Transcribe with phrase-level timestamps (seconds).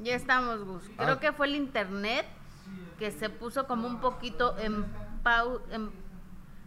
[0.00, 0.82] Ya estamos, Gus.
[0.96, 1.20] Creo Ah.
[1.20, 2.24] que fue el internet
[2.98, 4.84] que se puso como un poquito en,
[5.24, 5.90] pau- en,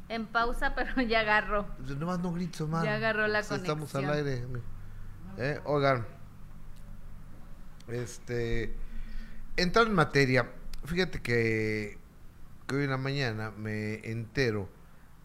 [0.10, 1.66] en pausa, pero ya agarró.
[1.98, 2.84] Nomás no grites, man.
[2.84, 4.28] Ya agarró la Pues Estamos al conexión.
[4.28, 4.64] aire.
[5.38, 6.06] Eh, Oigan,
[7.88, 8.74] este,
[9.58, 10.50] entrar en materia.
[10.86, 11.98] Fíjate que,
[12.68, 14.70] que hoy en la mañana me entero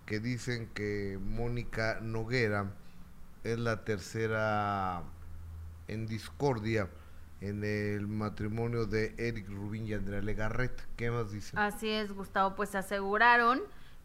[0.04, 2.72] que dicen que Mónica Noguera
[3.44, 5.02] es la tercera
[5.88, 6.88] en discordia
[7.40, 10.84] en el matrimonio de Eric Rubín y Andrea Legarreta.
[10.96, 11.58] ¿Qué más dicen?
[11.58, 13.60] Así es, Gustavo, pues aseguraron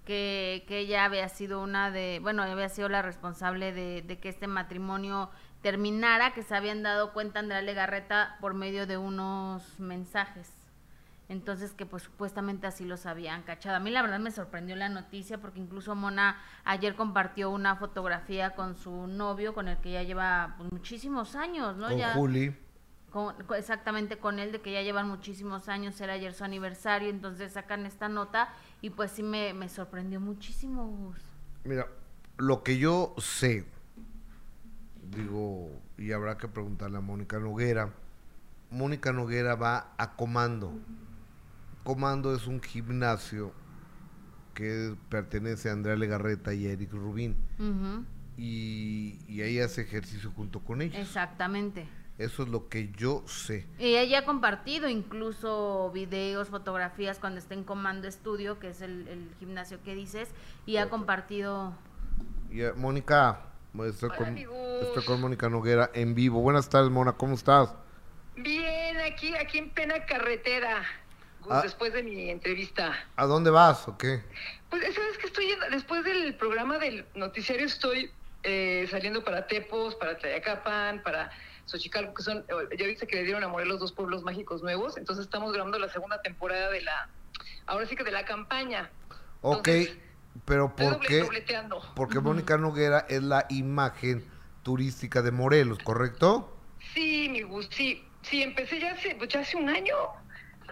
[0.05, 4.30] que, que ella había sido una de, bueno, había sido la responsable de, de que
[4.30, 5.30] este matrimonio
[5.62, 10.50] terminara, que se habían dado cuenta Andrea Legarreta por medio de unos mensajes.
[11.30, 13.77] Entonces que pues supuestamente así los habían cachado.
[13.77, 18.53] A mí la verdad me sorprendió la noticia porque incluso Mona ayer compartió una fotografía
[18.53, 21.88] con su novio, con el que ya lleva pues, muchísimos años, ¿no?
[21.88, 22.53] Con ya, Juli.
[23.11, 27.53] Con- exactamente con él, de que ya llevan muchísimos años, era ayer su aniversario, entonces
[27.53, 28.49] sacan esta nota
[28.81, 30.86] y pues sí me, me sorprendió muchísimo.
[30.88, 31.17] Gus.
[31.63, 31.88] Mira,
[32.38, 33.66] lo que yo sé,
[35.16, 37.94] digo, y habrá que preguntarle a Mónica Noguera,
[38.69, 40.73] Mónica Noguera va a Comando.
[41.83, 43.53] Comando es un gimnasio
[44.53, 47.36] que pertenece a Andrea Legarreta y a Eric Rubín.
[47.59, 48.05] Ujú,
[48.38, 50.97] Y, y ahí hace ejercicio junto con ellos.
[50.97, 51.88] Exactamente.
[52.23, 53.66] Eso es lo que yo sé.
[53.80, 59.08] Y ella ha compartido incluso videos, fotografías cuando está en Comando Estudio, que es el,
[59.08, 60.30] el gimnasio que dices,
[60.66, 61.73] y ha compartido...
[62.52, 63.39] Eh, Mónica,
[63.88, 64.58] estoy Hola, con, amigos.
[64.83, 66.42] estoy con Mónica Noguera en vivo.
[66.42, 67.73] Buenas tardes, Mona, ¿cómo estás?
[68.36, 70.83] Bien, aquí, aquí en plena carretera,
[71.42, 71.61] Gus, Ah.
[71.64, 72.94] después de mi entrevista.
[73.16, 74.22] ¿A dónde vas o qué?
[74.69, 78.11] Pues sabes que estoy yendo- después del programa del noticiario estoy
[78.44, 81.31] eh, saliendo para Tepos, para Tlayacapan, para
[81.72, 84.97] Xochicalco, que son, eh, ya viste que le dieron a Morelos dos pueblos mágicos nuevos,
[84.97, 87.09] entonces estamos grabando la segunda temporada de la,
[87.66, 88.91] ahora sí que de la campaña.
[89.41, 89.97] Ok, Entonces,
[90.45, 91.27] pero ¿por qué?
[91.95, 94.23] Porque Mónica Noguera es la imagen
[94.64, 96.55] turística de Morelos, ¿correcto?
[96.93, 99.95] Sí, mi Gus, sí, sí, empecé ya hace, pues ya hace un año,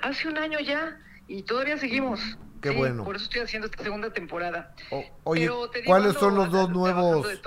[0.01, 2.19] hace un año ya, y todavía seguimos.
[2.61, 3.05] Qué Sí, bueno.
[3.05, 4.73] Por eso estoy haciendo esta segunda temporada.
[4.91, 7.41] O- oye, Pero te digo, ¿cuáles son los dos nuevos.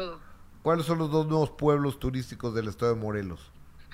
[0.63, 3.51] Cuáles son los dos nuevos pueblos turísticos del estado de Morelos?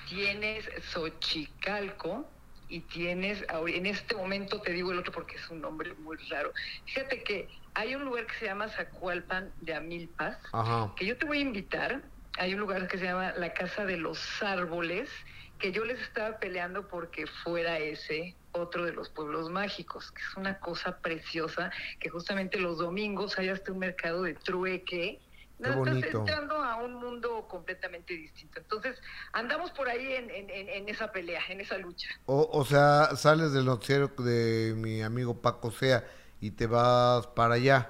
[0.07, 2.25] Tienes Xochicalco
[2.67, 6.53] y tienes, en este momento te digo el otro porque es un nombre muy raro.
[6.85, 10.93] Fíjate que hay un lugar que se llama Zacualpan de Amilpas, Ajá.
[10.95, 12.01] que yo te voy a invitar.
[12.37, 15.09] Hay un lugar que se llama la Casa de los Árboles,
[15.57, 20.35] que yo les estaba peleando porque fuera ese otro de los pueblos mágicos, que es
[20.37, 25.19] una cosa preciosa, que justamente los domingos hay hasta un mercado de trueque.
[25.59, 26.19] Qué Estás bonito.
[26.19, 28.59] entrando a un mundo completamente distinto.
[28.61, 28.97] Entonces,
[29.33, 32.07] andamos por ahí en, en- en- esa pelea, en esa lucha.
[32.25, 36.05] O, o sea, sales del noticiero de mi amigo Paco Sea
[36.39, 37.89] y te vas para allá.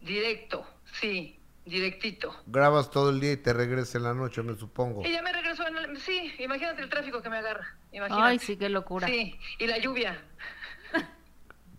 [0.00, 0.64] Directo,
[1.00, 2.34] sí, directito.
[2.46, 5.02] Grabas todo el día y te regresas en la noche, me supongo.
[5.04, 7.76] Y ya me regresó, en el- sí, imagínate el tráfico que me agarra.
[7.90, 8.22] Imagínate.
[8.24, 9.08] Ay, sí, qué locura.
[9.08, 10.22] Sí, y la lluvia.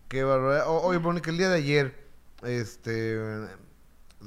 [0.10, 0.68] Qué barbaridad.
[0.68, 2.08] O- Oye, Mónica, el día de ayer,
[2.44, 3.18] este,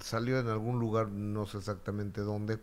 [0.01, 2.59] salió en algún lugar, no sé exactamente dónde,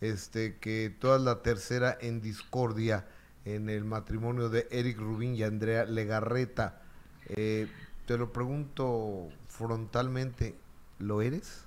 [0.00, 3.06] este, que toda la tercera en discordia
[3.44, 6.82] en el matrimonio de Eric Rubín y Andrea Legarreta.
[7.28, 7.68] Eh,
[8.06, 10.56] te lo pregunto frontalmente,
[10.98, 11.64] ¿lo eres?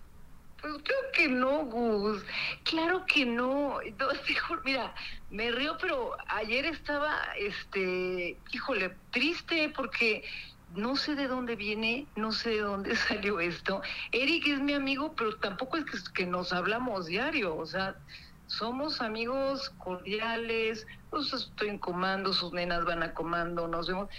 [0.61, 2.23] Pues creo que no, Gus.
[2.63, 3.79] Claro que no.
[4.65, 4.93] Mira,
[5.29, 10.23] me río, pero ayer estaba, este, híjole, triste porque
[10.69, 13.81] no sé de dónde viene, no sé de dónde salió esto.
[14.11, 17.55] Eric es mi amigo, pero tampoco es que, nos hablamos diario.
[17.57, 17.97] O sea,
[18.45, 20.85] somos amigos cordiales.
[21.09, 24.09] Pues estoy en comando, sus nenas van a comando, nos vemos.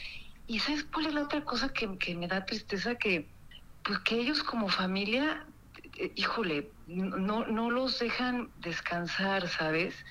[0.47, 2.97] Y ¿sabes cuál es la otra cosa que, que me da tristeza?
[2.97, 3.35] Que,
[3.83, 5.47] pues que ellos como familia
[5.99, 10.05] eh, híjole, no, no los dejan descansar, ¿sabes?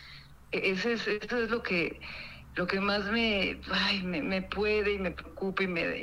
[0.52, 2.00] E- Ese es, eso es lo que,
[2.56, 3.62] lo que más me,
[4.04, 5.98] me, puede y me preocupa y me...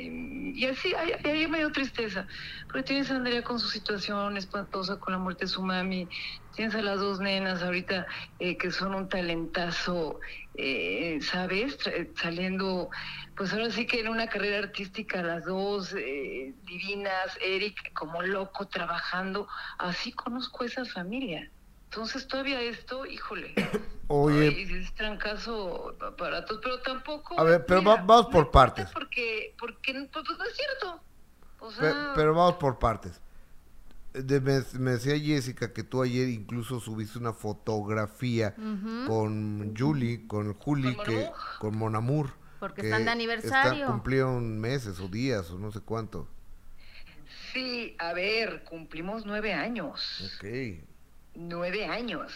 [0.53, 2.27] Y así, ahí, ahí me dio tristeza.
[2.67, 6.09] Porque tienes a Andrea con su situación espantosa con la muerte de su mami,
[6.51, 8.07] tienes a las dos nenas ahorita
[8.39, 10.19] eh, que son un talentazo,
[10.53, 11.77] eh, ¿sabes?
[11.79, 12.89] Tra- saliendo,
[13.35, 18.67] pues ahora sí que en una carrera artística las dos eh, divinas, Eric como loco
[18.67, 21.51] trabajando, así conozco esa familia.
[21.89, 23.53] Entonces todavía esto, híjole.
[24.09, 27.39] Oye, Ay, es trancazo para todos, pero tampoco.
[27.39, 28.89] A ver, pero va- vamos por partes.
[28.93, 31.01] Porque, porque pues, pues, no es cierto.
[31.59, 33.19] O sea, pero vamos por partes.
[34.13, 38.55] de- me, me decía Jessica que tú ayer incluso subiste una fotografía
[39.07, 41.33] con Julie, con Juli, ¿Con que Monamur?
[41.59, 42.29] con Monamur.
[42.59, 43.73] Porque que están de aniversario.
[43.73, 46.27] están- cumplieron meses o días o no sé cuánto.
[47.53, 50.33] Sí, a ver, cumplimos nueve años.
[50.37, 50.45] Ok.
[51.39, 52.33] Nueve años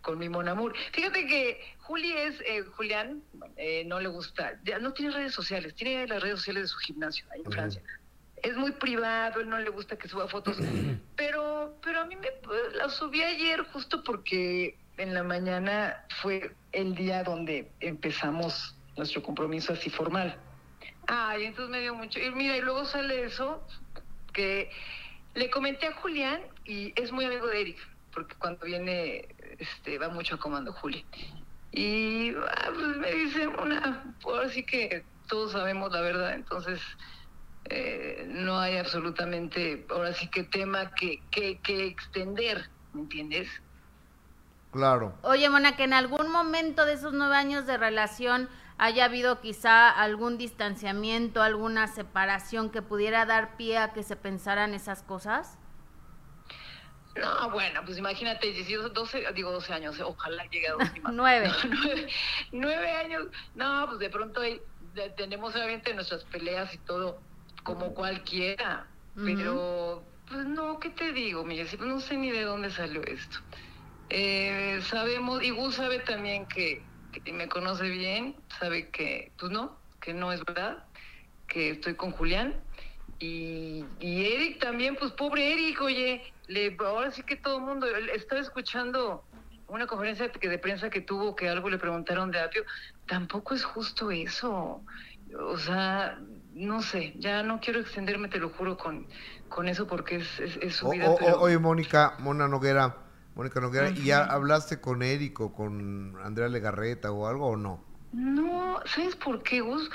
[0.00, 0.74] con mi Monamur.
[0.92, 3.22] Fíjate que Juli es, eh, Julián,
[3.56, 6.78] eh, no le gusta, ya no tiene redes sociales, tiene las redes sociales de su
[6.78, 7.52] gimnasio ahí en.
[7.52, 7.82] Francia.
[8.42, 10.56] Es muy privado, él no le gusta que suba fotos,
[11.16, 12.28] pero, pero a mí me
[12.74, 19.74] la subí ayer justo porque en la mañana fue el día donde empezamos nuestro compromiso
[19.74, 20.38] así formal.
[21.06, 22.18] Ay, entonces me dio mucho.
[22.18, 23.62] Y mira, y luego sale eso
[24.32, 24.70] que
[25.34, 27.78] le comenté a Julián y es muy amigo de Eric,
[28.14, 29.28] porque cuando viene,
[29.58, 31.04] este, va mucho a comando Juli.
[31.72, 36.80] Y ah, pues me dice una, ahora sí que todos sabemos la verdad, entonces
[37.66, 43.48] eh, no hay absolutamente, ahora sí que tema que, que, que extender, ¿me entiendes?
[44.72, 45.14] Claro.
[45.22, 49.90] Oye, Mona, que en algún momento de esos nueve años de relación haya habido quizá
[49.90, 55.58] algún distanciamiento, alguna separación que pudiera dar pie a que se pensaran esas cosas.
[57.16, 61.12] No, bueno, pues imagínate, 18, 12, digo 12 años, ojalá llegue a 12 más.
[61.14, 61.48] Nueve.
[61.48, 62.08] No, nueve,
[62.52, 64.62] nueve años, no, pues de pronto de-
[65.16, 67.22] tenemos obviamente nuestras peleas y todo,
[67.64, 68.88] como cualquiera,
[69.24, 71.66] pero pues no, ¿qué te digo, Miguel?
[71.80, 73.38] No sé ni de dónde salió esto.
[74.10, 76.90] Eh, sabemos, y Gus sabe también que,
[77.24, 80.86] que me conoce bien, sabe que, pues no, que no es verdad,
[81.46, 82.64] que estoy con Julián.
[83.18, 87.86] Y, y Eric también, pues pobre Eric, oye, le, ahora sí que todo el mundo,
[88.14, 89.24] estaba escuchando
[89.68, 92.64] una conferencia de prensa que tuvo, que algo le preguntaron de Apio,
[93.06, 94.82] tampoco es justo eso.
[95.38, 96.18] O sea,
[96.54, 99.06] no sé, ya no quiero extenderme, te lo juro, con,
[99.48, 101.10] con eso porque es, es, es su vida.
[101.10, 102.96] o- pero- o- oye, Mónica, Mona Noguera,
[103.34, 107.84] Mónica Noguera, ¿y ya hablaste con Eric o con Andrea Legarreta o algo o no?
[108.12, 109.90] No, ¿sabes por qué, Gus?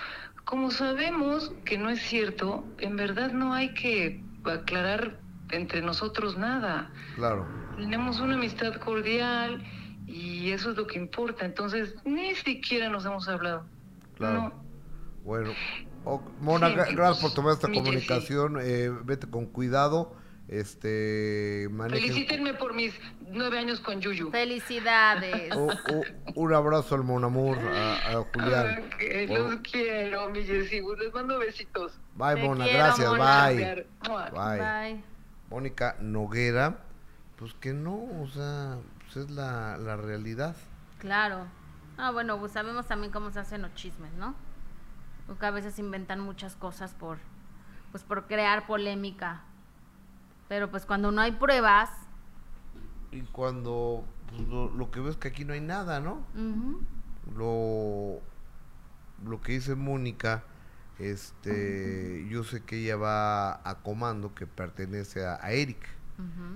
[0.46, 5.23] Como sabemos que no es cierto, en verdad no hay que aclarar
[5.56, 6.92] entre nosotros nada.
[7.16, 7.48] Claro.
[7.78, 9.64] Tenemos una amistad cordial
[10.08, 11.46] y eso es lo que importa.
[11.46, 13.66] Entonces, ni siquiera nos hemos hablado.
[14.18, 14.42] Claro.
[14.42, 14.64] No.
[15.24, 15.52] Bueno,
[16.06, 18.58] o- Mona, Sí, gracias por tomar esta comunicación.
[18.62, 20.16] eh, vete con cuidado.
[20.50, 22.94] Este, manejen- Felicítenme por mis
[23.32, 24.30] nueve años con Yuyu.
[24.30, 25.56] Felicidades.
[25.56, 26.04] U-
[26.36, 28.84] un abrazo al Monamur, a, a Julián.
[28.92, 30.82] Ah, que los quiero, mi Jessy.
[31.00, 31.94] Les mando besitos.
[32.16, 33.48] Bye, Te Mona, quiero, gracias, Mona.
[33.50, 33.86] bye.
[34.34, 34.58] Bye.
[34.60, 35.13] Bye.
[35.54, 36.84] Mónica Noguera,
[37.38, 40.56] pues que no, o sea, pues es la, la realidad.
[40.98, 41.48] Claro.
[41.98, 44.36] Ah, bueno, pues sabemos también cómo se hacen los chismes, ¿no?
[45.28, 47.20] Porque a veces inventan muchas cosas por,
[47.92, 49.44] pues por crear polémica.
[50.48, 51.90] Pero pues cuando no hay pruebas,
[53.12, 56.26] Y cuando pues, lo, lo que ves es que aquí no hay nada, ¿no?
[57.36, 58.22] Lo,
[59.24, 60.44] lo que dice Mónica,
[61.00, 65.86] este, yo sé que ella va a Comando, que pertenece a, a Eric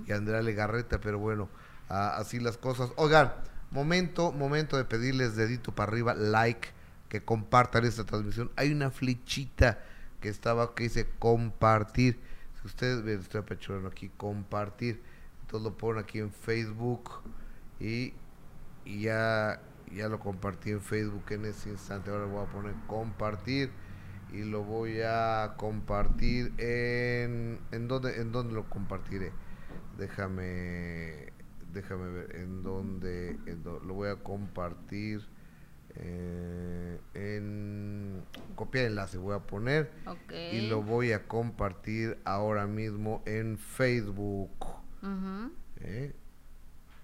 [0.06, 1.48] y a Andrea Legarreta, pero bueno,
[1.88, 2.90] a- así las cosas.
[2.96, 3.32] Oigan,
[3.70, 6.68] momento, momento de pedirles dedito para arriba, like,
[7.08, 8.50] que compartan esta transmisión.
[8.56, 9.80] Hay una flechita
[10.20, 12.20] que estaba que dice compartir.
[12.60, 15.02] Si ustedes ven, estoy apachurrando aquí, compartir.
[15.42, 17.10] Entonces lo ponen aquí en Facebook
[17.80, 18.12] y,
[18.84, 19.60] y ya,
[19.94, 22.10] ya lo compartí en Facebook en ese instante.
[22.10, 23.70] Ahora voy a poner compartir
[24.32, 29.32] y lo voy a compartir en en dónde en dónde lo compartiré
[29.98, 31.32] déjame
[31.72, 35.26] déjame ver en dónde, en dó- lo voy a compartir
[35.96, 38.22] eh, en
[38.54, 40.32] copiar enlace voy a poner Ok.
[40.52, 44.50] y lo voy a compartir ahora mismo en Facebook.
[45.80, 46.14] ¿eh?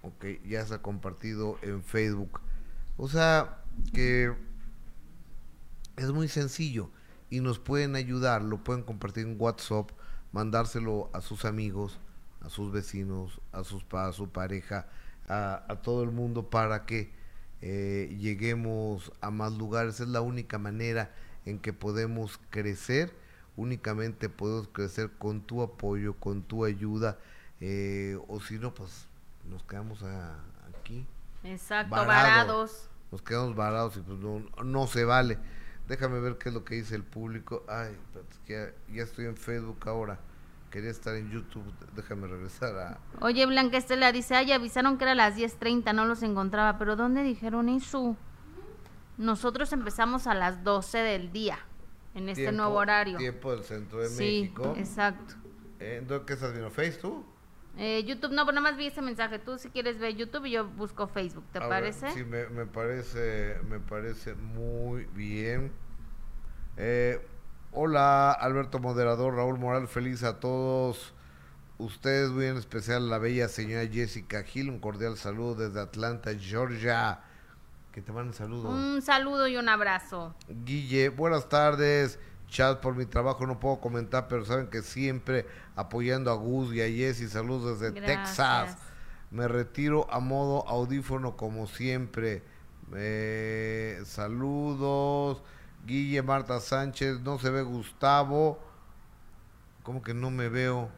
[0.01, 2.39] Ok, ya se ha compartido en Facebook.
[2.97, 3.57] O sea,
[3.93, 4.33] que
[5.97, 6.89] es muy sencillo
[7.29, 9.89] y nos pueden ayudar, lo pueden compartir en WhatsApp,
[10.31, 11.97] mandárselo a sus amigos,
[12.41, 14.87] a sus vecinos, a, sus, a su pareja,
[15.27, 17.11] a, a todo el mundo para que
[17.61, 19.99] eh, lleguemos a más lugares.
[19.99, 21.11] Es la única manera
[21.45, 23.13] en que podemos crecer.
[23.57, 27.17] Únicamente podemos crecer con tu apoyo, con tu ayuda.
[27.61, 29.07] eh, o si no, pues
[29.49, 30.37] nos quedamos a-
[30.77, 31.05] aquí
[31.43, 32.07] Exacto, Varado.
[32.07, 32.89] varados.
[33.11, 35.37] nos quedamos varados y pues no, no se vale.
[35.87, 37.63] Déjame ver qué es lo que dice el público.
[37.67, 37.95] Ay,
[38.47, 40.19] ya, ya estoy en Facebook ahora.
[40.71, 41.63] Quería estar en YouTube.
[41.95, 42.97] Déjame regresar a...
[43.21, 47.23] Oye, Blanca Estela dice, ay, avisaron que era las 10.30, no los encontraba, pero ¿dónde
[47.23, 48.17] dijeron eso?
[49.17, 51.59] Nosotros empezamos a las 12 del día,
[52.13, 53.17] en este tiempo- nuevo horario.
[53.17, 54.73] Tiempo del centro de sí, México.
[54.77, 55.35] exacto.
[55.79, 56.69] Eh, ¿en dónde- ¿Qué estás viendo?
[56.71, 57.23] ¿Face tú?
[57.77, 59.39] Eh, YouTube, no, pero nada más vi ese mensaje.
[59.39, 62.11] Tú si quieres ver YouTube y yo busco Facebook, ¿te A ver, parece?
[62.11, 65.71] sí, me, me parece, me parece muy bien.
[66.77, 67.25] Eh,
[67.71, 71.13] hola, Alberto Moderador, Raúl Moral, feliz a todos.
[71.77, 77.19] Ustedes, muy en especial la bella señora Jessica Gil, un cordial saludo desde Atlanta, Georgia.
[77.91, 78.73] Que te manden saludos.
[78.73, 80.35] Un saludo y un abrazo.
[80.47, 82.19] Guille, buenas tardes.
[82.47, 86.81] Chat, por mi trabajo no puedo comentar, pero saben que siempre apoyando a Gus y
[86.81, 87.27] a Jessy.
[87.27, 88.29] Saludos desde Gracias.
[88.29, 88.77] Texas.
[89.31, 92.43] Me retiro a modo audífono como siempre.
[92.95, 95.41] Eh, saludos.
[95.85, 98.59] Guille, Marta Sánchez, no se ve Gustavo.
[99.83, 100.89] ¿Cómo que no me veo?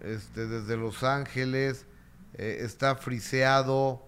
[0.00, 1.86] Este, desde Los Ángeles.
[2.34, 4.02] Eh, está friseado.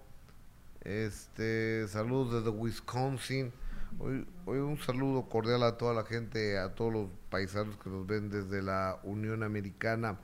[0.81, 3.53] Este, saludos desde Wisconsin.
[3.99, 8.07] Hoy, hoy un saludo cordial a toda la gente, a todos los paisanos que nos
[8.07, 10.19] ven desde la Unión Americana.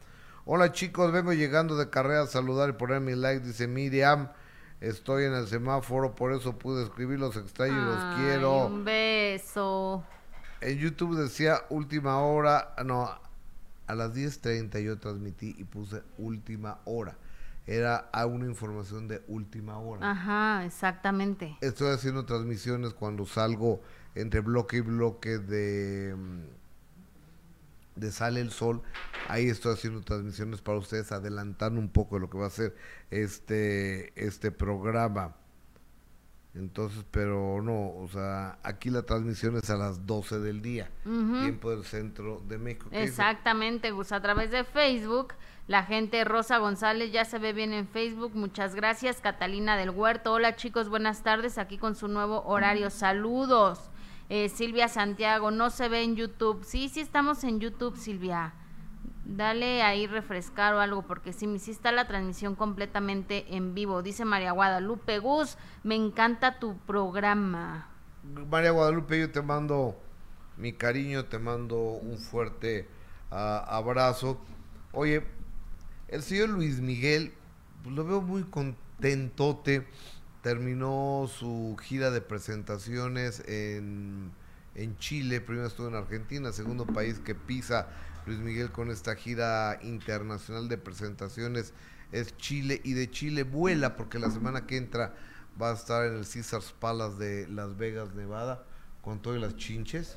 [0.44, 4.28] Hola chicos, vengo llegando de carrera a saludar y poner mi like, dice Miriam.
[4.80, 8.66] Estoy en el semáforo, por eso pude escribir, los extraño y los quiero.
[8.66, 10.02] Un beso.
[10.60, 13.10] En YouTube decía última hora, no,
[13.86, 17.16] a las 10.30 yo transmití y puse última hora.
[17.70, 20.10] Era a una información de última hora.
[20.10, 21.56] Ajá, exactamente.
[21.60, 23.80] Estoy haciendo transmisiones cuando salgo
[24.16, 26.40] entre bloque y bloque de, mm,
[27.94, 28.82] de Sale el Sol.
[29.28, 32.74] Ahí estoy haciendo transmisiones para ustedes, adelantando un poco de lo que va a ser
[33.08, 35.36] este, este programa.
[36.54, 41.70] Entonces, pero no, o sea, aquí la transmisión es a las 12 del día, tiempo
[41.70, 42.88] del centro de México.
[42.90, 44.10] Exactamente, Gus.
[44.10, 45.34] A través de Facebook,
[45.68, 48.32] la gente Rosa González ya se ve bien en Facebook.
[48.34, 49.20] Muchas gracias.
[49.20, 50.32] Catalina del Huerto.
[50.32, 51.56] Hola chicos, buenas tardes.
[51.56, 52.90] Aquí con su nuevo horario.
[52.90, 53.90] Saludos.
[54.28, 56.64] Eh, Silvia Santiago, no se ve en YouTube.
[56.64, 58.54] Sí, sí estamos en YouTube, Silvia.
[59.36, 64.02] Dale ahí refrescar o algo, porque sí, sí está la transmisión completamente en vivo.
[64.02, 67.88] Dice María Guadalupe Gus, me encanta tu programa.
[68.50, 69.96] María Guadalupe, yo te mando
[70.56, 72.88] mi cariño, te mando un fuerte
[73.30, 74.40] ah, abrazo.
[74.90, 75.22] Oye,
[76.08, 77.32] el señor Luis Miguel,
[77.84, 79.86] pues, lo veo muy contentote.
[80.42, 84.32] Terminó su gira de presentaciones en,
[84.74, 85.40] en Chile.
[85.40, 87.88] Primero estuvo en Argentina, segundo país que pisa
[88.30, 91.74] Luis Miguel con esta gira internacional de presentaciones
[92.12, 92.80] es Chile.
[92.84, 95.16] Y de Chile vuela porque la semana que entra
[95.60, 98.62] va a estar en el Caesars Palace de Las Vegas, Nevada,
[99.02, 100.16] con todas las chinches.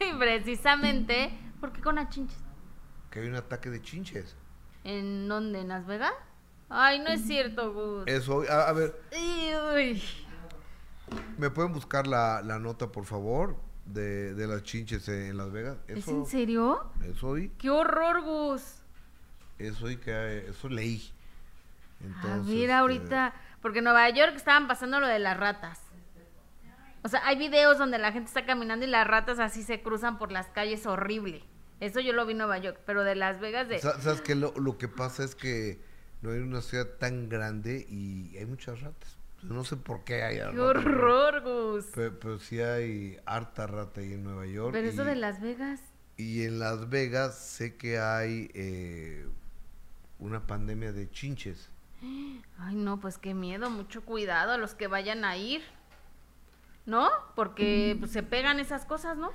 [0.00, 2.38] Y precisamente, ¿por qué con achinches?
[3.10, 4.34] Que hay un ataque de chinches.
[4.82, 5.60] ¿En dónde?
[5.60, 6.14] ¿En Las Vegas?
[6.70, 8.04] Ay, no es cierto, Gus.
[8.06, 8.98] Eso, a, a ver,
[9.74, 10.02] Uy.
[11.36, 15.78] ¿me pueden buscar la, la nota, por favor, de, de las chinches en Las Vegas?
[15.88, 16.90] ¿Es Eso, en serio?
[17.04, 18.82] eso hoy, ¡Qué horror, Gus!
[19.58, 21.10] eso hoy que eso leí.
[22.04, 25.80] Entonces, ver, eh, ahorita, porque en Nueva York estaban pasando lo de las ratas.
[27.02, 30.18] O sea, hay videos donde la gente está caminando y las ratas así se cruzan
[30.18, 31.44] por las calles horrible.
[31.78, 33.78] Eso yo lo vi en Nueva York, pero de Las Vegas de...
[33.78, 34.34] Sa- ¿Sabes qué?
[34.34, 35.78] Lo, lo que pasa es que
[36.22, 39.15] no hay una ciudad tan grande y hay muchas ratas.
[39.48, 41.86] No sé por qué hay ¡Qué horror, Gus!
[41.94, 44.72] Pero, pero sí hay harta rata ahí en Nueva York.
[44.72, 45.80] Pero eso y- de Las Vegas...
[46.18, 49.26] Y en Las Vegas sé que hay eh,
[50.18, 51.68] una pandemia de chinches.
[52.58, 55.62] Ay, no, pues qué miedo, mucho cuidado a los que vayan a ir.
[56.86, 57.10] ¿No?
[57.34, 59.30] Porque pues, se pegan esas cosas, ¿no?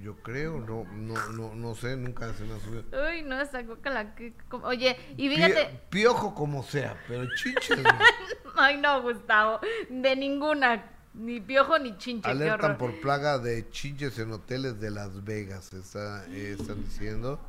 [0.00, 2.84] Yo creo, no, no, no, no sé, nunca se me ha subido.
[3.08, 4.34] Uy, no, esa la que...
[4.48, 5.80] como- Oye, y fíjate...
[5.90, 7.90] piojo como sea, pero chinches no.
[8.56, 14.32] Ay, no, Gustavo, de ninguna, ni piojo ni chinche, Alertan por plaga de chinches en
[14.32, 17.40] hoteles de Las Vegas, está, eh, están diciendo.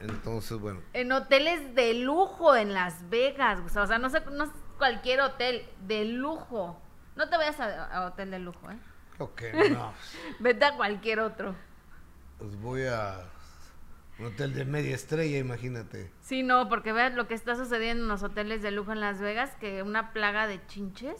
[0.00, 4.44] Entonces, bueno, En hoteles de lujo en Las Vegas, Gustavo, o sea, no sé, no
[4.44, 6.80] es cualquier hotel, de lujo.
[7.14, 8.76] No te vayas a, a hotel de lujo, ¿eh?
[9.34, 9.92] Creo que no.
[10.40, 11.54] Vete a cualquier otro.
[12.38, 13.20] Pues voy a
[14.18, 16.10] un hotel de media estrella, imagínate.
[16.20, 19.20] Sí, no, porque veas lo que está sucediendo en los hoteles de lujo en Las
[19.20, 21.16] Vegas, que una plaga de chinches.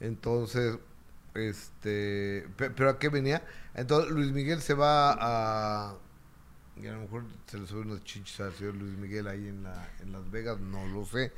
[0.00, 0.78] Entonces,
[1.34, 3.42] este, pe- pero a qué venía?
[3.74, 5.94] Entonces Luis Miguel se va a
[6.76, 9.62] y a lo mejor se le suben unos chinches al señor Luis Miguel ahí en
[9.62, 11.32] la en Las Vegas, no lo sé,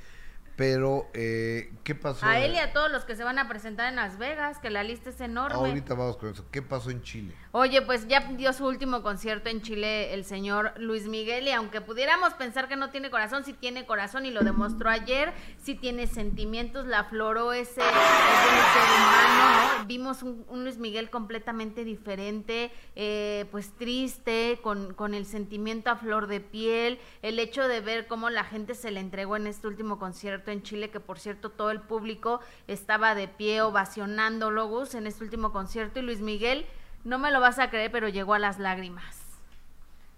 [0.56, 2.24] Pero, eh, ¿qué pasó?
[2.24, 4.70] A él y a todos los que se van a presentar en Las Vegas, que
[4.70, 5.56] la lista es enorme.
[5.56, 6.44] Ahorita vamos con eso.
[6.52, 7.34] ¿Qué pasó en Chile?
[7.50, 11.80] Oye, pues ya dio su último concierto en Chile el señor Luis Miguel y aunque
[11.80, 15.32] pudiéramos pensar que no tiene corazón, sí tiene corazón y lo demostró ayer,
[15.62, 17.88] sí tiene sentimientos, la afloró ese, ese
[18.96, 19.86] humano, ¿no?
[19.86, 25.96] Vimos un, un Luis Miguel completamente diferente, eh, pues triste, con, con el sentimiento a
[25.96, 29.66] flor de piel, el hecho de ver cómo la gente se le entregó en este
[29.66, 34.94] último concierto en Chile, que por cierto todo el público estaba de pie ovacionando Logos
[34.94, 36.66] en este último concierto y Luis Miguel,
[37.04, 39.20] no me lo vas a creer, pero llegó a las lágrimas.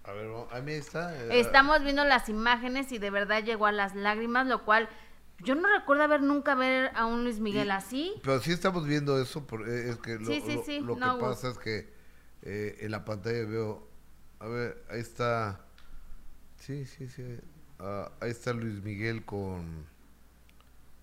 [0.03, 1.13] A ver, a mí está.
[1.21, 4.87] eh, Estamos viendo las imágenes y de verdad llegó a las lágrimas, lo cual
[5.39, 8.13] yo no recuerdo haber nunca ver a un Luis Miguel Y- así.
[8.23, 10.93] Pero sí estamos viendo eso, por- eh, es que lo, Sí, sí, lo- sí, lo
[10.95, 11.89] que no, pasa es que
[12.43, 13.85] eh, en la pantalla veo,
[14.39, 15.59] a ver, ahí está,
[16.57, 17.23] sí, sí, sí,
[17.79, 19.85] ah, ahí está Luis Miguel con,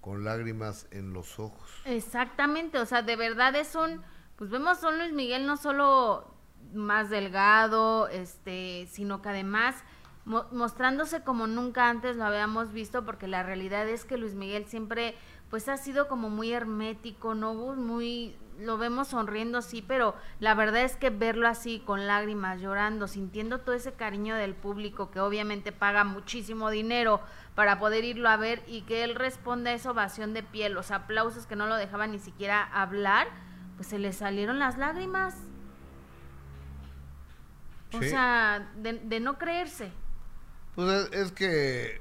[0.05, 1.71] con lágrimas en los ojos.
[1.87, 4.03] Exactamente, o sea, de verdad es un,
[4.37, 6.31] pues vemos a Luis Miguel no solo
[6.75, 9.83] más delgado, este, sino que además
[10.27, 14.67] mo- mostrándose como nunca antes lo habíamos visto, porque la realidad es que Luis Miguel
[14.67, 15.15] siempre,
[15.49, 17.55] pues ha sido como muy hermético, ¿no?
[17.55, 23.09] Muy, lo vemos sonriendo sí, pero la verdad es que verlo así, con lágrimas, llorando,
[23.09, 27.21] sintiendo todo ese cariño del público que obviamente paga muchísimo dinero
[27.55, 30.91] para poder irlo a ver y que él responda a esa ovación de pie, los
[30.91, 33.29] aplausos que no lo dejaban ni siquiera hablar,
[33.77, 35.35] pues se le salieron las lágrimas.
[37.93, 39.93] O sea, de, de no creerse.
[40.75, 42.01] Pues es, es que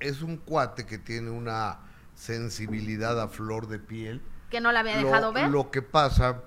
[0.00, 1.78] es un cuate que tiene una
[2.14, 4.22] sensibilidad a flor de piel.
[4.50, 5.50] Que no la había Lo- dejado ver.
[5.50, 6.42] Lo que pasa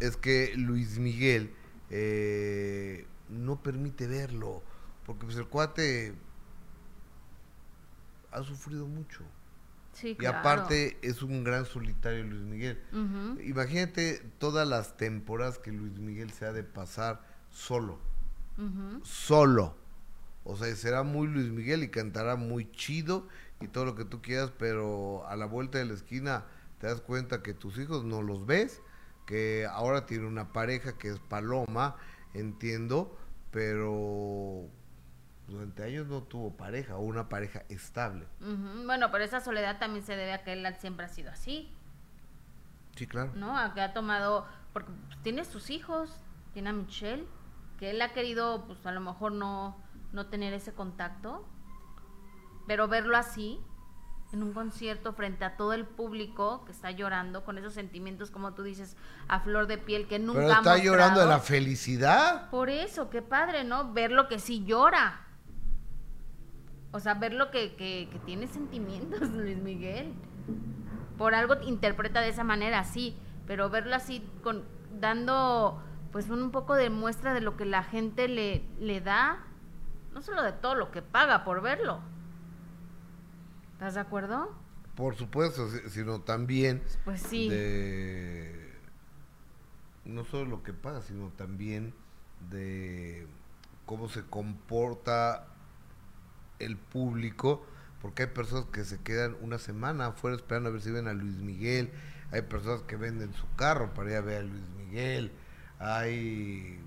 [0.00, 1.54] es que Luis Miguel
[1.90, 4.62] eh, no permite verlo,
[5.10, 6.14] porque pues el cuate
[8.30, 9.24] ha sufrido mucho.
[9.92, 10.38] sí, Y claro.
[10.38, 12.80] aparte es un gran solitario Luis Miguel.
[13.44, 17.98] Imagínate todas las temporadas que Luis Miguel se ha de pasar solo,
[19.02, 19.74] solo.
[20.44, 23.26] O sea, será muy Luis Miguel y cantará muy chido
[23.60, 26.44] y todo lo que tú quieras, pero a la vuelta de la esquina
[26.78, 28.80] te das cuenta que tus hijos no los ves,
[29.26, 31.96] que ahora tiene una pareja que es Paloma,
[32.32, 33.18] entiendo,
[33.50, 34.68] pero
[35.50, 38.26] durante años no tuvo pareja o una pareja estable.
[38.86, 41.74] Bueno, pero esa soledad también se debe a que él siempre ha sido así,
[42.96, 43.32] Sí, claro.
[43.34, 43.58] ¿no?
[43.58, 44.92] A que ha tomado, porque
[45.22, 46.10] tiene sus hijos,
[46.52, 47.26] tiene a Michelle,
[47.78, 49.76] que él ha querido, pues a lo mejor no,
[50.12, 51.44] no tener ese contacto,
[52.66, 53.60] pero verlo así,
[54.32, 58.54] en un concierto frente a todo el público que está llorando con esos sentimientos, como
[58.54, 62.50] tú dices, a flor de piel que nunca Pero ha está llorando de la felicidad.
[62.50, 63.92] Por eso, qué padre, ¿no?
[63.92, 65.26] Verlo que sí llora.
[66.92, 70.12] O sea, verlo que, que, que tiene sentimientos, Luis Miguel.
[71.18, 73.16] Por algo te interpreta de esa manera, sí.
[73.46, 74.64] Pero verlo así, con,
[75.00, 79.44] dando pues un poco de muestra de lo que la gente le, le da.
[80.12, 82.00] No solo de todo lo que paga por verlo.
[83.74, 84.52] ¿Estás de acuerdo?
[84.96, 87.48] Por supuesto, si- sino también Pues sí.
[87.48, 88.74] de
[90.04, 91.94] no solo lo que paga, sino también
[92.50, 93.26] de
[93.86, 95.46] cómo se comporta
[96.60, 97.66] el público,
[98.00, 101.12] porque hay personas que se quedan una semana afuera esperando a ver si ven a
[101.12, 101.90] Luis Miguel,
[102.32, 105.32] hay personas que venden su carro para ir a ver a Luis Miguel,
[105.78, 106.80] hay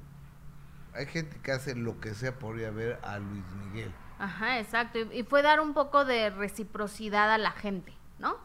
[0.96, 3.92] hay gente que hace lo que sea por ir a ver a Luis Miguel.
[4.20, 5.00] Ajá, exacto.
[5.00, 8.38] Y, y fue dar un poco de reciprocidad a la gente, ¿no?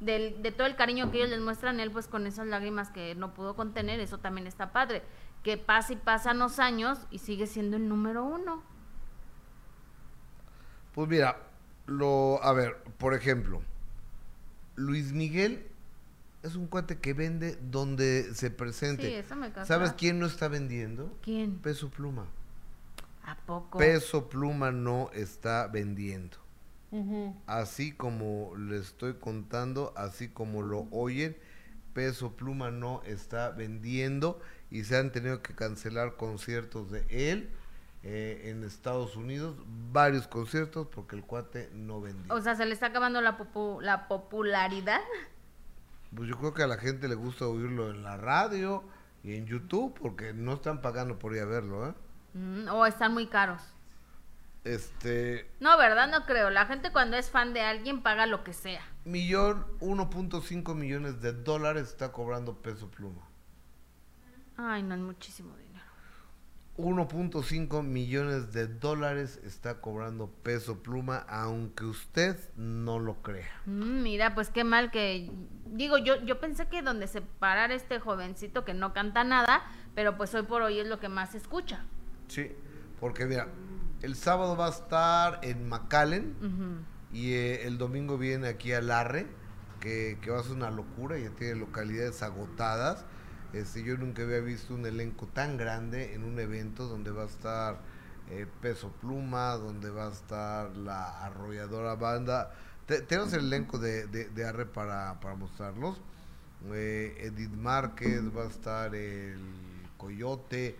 [0.00, 3.14] Del, de todo el cariño que ellos les muestran, él pues con esas lágrimas que
[3.14, 5.02] no pudo contener, eso también está padre.
[5.42, 8.62] Que pasa y pasan los años y sigue siendo el número uno.
[10.96, 11.36] Pues mira,
[11.84, 13.62] lo, a ver, por ejemplo,
[14.76, 15.66] Luis Miguel
[16.42, 19.02] es un cuate que vende donde se presente.
[19.02, 19.52] Sí, eso me.
[19.66, 21.14] ¿Sabes quién no está vendiendo?
[21.20, 21.58] ¿Quién?
[21.58, 22.24] Peso Pluma.
[23.24, 23.76] ¿A poco?
[23.76, 26.38] Peso Pluma no está vendiendo.
[27.46, 31.36] Así como le estoy contando, así como lo oyen,
[31.92, 37.50] Peso Pluma no está vendiendo y se han tenido que cancelar conciertos de él
[38.08, 39.56] eh, en Estados Unidos,
[39.92, 42.32] varios conciertos porque el cuate no vendió.
[42.32, 45.00] O sea, se le está acabando la, popu- la popularidad.
[46.14, 48.84] Pues yo creo que a la gente le gusta oírlo en la radio
[49.24, 51.94] y en YouTube porque no están pagando por ir a verlo, ¿eh?
[52.34, 53.60] Mm, o están muy caros.
[54.62, 56.08] Este, No, ¿verdad?
[56.08, 56.50] No creo.
[56.50, 58.82] La gente cuando es fan de alguien paga lo que sea.
[59.04, 63.22] millón, 1.5 millones de dólares está cobrando peso pluma.
[64.56, 65.65] Ay, no es muchísimo dinero.
[66.78, 73.62] 1.5 millones de dólares está cobrando peso pluma, aunque usted no lo crea.
[73.64, 75.30] Mm, mira, pues qué mal que
[75.72, 79.62] digo, yo yo pensé que donde se parara este jovencito que no canta nada,
[79.94, 81.84] pero pues hoy por hoy es lo que más se escucha.
[82.28, 82.52] Sí,
[83.00, 83.48] porque mira,
[84.02, 89.26] el sábado va a estar en McAllen y eh, el domingo viene aquí a Larre,
[89.80, 93.06] que, que va a ser una locura, ya tiene localidades agotadas.
[93.52, 97.26] Este, yo nunca había visto un elenco tan grande en un evento donde va a
[97.26, 97.78] estar
[98.30, 102.52] eh, Peso Pluma, donde va a estar la arrolladora banda.
[102.86, 106.00] Te- tenemos el elenco de, de, de Arre para, para mostrarlos.
[106.72, 109.38] Eh, Edith Márquez, va a estar el
[109.96, 110.76] Coyote,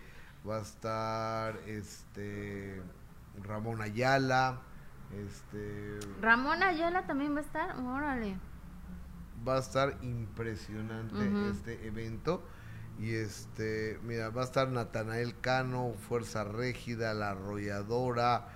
[0.47, 2.81] va a estar este
[3.43, 4.59] Ramón Ayala,
[5.25, 8.35] este Ramón Ayala también va a estar, órale.
[9.47, 12.43] va a estar impresionante este evento.
[12.99, 18.47] Y este, mira, va a estar Natanael Cano, Fuerza Régida, La Arrolladora,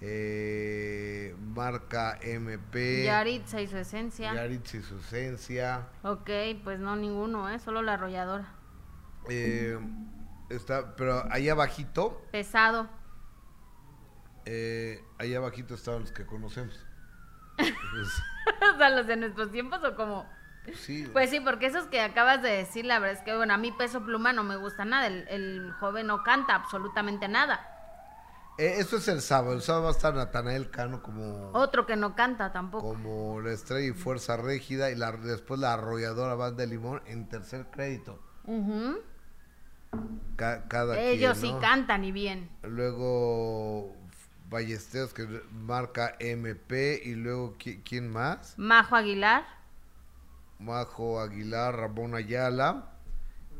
[0.00, 4.32] eh, Marca MP, Yaritza y su esencia.
[4.34, 5.88] Yaritza y su esencia.
[6.02, 6.30] Ok,
[6.64, 7.58] pues no ninguno, ¿eh?
[7.58, 8.48] Solo la arrolladora.
[9.28, 9.78] eh,
[10.48, 12.88] está, pero ahí abajito, Pesado.
[14.46, 16.86] eh, ahí abajito estaban los que conocemos.
[18.74, 20.26] O sea, los de nuestros tiempos o como...
[20.74, 23.56] sí, Pues sí, porque esos que acabas de decir, la verdad es que, bueno, a
[23.56, 25.06] mí Peso Pluma no me gusta nada.
[25.06, 27.66] El, el joven no canta absolutamente nada.
[28.58, 29.54] Eh, eso es el sábado.
[29.54, 31.50] El sábado va a estar Natanael Cano como...
[31.52, 32.88] Otro que no canta tampoco.
[32.88, 37.28] como la estrella y fuerza rígida y la, después la arrolladora banda de limón en
[37.28, 38.20] tercer crédito.
[40.36, 42.50] Ca- cada Ellos quien, sí cantan y bien.
[42.62, 43.94] Luego
[44.48, 48.54] Ballesteros que marca MP y luego ¿qui- quién más?
[48.58, 49.44] Majo Aguilar.
[50.60, 52.92] Majo Aguilar, Ramón Ayala.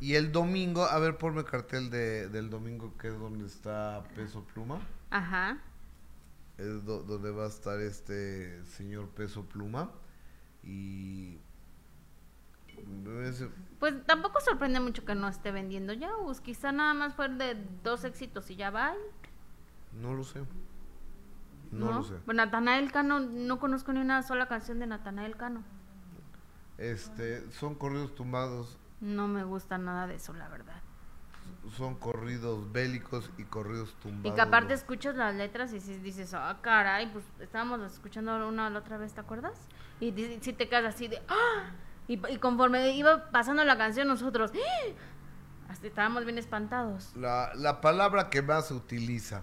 [0.00, 4.44] Y el domingo, a ver, ponme cartel de, del domingo que es donde está Peso
[4.44, 4.80] Pluma.
[5.10, 5.58] Ajá.
[6.56, 9.90] Es do- donde va a estar este señor Peso Pluma.
[10.62, 11.38] Y...
[13.78, 16.10] Pues tampoco sorprende mucho que no esté vendiendo ya.
[16.22, 18.94] Pues quizá nada más fue de dos éxitos y ya va.
[20.00, 20.40] No lo sé.
[21.72, 22.14] No, lo sé.
[22.24, 25.62] Pues Natanael Cano, no conozco ni una sola canción de Natanael Cano.
[26.81, 30.81] Este, son corridos tumbados, No me gusta nada de eso, la verdad.
[31.77, 34.35] son corridos bélicos y corridos Y tumbados.
[34.35, 38.79] que aparte escuchas las letras y si dices, ah, caray, pues estábamos escuchando una la
[38.79, 39.55] otra vez, ¿te acuerdas?
[40.01, 41.71] Y si te quedas así de, ¡ah!
[42.09, 44.93] Y, y conforme iba pasando la canción, nosotros, ¡ah!
[45.69, 47.14] hasta estábamos bien espantados.
[47.14, 49.43] La, la palabra que más se utiliza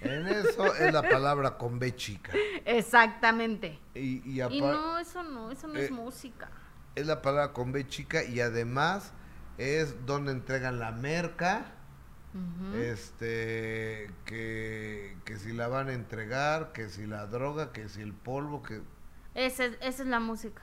[0.00, 2.32] en eso es la palabra con B chica.
[2.64, 3.78] Exactamente.
[3.94, 6.50] Y, y Y aparte no, eso no, eso no es Eh, música.
[6.94, 9.12] es la palabra con B chica y además
[9.58, 11.76] es donde entregan la merca.
[12.72, 18.12] Este, que, que si la van a entregar, que si la droga, que si el
[18.14, 18.82] polvo, que...
[19.34, 20.62] Esa es, esa es la música.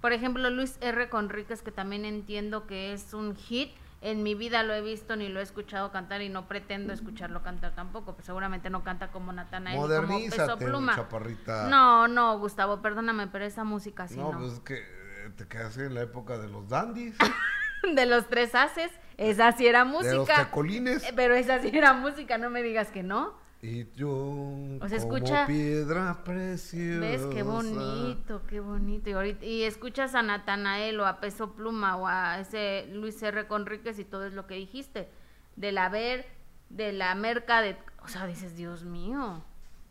[0.00, 1.08] Por ejemplo, Luis R.
[1.08, 3.70] Conríquez, que también entiendo que es un hit.
[4.06, 7.42] En mi vida lo he visto ni lo he escuchado cantar y no pretendo escucharlo
[7.42, 8.14] cantar tampoco.
[8.14, 10.94] Pues seguramente no canta como Natanael ni como Peso Modernízate, Pluma.
[10.94, 11.68] chaparrita.
[11.68, 14.38] No, no, Gustavo, perdóname, pero esa música sí no, no.
[14.38, 17.16] pues es que eh, te quedaste en la época de los dandies,
[17.96, 20.50] De los tres haces, esa sí era de los música.
[20.52, 23.34] Eh, Pero esa sí era música, no me digas que no.
[23.68, 27.00] Y yo, O sea, como escucha- piedra preciosa.
[27.00, 27.22] ¿Ves?
[27.34, 29.10] Qué bonito, qué bonito.
[29.10, 33.48] Y, ahorita, y escuchas a Natanael o a Peso Pluma o a ese Luis R.
[33.48, 35.08] Conríquez y todo es lo que dijiste.
[35.56, 36.26] Del haber,
[36.70, 37.76] de la merca, de...
[38.04, 39.42] O sea, dices, Dios mío,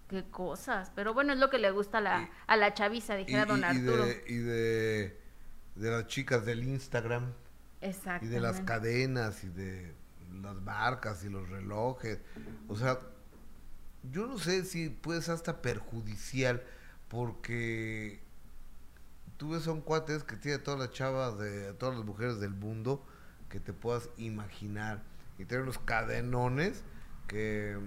[0.07, 0.91] qué cosas.
[0.95, 3.47] Pero bueno, es lo que le gusta a la, a la chaviza, Y, dijera y-
[3.47, 4.05] don y Arturo.
[4.05, 5.19] de, y de,
[5.75, 7.33] de las chicas del Instagram.
[7.81, 8.25] Y Exacto.
[8.27, 9.93] de las cadenas y de
[10.41, 12.21] las marcas y los relojes.
[12.69, 12.99] O sea,
[14.11, 16.63] yo no sé si puede ser hasta perjudicial
[17.07, 18.19] porque
[19.37, 22.53] tú ves a un cuates que tiene todas las chavas de todas las mujeres del
[22.53, 23.05] mundo
[23.49, 25.03] que te puedas imaginar
[25.37, 26.83] y tiene unos cadenones
[27.27, 27.77] que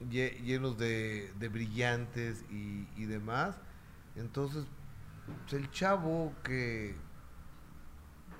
[0.00, 3.56] lle- llenos de, brillantes y, y demás.
[4.16, 4.64] Entonces,
[5.42, 6.96] pues, el chavo que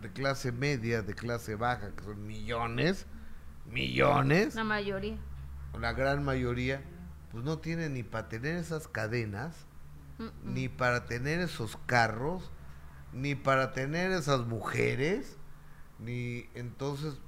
[0.00, 3.06] de clase media, de clase baja, que son millones,
[3.70, 5.16] millones, La mayoría.
[5.78, 6.82] La gran mayoría,
[7.30, 9.66] pues no tiene ni para tener esas cadenas,
[10.18, 10.30] Mm, mm.
[10.54, 12.50] ni para tener esos carros,
[13.12, 15.38] ni para tener esas mujeres,
[15.98, 17.18] ni entonces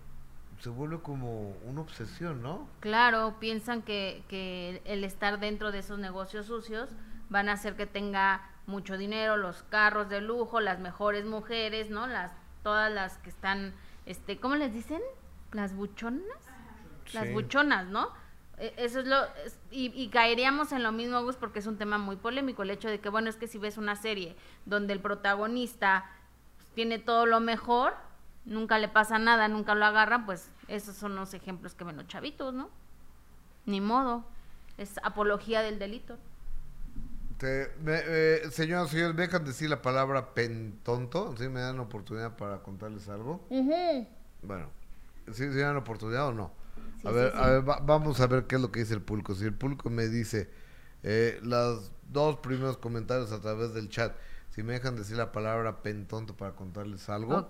[0.61, 2.69] se vuelve como una obsesión, ¿no?
[2.81, 6.91] Claro, piensan que, que el estar dentro de esos negocios sucios
[7.31, 12.07] van a hacer que tenga mucho dinero, los carros de lujo, las mejores mujeres, ¿no?
[12.07, 13.75] Las todas las que están
[14.07, 15.01] este, ¿cómo les dicen?
[15.53, 16.23] Las buchonas.
[17.13, 17.33] las Sí.
[17.33, 18.09] buchonas, ¿no?
[18.59, 21.77] E- Eso es lo es- y, y caeríamos en lo mismo, Gus, porque es un
[21.79, 24.37] tema muy polémico el hecho de que bueno es que si ves una serie
[24.67, 26.05] donde el protagonista
[26.57, 27.95] pues, tiene todo lo mejor,
[28.45, 32.07] nunca le pasa nada, nunca lo agarran, pues esos son los ejemplos que ven los
[32.07, 32.71] chavitos, ¿no?
[33.67, 34.25] Ni modo,
[34.79, 36.19] es apología del delito.
[37.39, 41.35] Te- me- eh, señoras y señores, ¿me dejan decir la palabra pentonto?
[41.37, 43.45] ¿Sí me dan oportunidad para contarles algo?
[44.43, 44.69] Bueno,
[45.33, 46.53] ¿sí se dan oportunidad o no?
[47.01, 47.39] Sí, a ver, sí.
[47.41, 49.35] a ver va- vamos a ver qué es lo que dice el pulco.
[49.35, 50.51] Si el pulco me dice
[51.03, 54.15] eh, los dos primeros comentarios a través del chat,
[54.51, 57.49] si me dejan decir la palabra pentonto para contarles algo,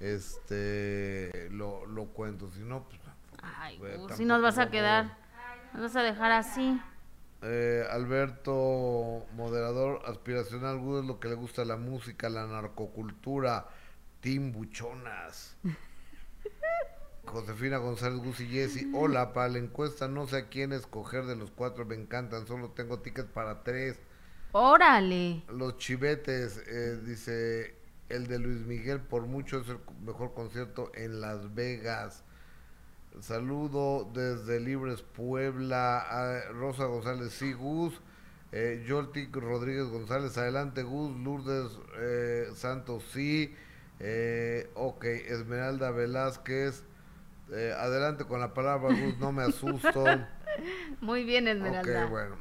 [0.00, 2.50] este lo, lo cuento.
[2.50, 3.00] Si no, pues...
[3.42, 5.16] Ay, pues, si nos vas a quedar,
[5.72, 6.80] nos vas a dejar así.
[7.42, 13.66] Eh, Alberto, moderador aspiracional, es lo que le gusta la música, la narcocultura,
[14.20, 15.56] Tim Buchonas.
[17.34, 21.34] Josefina González Gus y Jessy, hola, para la encuesta no sé a quién escoger de
[21.34, 23.98] los cuatro, me encantan, solo tengo tickets para tres.
[24.52, 25.42] Órale.
[25.48, 27.74] Los chivetes, eh, dice
[28.08, 32.22] el de Luis Miguel, por mucho es el mejor concierto en Las Vegas.
[33.20, 38.00] Saludo desde Libres Puebla, a Rosa González, sí, Gus.
[38.52, 41.16] Eh, Yoltic Rodríguez González, adelante Gus.
[41.18, 43.52] Lourdes eh, Santos, sí.
[43.98, 46.84] Eh, ok, Esmeralda Velázquez,
[47.52, 50.04] eh, adelante con la palabra Gus, no me asusto.
[51.00, 52.04] Muy bien, Esmeralda.
[52.04, 52.36] ok, bueno.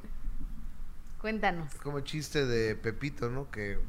[1.20, 1.74] Cuéntanos.
[1.74, 3.50] Es como el chiste de Pepito, ¿no?
[3.50, 3.80] Que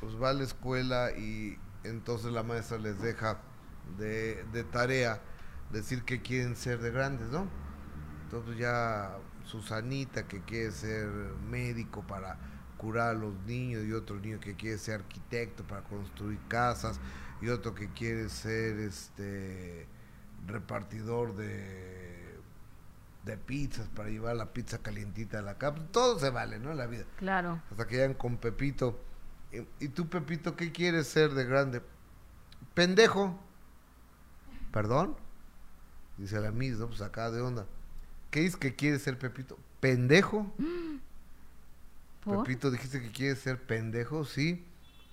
[0.00, 3.38] pues va a la escuela y entonces la maestra les deja
[3.98, 5.20] de, de tarea
[5.70, 7.48] decir que quieren ser de grandes, ¿no?
[8.24, 11.06] Entonces ya Susanita que quiere ser
[11.48, 12.38] médico para
[12.76, 17.00] curar a los niños y otro niño que quiere ser arquitecto para construir casas
[17.40, 19.86] y otro que quiere ser este
[20.46, 22.16] repartidor de
[23.26, 25.78] de pizzas para llevar la pizza calientita a la casa.
[25.90, 26.70] Todo se vale, ¿no?
[26.70, 27.04] En la vida.
[27.18, 27.60] Claro.
[27.70, 28.98] Hasta que llegan con Pepito.
[29.52, 31.82] ¿Y, y tú, Pepito, qué quieres ser de grande?
[32.72, 33.36] Pendejo.
[34.72, 35.16] ¿Perdón?
[36.16, 36.86] Dice la Miss, ¿no?
[36.86, 37.66] Pues acá de onda.
[38.30, 39.58] ¿Qué dices que quieres ser, Pepito?
[39.80, 40.52] ¿Pendejo?
[42.24, 42.44] ¿Por?
[42.44, 44.64] Pepito, dijiste que quieres ser pendejo, sí.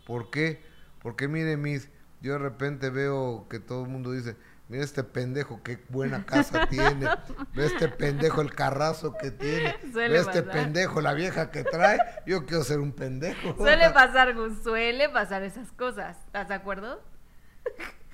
[0.06, 0.62] ¿Por qué?
[1.02, 1.90] Porque mire, Miss,
[2.24, 4.36] yo de repente veo que todo el mundo dice,
[4.70, 7.08] mira este pendejo, qué buena casa tiene.
[7.54, 9.76] Ve este pendejo el carrazo que tiene.
[9.92, 10.64] Suele Ve este pasar.
[10.64, 12.00] pendejo la vieja que trae.
[12.26, 13.56] Yo quiero ser un pendejo.
[13.58, 16.18] Suele pasar, Gus, suele pasar esas cosas.
[16.26, 17.04] ¿Estás de acuerdo?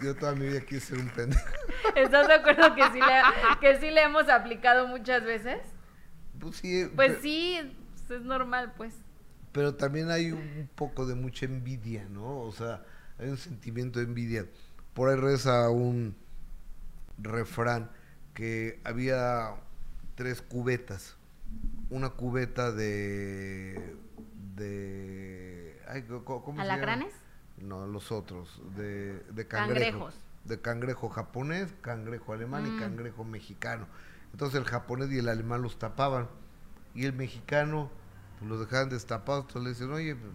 [0.02, 1.46] Yo toda mi vida quise ser un pendejo.
[1.96, 3.22] ¿Estás de acuerdo que sí, le,
[3.62, 5.60] que sí le hemos aplicado muchas veces?
[6.40, 7.60] Pues sí, Pues sí,
[8.10, 8.94] es normal, pues.
[9.52, 12.40] pero también hay un poco de mucha envidia, ¿no?
[12.40, 12.82] O sea,
[13.20, 14.46] hay un sentimiento de envidia.
[14.94, 16.16] Por ahí reza un
[17.18, 17.90] refrán
[18.34, 19.56] que había
[20.16, 21.16] tres cubetas.
[21.90, 23.96] Una cubeta de...
[25.88, 26.62] ay, ¿cómo se llama?
[26.64, 27.14] ¿Alacranes?
[27.58, 29.80] No, los otros, de, de cangrejo.
[30.00, 30.16] Cangrejos.
[30.46, 32.80] De cangrejo japonés, cangrejo alemán y Mm.
[32.80, 33.88] cangrejo mexicano.
[34.32, 36.28] Entonces el japonés y el alemán los tapaban.
[36.96, 37.90] Y el mexicano,
[38.38, 39.46] pues los dejaban destapados.
[39.48, 40.32] Entonces le dicen, oye, pues,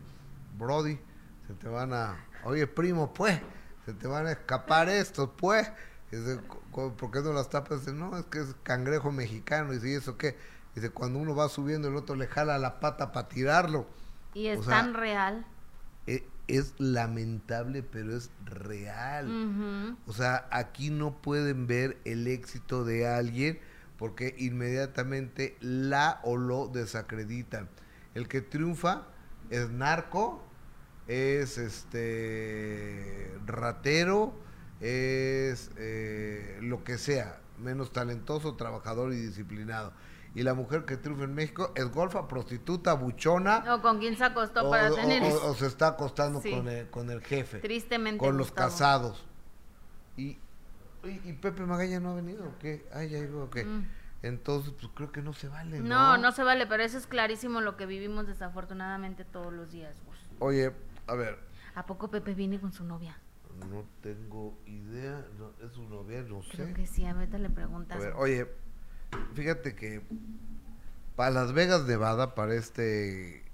[0.58, 0.98] Brody,
[1.46, 2.16] se te van a...
[2.44, 3.40] Oye, primo, pues,
[3.86, 5.70] se te van a escapar estos, pues.
[6.10, 7.80] Dice, "Co- co- ¿por qué no las tapas?
[7.80, 9.72] Dice, no, es que es cangrejo mexicano.
[9.72, 10.36] Y dice, ¿y eso qué?
[10.74, 13.86] Dice, cuando uno va subiendo, el otro le jala la pata para tirarlo.
[14.34, 15.46] Y es O sea, tan real.
[16.06, 19.96] E- es lamentable, pero es real.
[20.06, 23.58] O sea, aquí no pueden ver el éxito de alguien
[23.96, 27.68] porque inmediatamente la o lo desacreditan.
[28.14, 29.06] El que triunfa
[29.50, 30.43] es narco,
[31.06, 34.34] es este ratero,
[34.80, 39.92] es eh, lo que sea, menos talentoso, trabajador y disciplinado.
[40.34, 43.72] Y la mujer que triunfa en México es golfa, prostituta, buchona.
[43.74, 46.50] O con quién se acostó o- para o- tener o- o se está acostando Sí.
[46.50, 48.18] con, el, con el jefe Tristemente.
[48.18, 48.68] con los Gustavo.
[48.70, 49.24] casados.
[50.16, 50.38] Y,
[51.04, 52.84] y, y Pepe Magaña no ha venido, ¿o qué?
[52.92, 53.64] Ay, ya llegó, ¿o qué?
[53.64, 53.88] Mm.
[54.22, 55.86] Entonces, pues creo que no se vale, ¿no?
[55.88, 59.94] No, no se vale, pero eso es clarísimo lo que vivimos desafortunadamente todos los días.
[60.40, 60.72] Oye,
[61.06, 61.38] a ver,
[61.74, 63.16] ¿A poco Pepe viene con su novia?
[63.70, 66.72] no tengo idea, no, es su novia, no Creo sé.
[66.74, 67.98] que sí, ahorita le A preguntas.
[68.00, 68.48] ver, oye,
[69.34, 70.02] fíjate que
[71.16, 73.44] para Las Vegas, Nevada, para este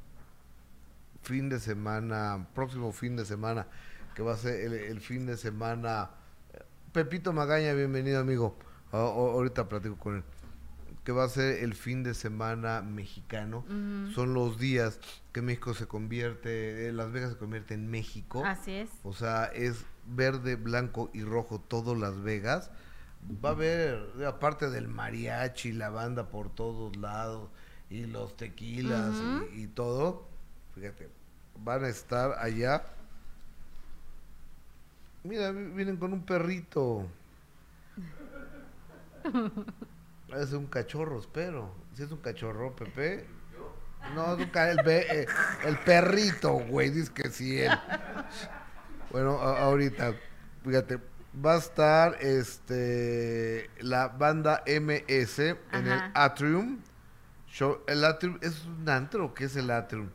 [1.22, 3.66] fin de semana, próximo fin de semana,
[4.14, 6.10] que va a ser el, el fin de semana.
[6.92, 8.56] Pepito Magaña, bienvenido amigo.
[8.92, 10.24] A- a- ahorita platico con él.
[11.10, 13.64] Que va a ser el fin de semana mexicano.
[14.14, 15.00] Son los días
[15.32, 18.44] que México se convierte, eh, Las Vegas se convierte en México.
[18.46, 18.90] Así es.
[19.02, 22.70] O sea, es verde, blanco y rojo todo Las Vegas.
[23.44, 27.50] va a haber, aparte del mariachi, la banda por todos lados,
[27.90, 29.12] y los tequilas
[29.52, 30.28] y, y todo,
[30.76, 31.08] fíjate,
[31.64, 32.84] van a estar allá.
[35.24, 37.08] Mira, vi- vienen con un perrito.
[40.36, 41.74] Es un cachorro, espero.
[41.94, 43.26] Si es un cachorro, Pepe.
[44.14, 45.26] No, es un el, eh,
[45.64, 47.70] el perrito, güey, dice que sí él.
[49.10, 50.14] Bueno, a- ahorita,
[50.64, 50.98] fíjate,
[51.44, 56.00] va a estar este la banda MS en el.
[56.14, 56.78] Atrium.
[57.48, 60.08] Show- el Atrium es un antro, ¿qué es el Atrium?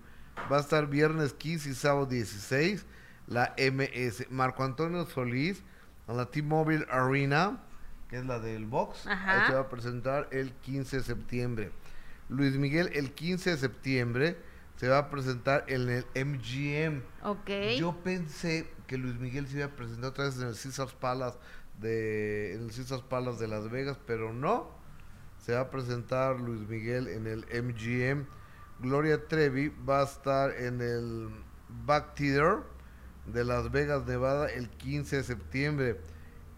[0.51, 2.85] Va a estar viernes 15 y sábado 16,
[3.27, 4.25] la MS.
[4.29, 5.61] Marco Antonio Solís,
[6.07, 7.61] en la T-Mobile Arena,
[8.09, 9.41] que es la del box, Ajá.
[9.41, 11.71] ahí se va a presentar el 15 de septiembre.
[12.29, 14.37] Luis Miguel, el 15 de septiembre,
[14.77, 17.01] se va a presentar en el MGM.
[17.23, 17.49] Ok.
[17.77, 21.37] Yo pensé que Luis Miguel se iba a presentar otra vez en el Caesars Palace
[21.79, 24.69] de en el Caesars Palace de Las Vegas, pero no.
[25.39, 28.25] Se va a presentar Luis Miguel en el MGM.
[28.79, 31.29] Gloria Trevi va a estar en el
[31.85, 32.57] Back Theater
[33.27, 36.01] de Las Vegas, Nevada, el 15 de septiembre.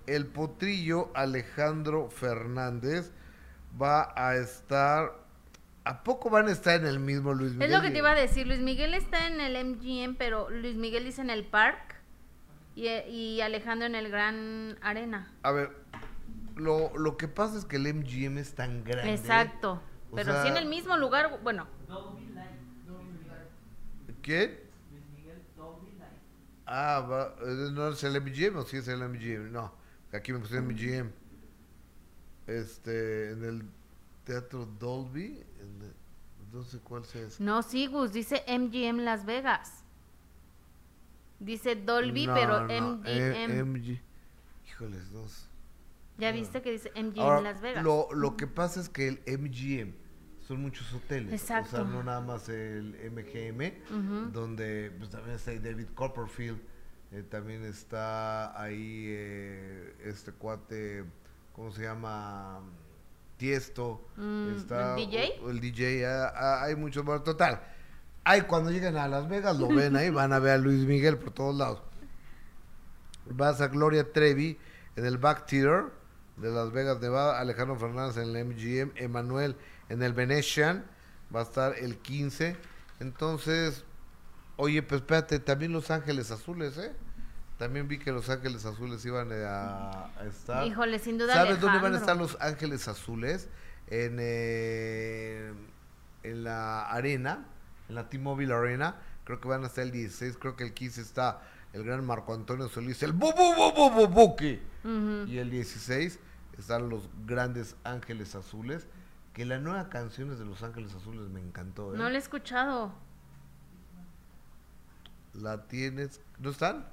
[0.08, 3.12] El potrillo Alejandro Fernández
[3.80, 5.14] va a estar.
[5.84, 7.72] ¿A poco van a estar en el mismo Luis Miguel?
[7.72, 8.48] Es lo que te iba a decir.
[8.48, 11.96] Luis Miguel está en el MGM, pero Luis Miguel dice en el Park
[12.76, 15.32] y, y Alejandro en el Gran Arena.
[15.44, 15.72] A ver,
[16.56, 19.14] lo, lo que pasa es que el MGM es tan grande.
[19.14, 19.82] Exacto.
[20.16, 21.68] Pero sea- sí en el mismo lugar, bueno,
[24.22, 24.60] ¿Quién?
[26.66, 29.52] Ah, va, eh, no es el MGM o sí es el MGM.
[29.54, 29.72] No,
[30.14, 31.12] aquí me puse MGM.
[32.48, 33.64] Este, en el
[34.24, 35.44] Teatro Dolby.
[35.60, 35.94] en el-
[36.54, 37.44] no sé cuál ese.
[37.44, 39.84] no, sí, Gus, dice MGM Las Vegas.
[41.40, 43.52] Dice Dolby, No, pero no, MGM.
[43.52, 44.02] eh, MG.
[44.68, 45.48] Híjoles, dos.
[46.18, 47.84] ya viste que dice MGM Ahora, Las Vegas.
[47.84, 49.94] Lo, lo que pasa es que el MGM
[50.48, 51.32] son muchos hoteles.
[51.32, 51.72] O Exacto.
[51.72, 56.60] sea, no nada más el MGM, donde pues, también está David Copperfield,
[57.12, 61.04] eh, también está ahí eh, este cuate,
[61.54, 62.60] ¿cómo se llama?
[63.38, 64.08] Tiesto.
[64.18, 65.40] Mm, está, ¿el DJ?
[65.44, 67.04] o- el DJ, ah, ah, hay muchos.
[67.06, 67.62] Bueno, total.
[68.24, 71.18] Ay, cuando lleguen a Las Vegas lo ven ahí, van a ver a Luis Miguel
[71.18, 71.82] por todos lados.
[73.26, 74.58] Vas a Gloria Trevi
[74.96, 75.86] en el Back Theater
[76.38, 77.40] de Las Vegas, Nevada.
[77.40, 78.92] Alejandro Fernández en el MGM.
[78.96, 79.56] Emanuel
[79.90, 80.86] en el Venetian.
[81.34, 82.56] Va a estar el 15.
[83.00, 83.84] Entonces,
[84.58, 86.94] oye, pues espérate, también Los Ángeles Azules, ¿eh?
[87.58, 90.66] También vi que Los Ángeles Azules iban a, estar.
[90.68, 93.50] Híjole, sin duda ¿Sabes dónde van a estar Los Ángeles Azules?
[93.88, 95.54] En, eh,
[96.24, 97.46] en la arena,
[97.90, 98.98] en la T-Mobile Arena.
[99.24, 101.42] Creo que van a estar el 16, creo que el 15 está
[101.74, 104.60] el gran Marco Antonio Solís, el bu bu bu bu bu buki.
[104.84, 105.28] Ujú.
[105.28, 106.20] Y el 16
[106.58, 108.88] están los grandes Ángeles Azules.
[109.34, 111.94] Que la nueva canción es de Los Ángeles Azules me encantó.
[111.94, 111.98] ¿eh?
[111.98, 112.92] No lo he escuchado.
[115.38, 116.22] La tienes.
[116.40, 116.86] ¿No están?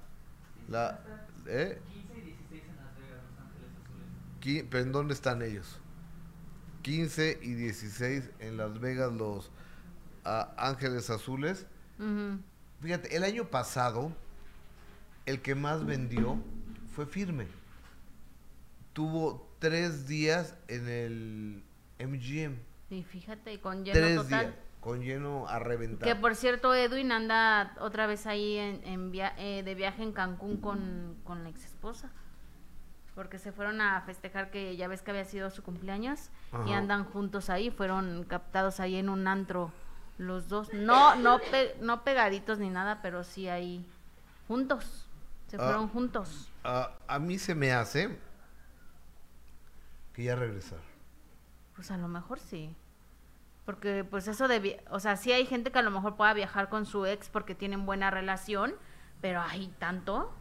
[0.68, 1.00] La,
[1.46, 1.80] ¿eh?
[1.92, 4.66] 15 y 16 en Las Vegas, Los Ángeles Azules.
[4.70, 5.80] ¿Pero en dónde están ellos?
[6.82, 9.50] 15 y 16 en Las Vegas los
[10.24, 11.66] ah, Ángeles Azules.
[11.98, 12.38] Ujú.
[12.82, 14.12] Fíjate, el año pasado
[15.24, 16.38] el que más vendió
[16.94, 17.46] fue Firme.
[18.92, 21.62] Tuvo tres días en el
[21.98, 22.56] MGM.
[22.90, 24.40] Y fíjate, con lleno tres total.
[24.40, 24.54] días
[24.84, 26.06] con lleno a reventar.
[26.06, 30.12] Que por cierto, Edwin anda otra vez ahí en, en via- eh, de viaje en
[30.12, 32.10] Cancún con, con la ex esposa.
[33.14, 36.30] Porque se fueron a festejar que ya ves que había sido su cumpleaños
[36.66, 39.72] y andan juntos ahí, fueron captados ahí en un antro
[40.18, 40.70] los dos.
[40.74, 43.86] No, no, pe- no pegaditos ni nada, pero sí ahí
[44.48, 45.06] juntos.
[45.46, 45.60] Se Ah.
[45.64, 46.50] fueron juntos.
[46.64, 48.18] Ah, a mí se me hace
[50.12, 50.80] que ya regresar.
[51.74, 52.74] Pues a lo mejor sí.
[53.64, 56.68] Porque pues eso de, o sea, sí hay gente que a lo mejor pueda viajar
[56.68, 58.74] con su ex porque tienen buena relación,
[59.20, 60.34] pero hay tanto.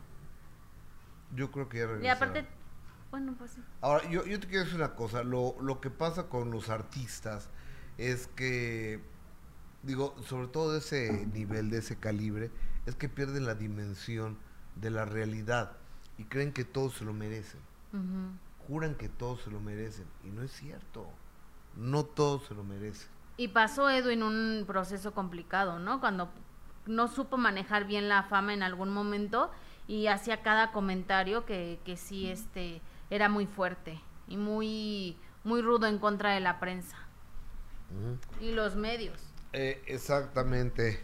[1.32, 2.12] Yo creo que ya Y regresar.
[2.12, 2.48] aparte,
[3.12, 3.64] bueno, pues sí.
[3.82, 5.24] Ahora, yo, yo te quiero decir una cosa.
[5.24, 7.50] Lo, lo que pasa con los artistas
[7.98, 9.04] es que,
[9.84, 12.52] digo, sobre todo de ese nivel, de ese calibre,
[12.86, 14.38] es que pierden la dimensión
[14.76, 15.78] de la realidad
[16.18, 17.62] y creen que todos se lo merecen.
[18.68, 21.20] Juran que todos se lo merecen y no es cierto.
[21.76, 23.08] No todos se lo merecen.
[23.38, 26.00] Y pasó Edwin un proceso complicado, ¿no?
[26.00, 26.30] Cuando
[26.86, 29.50] no supo manejar bien la fama en algún momento
[29.88, 35.88] y hacía cada comentario que, que sí este era muy fuerte y muy muy rudo
[35.88, 36.98] en contra de la prensa
[38.42, 39.20] y los medios.
[39.54, 41.00] Eh, exactamente.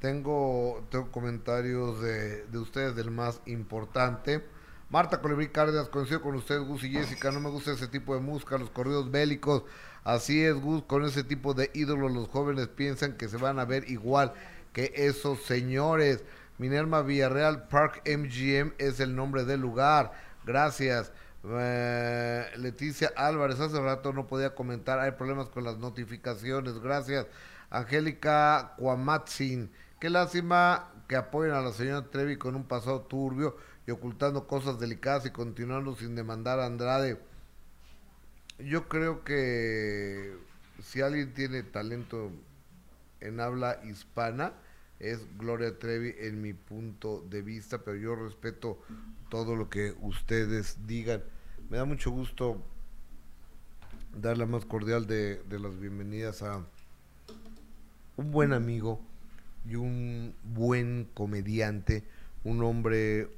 [0.00, 4.44] Tengo, tengo comentarios de, de ustedes del más importante.
[4.90, 8.20] Marta Colibrí Cárdenas, coincido con usted, Gus y Jessica, no me gusta ese tipo de
[8.20, 9.62] música, los corridos bélicos.
[10.04, 13.64] Así es, Gus, con ese tipo de ídolos los jóvenes piensan que se van a
[13.64, 14.32] ver igual
[14.72, 16.24] que esos señores.
[16.58, 20.12] Minerva Villarreal Park MGM es el nombre del lugar.
[20.44, 21.12] Gracias.
[21.44, 26.78] Eh, Leticia Álvarez, hace rato no podía comentar, hay problemas con las notificaciones.
[26.80, 27.26] Gracias.
[27.70, 33.90] Angélica Cuamatzin, qué lástima que apoyen a la señora Trevi con un pasado turbio y
[33.90, 37.18] ocultando cosas delicadas y continuando sin demandar a Andrade.
[38.64, 40.36] Yo creo que
[40.82, 42.30] si alguien tiene talento
[43.20, 44.52] en habla hispana,
[45.00, 48.78] es Gloria Trevi en mi punto de vista, pero yo respeto
[49.30, 51.22] todo lo que ustedes digan.
[51.70, 52.62] Me da mucho gusto
[54.16, 56.64] dar la más cordial de, las bienvenidas a
[58.16, 59.00] un buen amigo
[59.68, 62.04] y un buen comediante,
[62.44, 63.28] un hombre,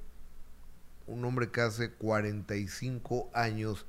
[1.06, 3.86] un hombre que hace 45 años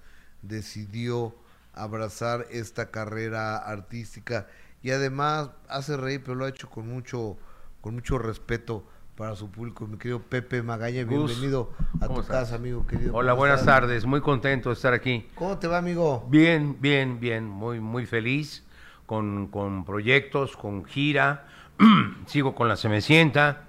[0.47, 1.35] decidió
[1.73, 4.47] abrazar esta carrera artística
[4.81, 7.37] y además hace reír, pero lo ha hecho con mucho,
[7.81, 8.85] con mucho respeto
[9.15, 9.87] para su público.
[9.87, 13.13] Mi querido Pepe Magaña, Gus, bienvenido a tu casa, amigo querido.
[13.13, 13.79] Hola, ¿Cómo buenas estás?
[13.81, 14.05] tardes.
[14.05, 15.27] Muy contento de estar aquí.
[15.35, 16.27] ¿Cómo te va, amigo?
[16.29, 17.47] Bien, bien, bien.
[17.47, 18.63] Muy, muy feliz
[19.05, 21.47] con, con proyectos, con gira.
[22.27, 23.63] Sigo con la Semecienta.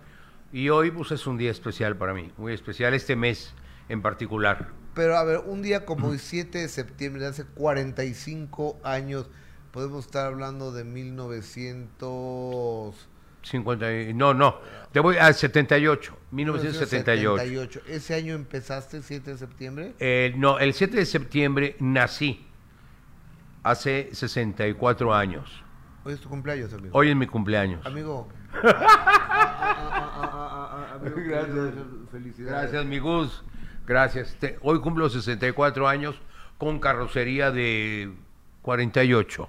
[0.53, 2.33] Y hoy pues, es un día especial para mí.
[2.37, 3.55] Muy especial este mes
[3.89, 4.69] en particular.
[4.97, 9.29] Pero a ver, un día como el 7 de septiembre, de hace 45 años,
[9.71, 13.09] podemos estar hablando de 1900...
[13.43, 14.57] 50 y- no, no.
[14.93, 16.17] Te voy a 78.
[16.31, 17.35] 1978.
[17.35, 17.81] 1978.
[17.87, 19.95] ¿Ese año empezaste, 7 de septiembre?
[20.01, 22.47] Eh, no, el 7 de septiembre nací.
[23.65, 25.63] Hace 64 años.
[26.05, 26.97] Hoy es tu cumpleaños, amigo.
[26.97, 27.85] Hoy es mi cumpleaños.
[27.85, 28.29] Amigo.
[30.95, 31.75] Amigo, Gracias.
[32.11, 32.63] Felicidades.
[32.73, 33.45] Gracias, mi Gus.
[33.87, 34.35] Gracias.
[34.39, 36.17] Te- hoy cumplo 64 años
[36.59, 38.13] con carrocería de
[38.63, 39.49] 48.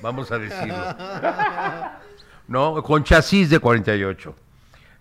[0.00, 0.76] Vamos a decirlo.
[2.48, 4.34] no, con chasis de 48.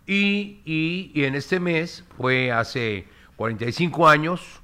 [0.07, 4.61] Y, y, y en este mes fue hace 45 años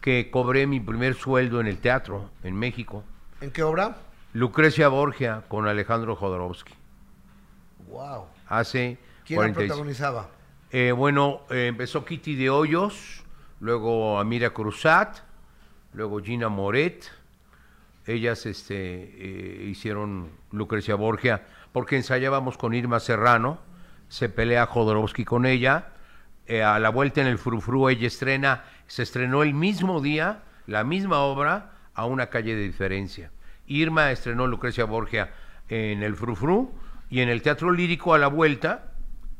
[0.00, 3.04] que cobré mi primer sueldo en el teatro en México.
[3.40, 3.96] ¿En qué obra?
[4.32, 6.74] Lucrecia Borgia con Alejandro Jodorowsky.
[7.88, 8.26] Wow.
[8.48, 10.28] Hace ¿Quién la 45 protagonizaba?
[10.72, 13.21] Eh, bueno, eh, empezó Kitty de Hoyos,
[13.62, 15.20] luego Amira Cruzat,
[15.94, 17.10] luego Gina Moret.
[18.04, 23.60] Ellas este, eh, hicieron Lucrecia Borgia porque ensayábamos con Irma Serrano.
[24.08, 25.92] Se pelea Jodorowsky con ella.
[26.46, 30.82] Eh, a la vuelta en el Frufru ella estrena, se estrenó el mismo día, la
[30.82, 33.30] misma obra, a una calle de diferencia.
[33.68, 35.32] Irma estrenó Lucrecia Borgia
[35.68, 36.74] en el Frufru
[37.08, 38.92] y en el Teatro Lírico a la vuelta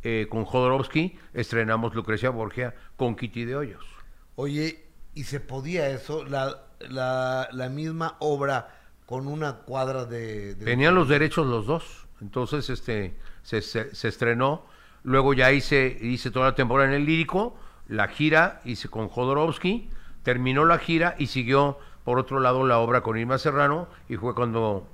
[0.05, 3.92] eh, con Jodorowsky estrenamos Lucrecia Borgia con Kitty de Hoyos.
[4.37, 6.25] Oye, ¿y se podía eso?
[6.25, 8.69] La, la, la misma obra
[9.07, 10.55] con una cuadra de...
[10.55, 14.65] de- Tenían los derechos los dos, entonces este se, se- se estrenó.
[15.05, 17.57] Luego ya hice, hice toda la temporada en el lírico,
[17.89, 19.91] la gira hice con Jodorowsky,
[20.23, 24.35] terminó la gira y siguió por otro lado la obra con Irma Serrano y fue
[24.35, 24.87] cuando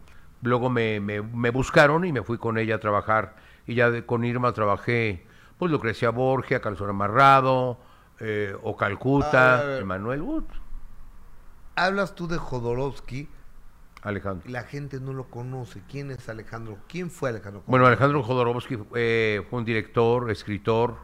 [0.43, 3.37] luego me, me- me buscaron y me fui con ella a trabajar
[3.67, 5.25] y ya de- con Irma trabajé
[5.59, 7.79] pues Lucrecia Borgia, Calzón Amarrado,
[8.21, 9.79] eh, o Calcuta.
[9.79, 10.45] Emanuel Wood,
[11.77, 13.29] Hablas tú de Jodorowsky
[14.03, 14.51] Alejandro.
[14.51, 15.83] la gente no lo conoce.
[15.89, 16.79] ¿Quién es Alejandro?
[16.89, 17.63] ¿Quién fue Alejandro?
[17.67, 20.97] Bueno, Alejandro Jodorowsky eh, fue un director, escritor,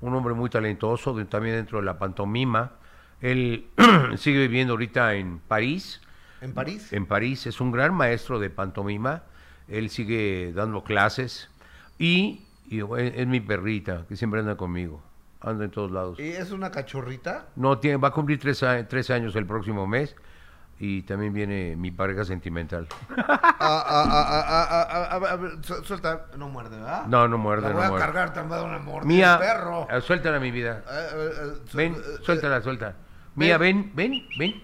[0.00, 2.72] un hombre muy talentoso, de- también dentro de la pantomima.
[3.20, 3.68] Él
[4.16, 6.00] sigue viviendo ahorita en París.
[6.40, 6.92] ¿En París?
[6.92, 9.22] En París es un gran maestro de pantomima.
[9.68, 11.48] Él sigue dando clases
[11.98, 12.86] y, y es,
[13.16, 15.02] es mi perrita que siempre anda conmigo.
[15.42, 16.18] Anda en todos lados.
[16.20, 17.46] ¿Y ¿Es una cachorrita?
[17.56, 20.14] No tiene, va a cumplir tres, a- tres años el próximo mes
[20.78, 22.86] y también viene mi pareja sentimental.
[25.84, 26.26] Suelta.
[26.36, 27.06] No muerde, ¿verdad?
[27.06, 28.06] No, no muerde, La no voy a muerde.
[28.12, 29.86] cargar, una mordida, Mía, perro.
[29.90, 30.82] eh, suéltala mi vida.
[30.90, 32.94] Eh, eh, su- Ven, eh, suéltala, suelta.
[33.34, 34.60] Mía, ven, ven, ven.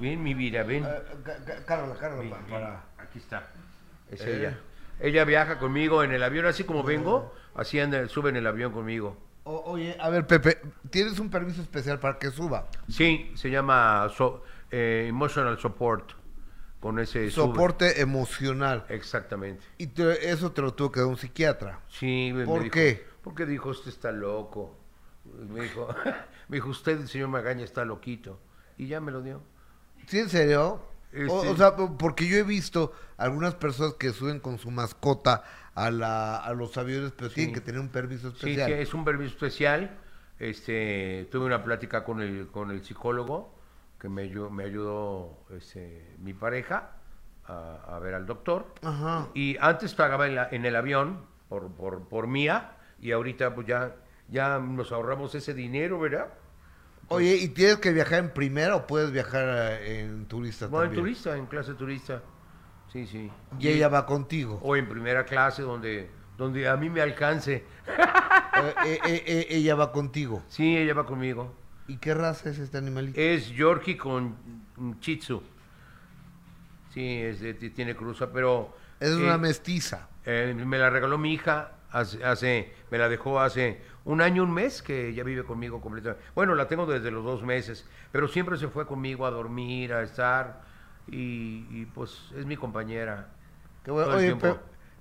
[0.00, 0.82] Ven, mi vida, ven.
[0.82, 1.02] cá-
[1.44, 2.82] cá- Cárgala, cárgala para...
[2.98, 3.44] Aquí está.
[4.10, 4.58] Es ella.
[5.00, 8.72] Ella viaja conmigo en el avión, así como vengo, así anda, sube en el avión
[8.72, 9.16] conmigo.
[9.44, 10.58] O- oye, a ver, Pepe,
[10.90, 12.68] ¿tienes un permiso especial para que suba?
[12.88, 16.12] Sí, se llama so- eh, Emotional Support.
[16.80, 17.46] Con ese sube.
[17.46, 18.86] Soporte emocional.
[18.88, 19.62] Exactamente.
[19.76, 21.80] Y te- eso te lo tuvo que dar un psiquiatra.
[21.88, 23.06] Sí, me- me ¿Por dijo- qué?
[23.22, 24.78] Porque dijo, usted está loco.
[25.50, 25.88] Me dijo,
[26.48, 28.40] me dijo, usted, señor Magaña, está loquito.
[28.78, 29.42] Y ya me lo dio.
[30.06, 30.80] ¿Sí, en serio?
[31.12, 35.42] Eh, o, sea, porque yo he visto algunas personas que suben con su mascota
[35.74, 38.66] a, la, a los aviones, pero tienen que tener un permiso especial.
[38.68, 39.98] sí, es un permiso especial.
[40.38, 43.54] este, tuve una plática con el, con el psicólogo
[43.98, 46.92] que me, me ayudó este, mi pareja
[47.44, 48.66] a, a ver al doctor.
[48.82, 49.28] Ajá.
[49.34, 53.66] Y antes pagaba en, la- en el avión por, por, por mía y ahorita pues
[53.66, 53.96] ya,
[54.28, 56.28] ya nos ahorramos ese dinero, ¿verdad?
[57.12, 59.42] Oye, ¿y tienes que viajar en primera o puedes viajar
[59.82, 61.02] eh, en turista No, en también?
[61.02, 62.22] turista, en clase turista.
[62.92, 63.28] Sí, sí.
[63.58, 64.60] Y ella va contigo.
[64.62, 66.08] O en primera clase donde,
[66.38, 67.64] donde a mí me alcance.
[68.86, 70.42] Eh, eh, ella va contigo.
[70.48, 71.52] Sí, ella va conmigo.
[71.88, 73.20] ¿Y qué raza es este animalito?
[73.20, 74.36] Es Yorkie con
[75.00, 75.42] Chitsu.
[76.94, 78.76] Sí, es de- tiene cruza, pero...
[79.00, 80.08] es una mestiza.
[80.26, 84.82] me la regaló mi hija hace, hace- me la dejó hace un año, un mes,
[84.82, 86.24] que ella vive conmigo completamente.
[86.34, 90.02] Bueno, la tengo desde los dos meses, pero siempre se fue conmigo a dormir, a
[90.02, 90.62] estar,
[91.06, 93.28] y, y, pues es mi compañera.
[93.84, 94.14] Qué bueno.
[94.14, 94.36] Oye,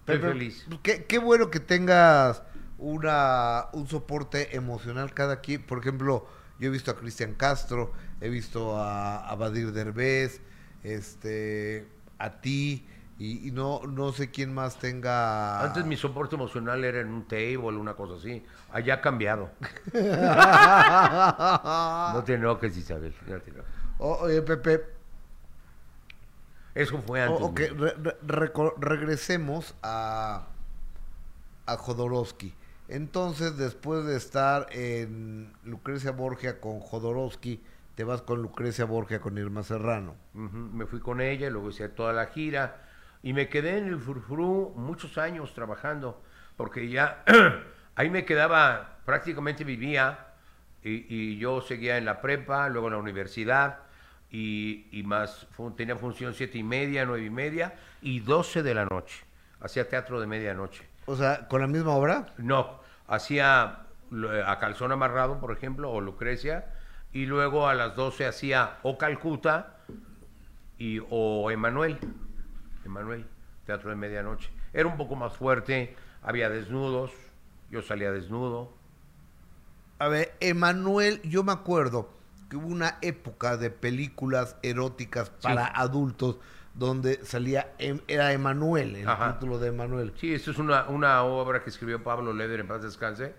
[0.06, 0.68] feliz.
[0.82, 2.44] Qué, qué bueno que tengas
[2.78, 5.62] una, un soporte emocional cada quien.
[5.62, 6.28] Por ejemplo,
[6.60, 10.42] yo he visto a Cristian Castro, he visto a, a Badir Derbez,
[10.84, 11.88] este,
[12.18, 12.88] a ti,
[13.20, 15.62] y, y no, no sé quién más tenga...
[15.64, 18.44] Antes mi soporte emocional era en un table, una cosa así.
[18.72, 19.52] Allá ha cambiado.
[22.14, 23.14] No te enojes, Isabel.
[23.28, 23.72] no te enojes.
[24.00, 24.84] O- Oye, Pepe,
[26.76, 27.42] Eso fue antes.
[27.42, 30.48] ok, re- re- reco- regresemos a,
[31.66, 32.54] a Jodorowsky.
[32.88, 37.62] Entonces, después de estar en Lucrecia Borgia con Jodorowsky,
[37.96, 40.16] te vas con Lucrecia Borgia con Irma Serrano.
[40.34, 42.86] Me fui con ella, luego hice toda la gira
[43.22, 46.22] y me quedé en el Furfurú muchos años trabajando,
[46.56, 47.24] porque ya
[47.96, 50.28] ahí me quedaba, prácticamente vivía
[50.84, 53.80] y, y yo seguía en la prepa, luego en la universidad
[54.32, 58.86] y, y más, tenía función siete y media, nueve y media y doce de la
[58.86, 59.26] noche.
[59.60, 60.88] Hacía teatro de medianoche.
[61.06, 62.28] O sea, con la misma obra.
[62.38, 63.80] No, hacía
[64.46, 66.66] a Calzón Amarrado, por ejemplo, o Lucrecia,
[67.12, 69.78] y luego a las 12 hacía o Calcuta
[70.78, 71.98] y, o Emanuel.
[72.90, 73.26] Emanuel,
[73.66, 74.50] teatro de medianoche.
[74.74, 77.12] Era un poco más fuerte, había desnudos,
[77.70, 78.74] yo salía desnudo.
[80.00, 82.10] A ver, Emanuel, yo me acuerdo
[82.50, 86.40] que hubo una época de películas eróticas para adultos
[86.74, 89.34] donde salía, em- era Emanuel, el Ajá.
[89.34, 90.14] título de Emanuel.
[90.18, 93.34] Sí, esto es una, una obra que escribió Pablo Leder en paz descanse,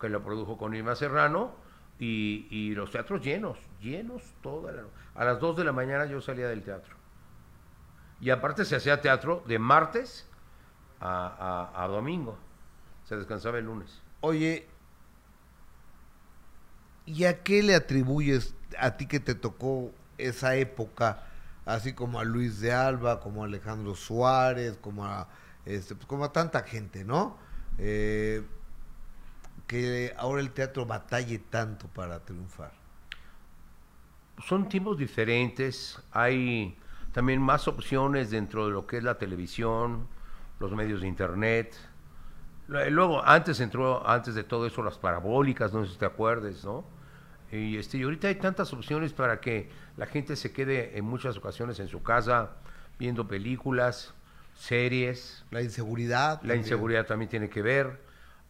[0.00, 1.54] que lo produjo con Irma Serrano,
[1.98, 4.82] y, y los teatros llenos, llenos toda la
[5.14, 6.94] A las 2 de la mañana yo salía del teatro.
[8.20, 10.26] Y aparte se hacía teatro de martes
[11.00, 12.38] a, a- a domingo.
[13.04, 14.00] Se descansaba el lunes.
[14.20, 14.66] Oye,
[17.04, 21.22] ¿y a qué le atribuyes a ti que te tocó esa época,
[21.64, 25.28] así como a Luis de Alba, como a Alejandro Suárez, como a,
[25.64, 27.36] este, pues, como a tanta gente, ¿no?
[27.78, 28.42] Eh,
[29.66, 32.72] que ahora el teatro batalle tanto para triunfar.
[34.46, 36.76] Son tiempos diferentes, hay
[37.16, 40.06] también más opciones dentro de lo que es la televisión,
[40.60, 41.74] los medios de internet.
[42.68, 46.62] Lu- Luego, antes entró, antes de todo eso, las parabólicas, no sé si te acuerdes,
[46.62, 46.84] ¿no?
[47.50, 51.38] Y, este, y ahorita hay tantas opciones para que la gente se quede en muchas
[51.38, 52.50] ocasiones en su casa
[52.98, 54.12] viendo películas,
[54.54, 55.42] series.
[55.50, 56.32] La inseguridad.
[56.34, 56.58] La también.
[56.58, 57.98] inseguridad también tiene que ver.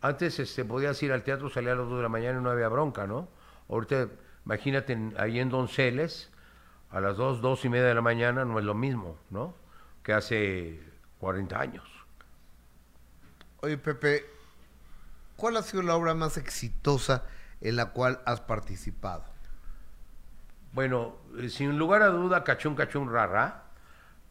[0.01, 2.51] Antes este, podías ir al teatro, salía a las 2 de la mañana y no
[2.51, 3.29] había bronca, ¿no?
[3.69, 4.09] Ahorita,
[4.45, 6.33] imagínate, ahí en Donceles,
[6.91, 9.55] a las 2, 2 y media de la mañana no es lo mismo, ¿no?
[10.03, 10.80] Que hace
[11.18, 11.84] 40 años.
[13.61, 14.24] Oye, Pepe,
[15.37, 17.24] ¿cuál ha sido la obra más exitosa
[17.61, 19.24] en la cual has participado?
[20.72, 23.64] Bueno, eh, sin lugar a duda, Cachún Cachún Rara,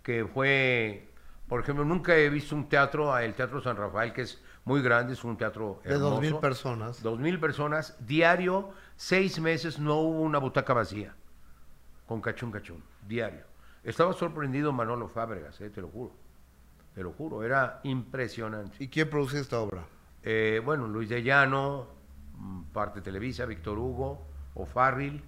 [0.03, 1.09] que fue,
[1.47, 5.13] por ejemplo, nunca he visto un teatro, el Teatro San Rafael, que es muy grande,
[5.13, 6.41] es un teatro De dos mil hermoso.
[6.41, 7.03] personas.
[7.03, 11.15] Dos mil personas, diario, seis meses no hubo una butaca vacía
[12.05, 13.43] con cachún cachún, diario.
[13.83, 16.11] Estaba sorprendido Manolo Fábregas, eh, te lo juro,
[16.93, 18.83] te lo juro, era impresionante.
[18.83, 19.83] ¿Y quién produce esta obra?
[20.23, 21.87] Eh, bueno, Luis de Llano,
[22.37, 24.25] mm, parte Televisa, Víctor Hugo,
[24.55, 25.21] O'Farrill,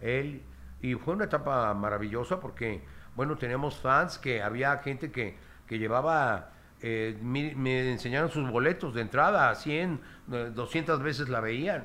[0.00, 0.42] él,
[0.80, 2.82] y fue una etapa maravillosa porque,
[3.16, 8.94] bueno, teníamos fans que había gente que, que llevaba, eh, mi- me enseñaron sus boletos
[8.94, 10.00] de entrada, 100,
[10.32, 11.84] eh, 200 veces la veían.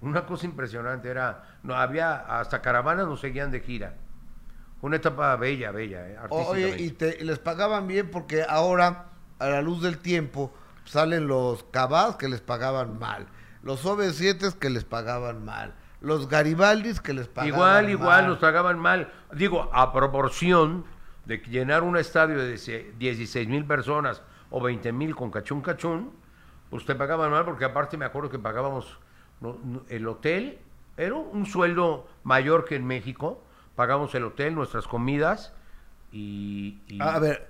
[0.00, 3.94] Una cosa impresionante, era, no había, hasta caravanas nos seguían de gira.
[4.80, 9.06] Una etapa bella, bella, eh, Oye, y te, y les pagaban bien porque ahora,
[9.40, 13.26] a la luz del tiempo, salen los Cabas que les pagaban mal,
[13.62, 18.26] los OV7 que les pagaban mal, los Garibaldis que les pagaban Igual, igual, mal.
[18.30, 19.12] nos pagaban mal.
[19.32, 20.84] Digo, a proporción
[21.24, 22.56] de llenar un estadio de
[22.98, 26.12] 16 mil personas o 20 mil con cachún cachún,
[26.70, 28.98] pues te pagaban mal porque aparte me acuerdo que pagábamos
[29.88, 30.58] el hotel
[30.96, 33.42] era un sueldo mayor que en México.
[33.76, 35.52] Pagamos el hotel, nuestras comidas
[36.12, 36.78] y...
[36.88, 37.48] y- A ver,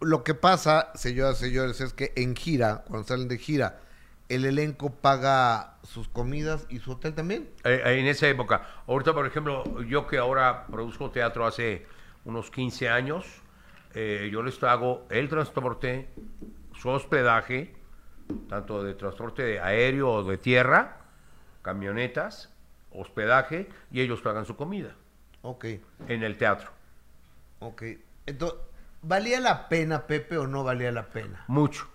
[0.00, 3.80] lo que pasa, señoras y señores, es que en gira, cuando salen de gira,
[4.28, 7.48] el elenco paga sus comidas y su hotel también.
[7.64, 8.62] Eh, eh, en esa época.
[8.86, 11.86] Ahorita, por ejemplo, yo que ahora produzco teatro hace
[12.24, 13.24] unos 15 años,
[13.94, 16.08] eh, yo les hago el transporte,
[16.78, 17.74] su hospedaje,
[18.48, 20.97] tanto de transporte aéreo o de tierra,
[21.68, 22.50] camionetas,
[22.90, 24.96] hospedaje, y ellos pagan su comida
[25.42, 25.64] Ok,
[26.08, 26.70] en el teatro.
[27.60, 27.82] ok.
[28.26, 28.58] Entonces,
[29.02, 31.44] ¿valía la pena, Pepe, o no valía la pena?
[31.46, 31.88] Mucho.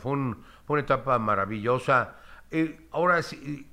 [0.00, 2.16] Fue, un- fue una etapa maravillosa.
[2.50, 3.68] Eh, ahora, si,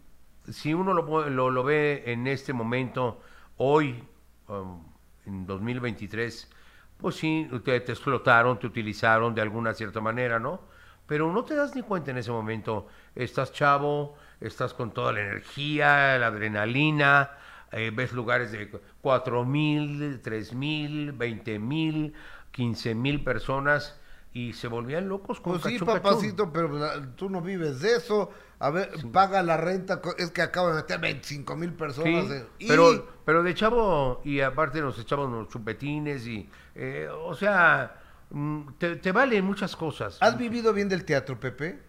[0.50, 3.22] si uno lo, lo, lo ve en este momento,
[3.58, 4.04] hoy,
[4.48, 4.84] um,
[5.26, 6.50] en 2023,
[6.98, 10.62] pues sí, te, te explotaron, te utilizaron de alguna cierta manera, ¿no?
[11.08, 12.88] Pero no te das ni cuenta en ese momento.
[13.16, 14.16] Estás chavo,
[14.48, 17.32] estás con toda la energía, la adrenalina,
[17.72, 18.70] eh, ves lugares de
[19.02, 22.14] 4 mil, 3 mil, 20 mil,
[22.52, 24.00] 15 mil personas
[24.34, 28.32] y se volvían locos con Pues sí, papacito, pero la- tú no vives de eso.
[28.60, 30.02] A ver, paga la renta.
[30.18, 32.28] Es que acabo de meter 25 mil personas.
[32.28, 37.08] Sí, eh, y- pero, pero de chavo, y aparte nos echamos los chupetines, y, eh,
[37.12, 37.96] o sea,
[38.30, 40.18] mm, te, te valen muchas cosas.
[40.22, 41.80] ¿Has vivido bien del teatro, Pepe?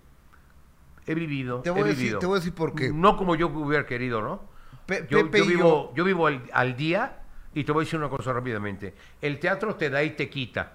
[1.07, 2.19] He vivido, Te voy he decir- vivido.
[2.19, 2.91] te voy a decir por qué.
[2.93, 4.43] No como yo hubiera querido, ¿no?
[4.87, 7.21] Pe- Yo, Pepe yo y vivo, yo vivo al, al día
[7.55, 8.95] y te voy a decir una cosa rápidamente.
[9.21, 10.73] El teatro te da y te quita.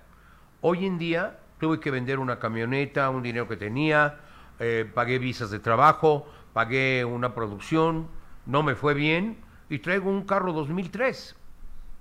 [0.62, 4.20] Hoy en día tuve que vender una camioneta, un dinero que tenía,
[4.60, 8.08] eh, pagué visas de trabajo, pagué una producción,
[8.46, 9.38] no me fue bien
[9.70, 11.36] y traigo un carro 2003.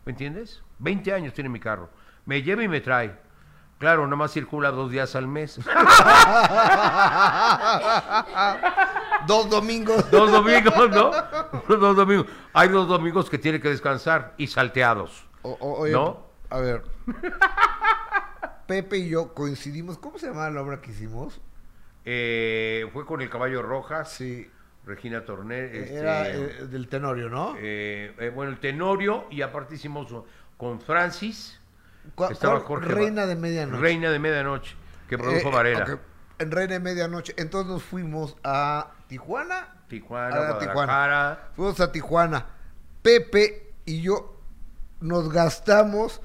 [0.05, 0.63] ¿Me entiendes?
[0.79, 1.91] 20 años tiene mi carro.
[2.27, 3.15] Me lleva y me trae.
[3.81, 5.59] Claro, nada más circula dos días al mes.
[9.27, 10.09] Dos domingos.
[10.11, 11.11] Dos domingos, ¿no?
[11.69, 12.27] Dos domingos.
[12.53, 15.25] Hay dos domingos que tiene que descansar y salteados.
[15.43, 16.27] O- o- oye, ¿No?
[16.51, 16.83] A ver.
[18.67, 19.99] Pepe y yo coincidimos.
[19.99, 21.41] ¿Cómo se llamaba la obra que hicimos?
[22.05, 24.51] Eh, fue con el caballo Rojas, Sí.
[24.87, 25.75] Regina Torner.
[25.77, 27.55] este, Era eh, del Tenorio, ¿no?
[27.59, 30.09] eh, eh, bueno, el Tenorio y aparte hicimos
[30.57, 31.60] con Francis, ¿Cuál-
[32.31, 32.61] estaba?
[32.61, 33.81] Jorge Reina de Medianoche.
[33.81, 34.77] Reina de Medianoche,
[35.09, 35.99] que produjo Eh, Varela.
[36.39, 37.35] En Reina de Medianoche.
[37.37, 39.75] Entonces nos fuimos a Tijuana.
[39.89, 41.39] Tijuana, a Tijuana.
[41.57, 42.47] Fuimos a Tijuana.
[43.03, 44.37] Pepe y yo
[45.01, 46.21] nos gastamos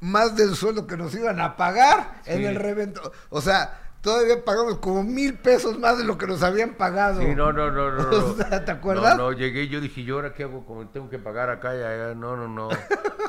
[0.00, 3.12] más del sueldo que nos iban a pagar en el revento.
[3.30, 7.20] O sea, todavía pagamos como mil pesos más de lo que nos habían pagado.
[7.20, 8.08] Sí, no, no, no, no.
[8.10, 9.16] O sea, ¿te acuerdas?
[9.16, 10.64] No, no, llegué y yo dije, ¿yo ahora qué hago?
[10.66, 12.14] Como tengo que pagar acá y allá.
[12.14, 12.68] No, no, no.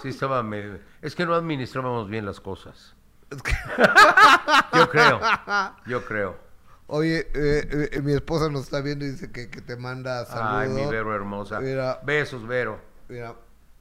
[0.01, 0.79] Sí estaba medio...
[1.01, 2.95] Es que no administrábamos bien las cosas.
[4.73, 5.19] Yo creo,
[5.85, 6.37] yo creo.
[6.87, 10.51] Oye, eh, eh, mi esposa nos está viendo y dice que, que te manda saludos.
[10.53, 11.59] Ay, mi Vero hermosa.
[11.59, 11.99] Mira.
[12.03, 12.81] Besos, Vero.
[13.07, 13.35] Mira,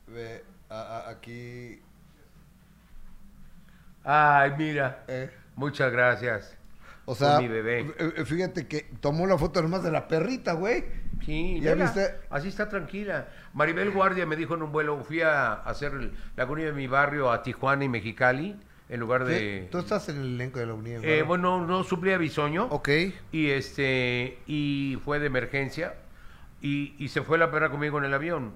[0.07, 0.75] ve, a-
[1.07, 1.81] a- aquí.
[4.05, 5.05] Ay, mira.
[5.09, 6.58] eh, Muchas gracias.
[7.11, 7.81] O sea, mi bebé.
[7.99, 10.85] eh, eh, fíjate que tomó la foto nomás de la perrita, güey.
[11.25, 12.15] Sí, ¿Ya viste?
[12.31, 13.29] Así está tranquila.
[13.53, 15.93] Maribel Guardia me dijo en un vuelo, fui a hacer
[16.37, 18.57] la comida de mi barrio a Tijuana y Mexicali,
[18.89, 19.69] en lugar de...
[19.71, 21.03] Tú estás en el elenco de la Unión.
[21.05, 22.67] Eh, bueno, no suplí a Bisoño.
[22.71, 22.89] Ok.
[23.33, 25.95] Y este y fue de emergencia
[26.61, 28.53] y, y se fue la perra conmigo en el avión.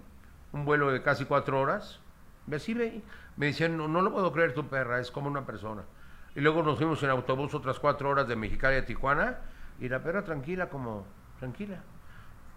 [0.52, 2.00] Un vuelo de casi cuatro horas.
[2.50, 5.82] Y así me decían, no, no lo puedo creer tu perra, es como una persona.
[6.34, 9.38] Y luego nos fuimos en autobús otras cuatro horas de Mexicali a Tijuana
[9.80, 11.04] y la perra tranquila como,
[11.38, 11.82] tranquila.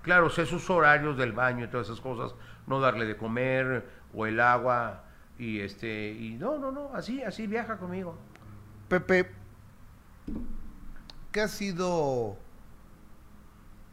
[0.01, 2.36] Claro, sé sus horarios del baño y todas esas cosas,
[2.67, 5.03] no darle de comer o el agua
[5.38, 8.15] y este y no, no, no, así, así viaja conmigo.
[8.88, 9.32] Pepe,
[11.32, 12.38] ¿qué ha sido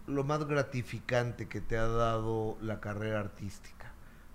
[0.07, 3.93] lo más gratificante que te ha dado la carrera artística?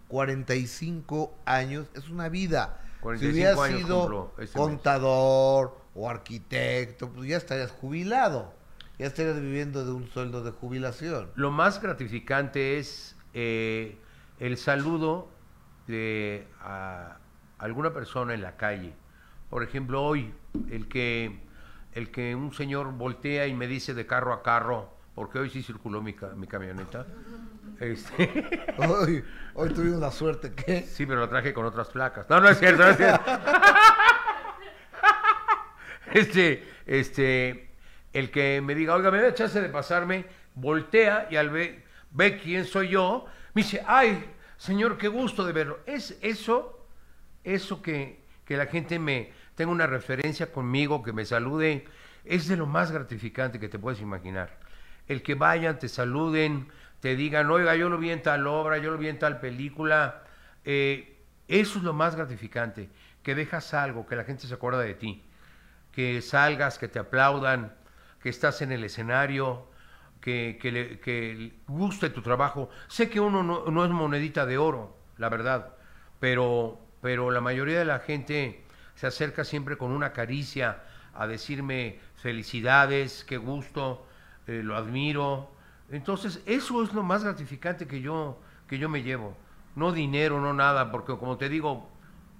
[0.07, 2.81] 45 años, es una vida.
[3.01, 4.51] 45 si hubieras años sido este mes.
[4.51, 8.53] contador o arquitecto, pues ya estarías jubilado.
[8.99, 11.29] Ya estarías viviendo de un sueldo de jubilación.
[11.35, 13.97] Lo más gratificante es eh,
[14.39, 15.29] el saludo
[15.87, 17.17] de a
[17.59, 18.93] alguna persona en la calle.
[19.49, 20.33] Por ejemplo, hoy,
[20.69, 21.39] el que,
[21.93, 25.63] el que un señor voltea y me dice de carro a carro, porque hoy sí
[25.63, 27.05] circuló mi, mi camioneta.
[27.79, 29.23] Este, Hoy,
[29.53, 30.81] hoy tuvimos la suerte que...
[30.81, 32.27] sí, pero la traje con otras placas.
[32.29, 33.23] No, no es cierto, no es cierto.
[36.13, 37.69] Este, este,
[38.13, 40.25] el que me diga, oiga, me da chance de pasarme,
[40.55, 44.25] voltea y al ver, ve quién soy yo, me dice, ay,
[44.55, 45.79] señor, qué gusto de verlo.
[45.85, 46.87] Es eso,
[47.43, 51.85] eso que, que la gente me tenga una referencia conmigo, que me salude,
[52.23, 54.57] es de lo más gratificante que te puedes imaginar.
[55.07, 56.69] El que vayan, te saluden,
[56.99, 60.23] te digan, oiga, yo lo vi en tal obra, yo lo vi en tal película.
[60.65, 62.89] Eh, eso es lo más gratificante,
[63.23, 65.23] que dejas algo, que la gente se acuerda de ti,
[65.91, 67.73] que salgas, que te aplaudan,
[68.21, 69.67] que estás en el escenario,
[70.21, 72.69] que, que, le- guste tu trabajo.
[72.87, 75.73] Sé que uno no, no es monedita de oro, la verdad,
[76.19, 78.63] pero, pero la mayoría de la gente
[78.95, 80.83] se acerca siempre con una caricia
[81.13, 84.05] a decirme felicidades, qué gusto,
[84.47, 85.51] eh, lo admiro.
[85.89, 89.35] Entonces, eso es lo más gratificante que yo, que yo me llevo.
[89.75, 91.89] No dinero, no nada, porque como te digo,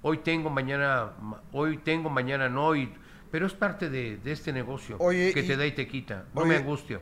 [0.02, 2.94] hoy tengo, mañana, ma- hoy tengo, mañana no, y,
[3.32, 6.26] pero es parte de, de este negocio Oye, que y- te da y te quita.
[6.34, 7.02] No oye, me angustio.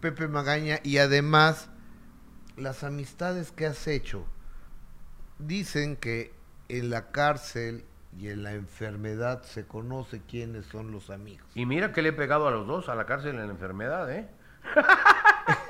[0.00, 1.70] Pepe Magaña, y además,
[2.56, 4.26] las amistades que has hecho,
[5.38, 6.32] dicen que
[6.68, 7.84] en la cárcel
[8.16, 11.46] y en la enfermedad se conoce quiénes son los amigos.
[11.54, 14.10] Y mira que le he pegado a los dos, a la cárcel en la enfermedad,
[14.12, 14.28] ¿eh?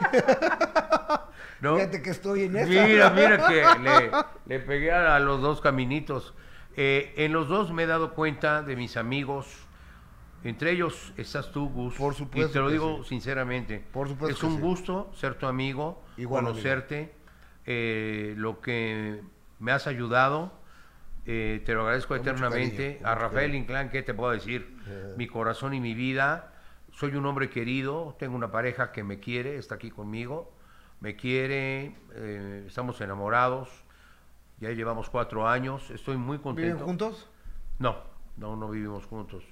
[1.60, 1.76] ¿No?
[1.76, 2.68] Fíjate que estoy en esa.
[2.86, 4.10] Mira, mira que le,
[4.46, 6.34] le pegué a, los dos caminitos.
[6.76, 9.46] Eh, en los dos me he dado cuenta de mis amigos.
[10.42, 11.94] Entre ellos estás tú, Gus.
[11.94, 13.10] Por supuesto Y te lo digo sí.
[13.10, 13.82] sinceramente.
[13.92, 14.60] Por supuesto Es un sí.
[14.60, 17.14] gusto ser tu amigo, Igual, conocerte,
[17.64, 19.22] eh, lo que
[19.58, 20.52] me has ayudado.
[21.24, 22.96] eh, te lo agradezco Con eternamente.
[22.98, 23.58] cariño, a Rafael cariño.
[23.62, 24.76] Inclán, ¿qué te puedo decir?
[25.16, 26.52] Mi corazón y mi vida.
[26.94, 30.52] Soy un hombre querido, tengo una pareja que me quiere, está aquí conmigo,
[31.00, 33.68] me quiere, eh, estamos enamorados,
[34.60, 36.74] ya llevamos cuatro años, estoy muy contento.
[36.74, 37.28] ¿Viven juntos?
[37.80, 37.96] No,
[38.36, 39.44] no, no vivimos juntos.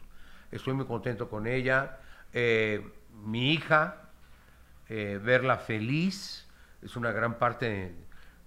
[0.53, 1.99] Estoy muy contento con ella.
[2.33, 2.87] Eh,
[3.25, 4.03] mi hija,
[4.89, 6.49] eh, verla feliz,
[6.81, 7.95] es una gran parte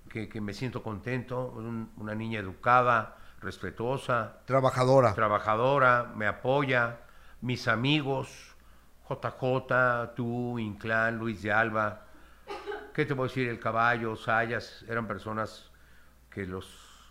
[0.09, 1.51] que, que me siento contento.
[1.57, 5.13] Un- una niña educada, respetuosa, Trabajadora.
[5.13, 6.99] trabajadora, me apoya.
[7.41, 8.54] Mis amigos,
[9.07, 12.01] JJ, tú, Inclán, Luis de Alba.
[12.93, 13.47] ¿Qué te puedo decir?
[13.49, 15.69] El caballo, Sayas, eran personas
[16.29, 16.67] que los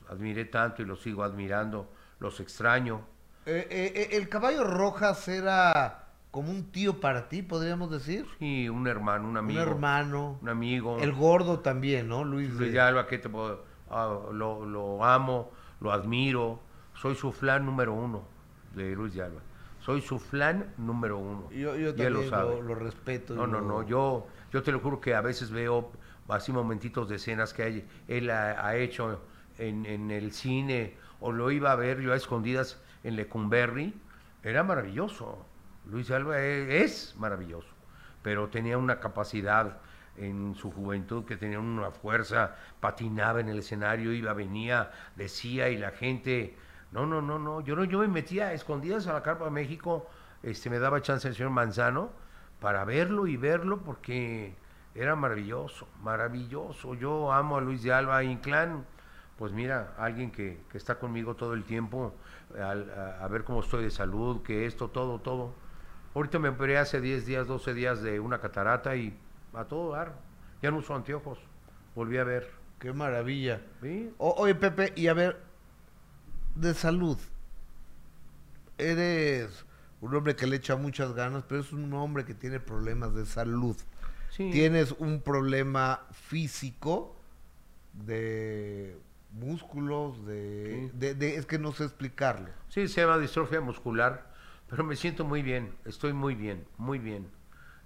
[0.09, 1.91] admiré tanto y los sigo admirando,
[2.21, 3.03] los extraño.
[3.47, 8.27] Eh, eh, eh, el caballo Rojas era como un tío para ti, podríamos decir.
[8.39, 9.63] Sí, un hermano, un amigo.
[9.63, 10.39] Un hermano.
[10.43, 10.99] Un amigo.
[10.99, 12.25] El gordo también, ¿no?
[12.25, 13.65] Luis, Luis de- de Alba, ¿qué te puedo?
[13.91, 16.61] ah, lo, lo amo, lo admiro.
[16.95, 18.25] Soy su flan número uno
[18.75, 19.41] de Luis de Alba.
[19.85, 21.51] Soy su flan número uno.
[21.51, 22.55] Yo, yo también sabe.
[22.55, 23.35] lo, lo respeto.
[23.35, 23.83] No, no, no.
[23.87, 25.93] Yo, yo te lo juro que a veces veo
[26.29, 29.21] así momentitos de escenas que hay- él ha, ha hecho
[29.59, 33.93] en, en el cine o lo iba a ver yo a escondidas en Lecumberri.
[34.43, 35.45] Era maravilloso.
[35.91, 37.69] Luis Alba e- es, maravilloso.
[38.23, 39.81] Pero tenía una capacidad
[40.17, 45.77] en su juventud que tenía una fuerza, patinaba en el escenario, iba, venía, decía y
[45.77, 46.57] la gente...
[46.95, 47.61] No, no, no, no.
[47.61, 50.09] Yo no, yo me metía a escondidas a la Carpa de México,
[50.43, 52.11] este, me daba chance el señor Manzano
[52.61, 54.55] para verlo y verlo porque
[54.95, 56.95] era maravilloso, maravilloso.
[56.95, 58.85] Yo amo a Luis de Alba Inclán,
[59.37, 62.15] pues mira, alguien que, que está conmigo todo el tiempo,
[62.57, 65.53] al- a, a ver cómo estoy de salud, que esto, todo, todo.
[66.15, 69.19] Ahorita me operé hace 10 días, 12 días de una catarata y
[69.53, 70.15] a todo dar.
[70.63, 71.41] Ya no uso anteojos,
[71.97, 72.49] volví a ver.
[72.79, 73.61] Qué maravilla.
[73.83, 74.13] ¿sí?
[74.19, 75.41] O- oye, Pepe, y a ver,
[76.55, 77.19] de salud.
[78.79, 79.65] Eres
[80.01, 83.25] un hombre que le echa muchas ganas, pero es un hombre que tiene problemas de
[83.27, 83.77] salud.
[84.31, 84.51] Sí.
[84.51, 87.15] Tienes un problema físico
[87.93, 88.99] de
[89.33, 90.99] músculos, de, Sí.
[90.99, 92.49] de- de- es que no sé explicarlo.
[92.69, 94.33] Sí, se llama distrofia muscular,
[94.69, 97.29] pero me siento muy bien, estoy muy bien, muy bien.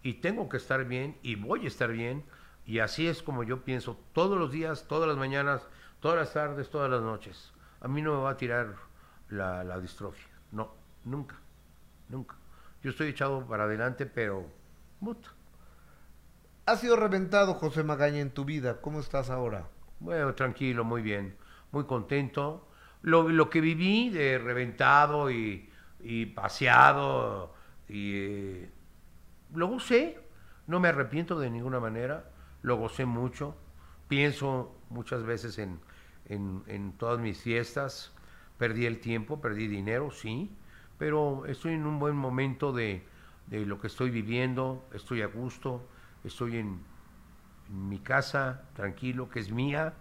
[0.02, 2.24] Y tengo que estar bien y voy a estar bien.
[2.64, 5.62] Y así es como yo pienso todos los días, todas las mañanas,
[6.00, 7.52] todas las tardes, todas las noches.
[7.80, 8.74] A mí no me va a tirar
[9.28, 10.28] la, la distrofia.
[10.52, 10.74] No,
[11.04, 11.36] nunca,
[12.08, 12.36] nunca.
[12.82, 14.46] Yo estoy echado para adelante, pero...
[15.00, 15.30] puta,
[16.66, 18.80] Ha sido reventado José Magaña en tu vida.
[18.80, 19.68] ¿Cómo estás ahora?
[20.00, 21.36] Bueno, tranquilo, muy bien,
[21.72, 22.68] muy contento.
[23.02, 25.70] Lo, lo que viví de reventado y,
[26.00, 27.54] y paseado,
[27.88, 28.70] y, eh,
[29.54, 30.20] lo gocé,
[30.66, 32.30] no me arrepiento de ninguna manera,
[32.62, 33.56] lo gocé mucho.
[34.08, 35.80] Pienso muchas veces en,
[36.28, 38.12] en, en todas mis fiestas,
[38.58, 40.50] perdí el tiempo, perdí dinero, sí,
[40.98, 43.04] pero estoy en un buen momento de,
[43.46, 45.82] de lo que estoy viviendo, estoy a gusto,
[46.24, 46.80] estoy en,
[47.68, 49.94] en mi casa, tranquilo, que es mía.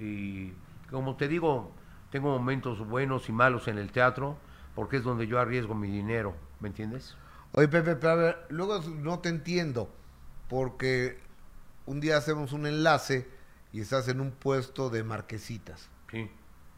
[0.00, 0.52] Y
[0.90, 1.72] como te digo,
[2.10, 4.36] tengo momentos buenos y malos en el teatro,
[4.74, 7.16] porque es donde yo arriesgo mi dinero, ¿me entiendes?
[7.52, 9.88] Oye, Pepe, pero luego no te entiendo,
[10.48, 11.18] porque
[11.86, 13.28] un día hacemos un enlace
[13.74, 15.90] y estás en un puesto de marquesitas.
[16.10, 16.30] Sí.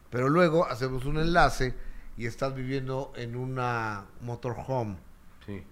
[0.09, 1.77] Pero luego hacemos un enlace
[2.17, 4.97] y estás viviendo en una motorhome.
[5.45, 5.63] Sí.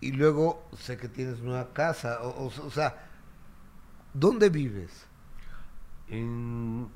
[0.00, 2.18] Y luego sé que tienes nueva casa.
[2.22, 3.06] O, o- o sea,
[4.12, 5.06] ¿Dónde vives?
[6.08, 6.88] En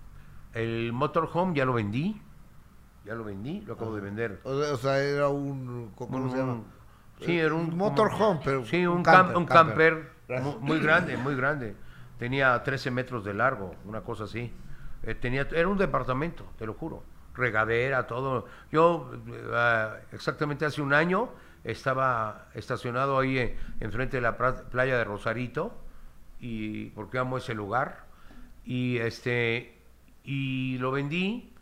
[0.52, 2.20] el motorhome ya lo vendí.
[3.04, 4.40] Ya lo vendí, lo acabo de vender.
[4.44, 5.92] O, o sea, era un...
[5.94, 6.62] ¿Cómo Un- se llama?
[7.20, 10.12] Sí, era un motorhome, pero Sí, un, un cam- camper, un camper.
[10.60, 11.76] muy grande, muy grande.
[12.24, 14.50] Tenía 13 metros de largo, una cosa así.
[15.02, 17.02] Eh, tenía, era un departamento, te lo juro.
[17.34, 18.46] Regadera, todo.
[18.72, 21.28] Yo, eh, exactamente hace un año,
[21.64, 25.74] estaba estacionado ahí enfrente de la playa de Rosarito,
[26.40, 28.06] y porque amo ese lugar.
[28.64, 29.76] Y este
[30.24, 31.52] y lo vendí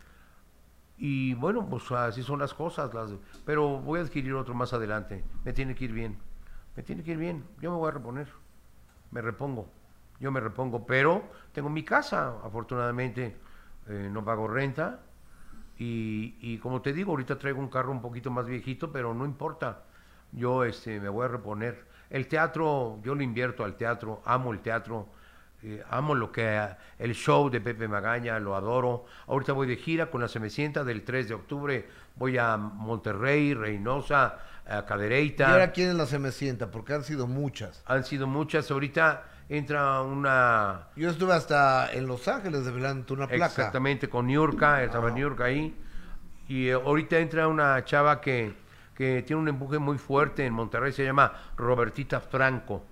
[0.97, 2.93] y bueno, pues así son las cosas.
[2.93, 3.11] Las,
[3.45, 5.25] pero voy a adquirir otro más adelante.
[5.43, 6.19] Me tiene que ir bien.
[6.77, 7.43] Me tiene que ir bien.
[7.59, 8.29] Yo me voy a reponer.
[9.11, 9.82] Me repongo.
[10.19, 10.85] Yo me repongo.
[10.85, 13.35] Pero tengo mi casa, afortunadamente.
[13.89, 14.99] eh, no pago renta.
[15.77, 19.25] Y, y como te digo, ahorita traigo un carro un poquito más viejito, pero no
[19.25, 19.83] importa.
[20.31, 21.85] Yo este, me voy a reponer.
[22.09, 24.21] El teatro, yo lo invierto al teatro.
[24.25, 25.09] Amo el teatro.
[25.63, 26.67] Eh, amo lo que
[26.99, 29.05] el show de Pepe Magaña, lo adoro.
[29.27, 31.87] Ahorita voy de gira con la Semecienta del 3 de octubre.
[32.15, 35.51] Voy a Monterrey, Reynosa, a ¿Y Cadereyta.
[35.51, 36.69] ahora quién es la se me sienta?
[36.71, 37.81] Porque han sido muchas.
[37.85, 38.69] Han sido muchas.
[38.71, 43.45] Ahorita entra una Yo estuve hasta en Los Ángeles develando una placa.
[43.45, 45.11] exactamente con Niurka, estaba Ah.
[45.11, 45.75] Niurka ahí.
[46.47, 48.53] Y eh, ahorita entra una chava que,
[48.95, 52.85] que tiene un empuje muy fuerte en Monterrey, se llama Robertita Franco.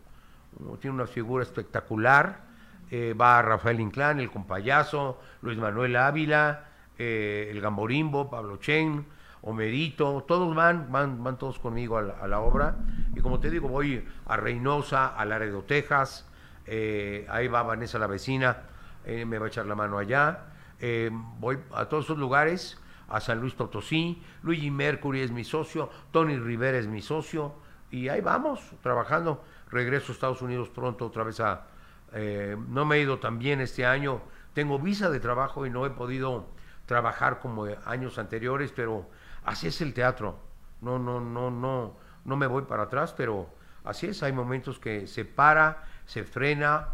[0.60, 2.50] Uh, Tiene una figura espectacular.
[2.90, 6.66] Eh, va Rafael Inclán, el compayazo, Luis Manuel Ávila,
[6.98, 9.06] eh, el Gamborimbo, Pablo Chen,
[9.44, 12.76] Homerito, todos van, van, van todos conmigo a la, a la obra.
[13.16, 16.28] Y como te digo, voy a Reynosa, a Laredo, Texas,
[16.66, 18.64] eh, ahí va Vanessa la vecina,
[19.06, 20.46] eh, me va a echar la mano allá.
[20.80, 21.10] Eh,
[21.40, 26.38] voy a todos esos lugares, a San Luis Potosí, Luigi Mercury es mi socio, Tony
[26.38, 27.54] Rivera es mi socio,
[27.92, 29.44] y ahí vamos, trabajando.
[29.70, 31.68] Regreso a Estados Unidos pronto otra vez a...
[32.14, 34.22] eh, no me he ido tan bien este año,
[34.54, 36.48] tengo visa de trabajo y no he podido
[36.86, 39.10] trabajar como años anteriores, pero
[39.46, 40.40] así es el teatro.
[40.82, 41.96] No, no, no, no,
[42.26, 43.50] no me voy para atrás, pero
[43.84, 46.90] así es, hay momentos que se para, se frena,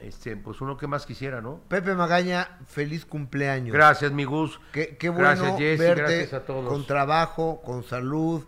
[0.00, 1.60] este, pues uno que más quisiera, ¿no?
[1.68, 3.72] Pepe Magaña, feliz cumpleaños.
[3.72, 4.58] Gracias, mi Gus.
[4.72, 6.68] Qué, qué bueno Gracias, Jessy, verte gracias a todos.
[6.68, 8.44] con trabajo, con salud,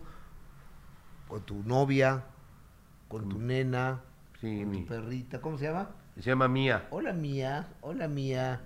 [1.29, 2.23] con tu novia,
[3.07, 4.01] con tu nena,
[4.41, 5.39] Sí, con mi- tu perrita.
[5.39, 5.89] ¿Cómo se llama?
[6.15, 6.87] se llama Mía.
[6.91, 8.59] Hola mía, hola mía.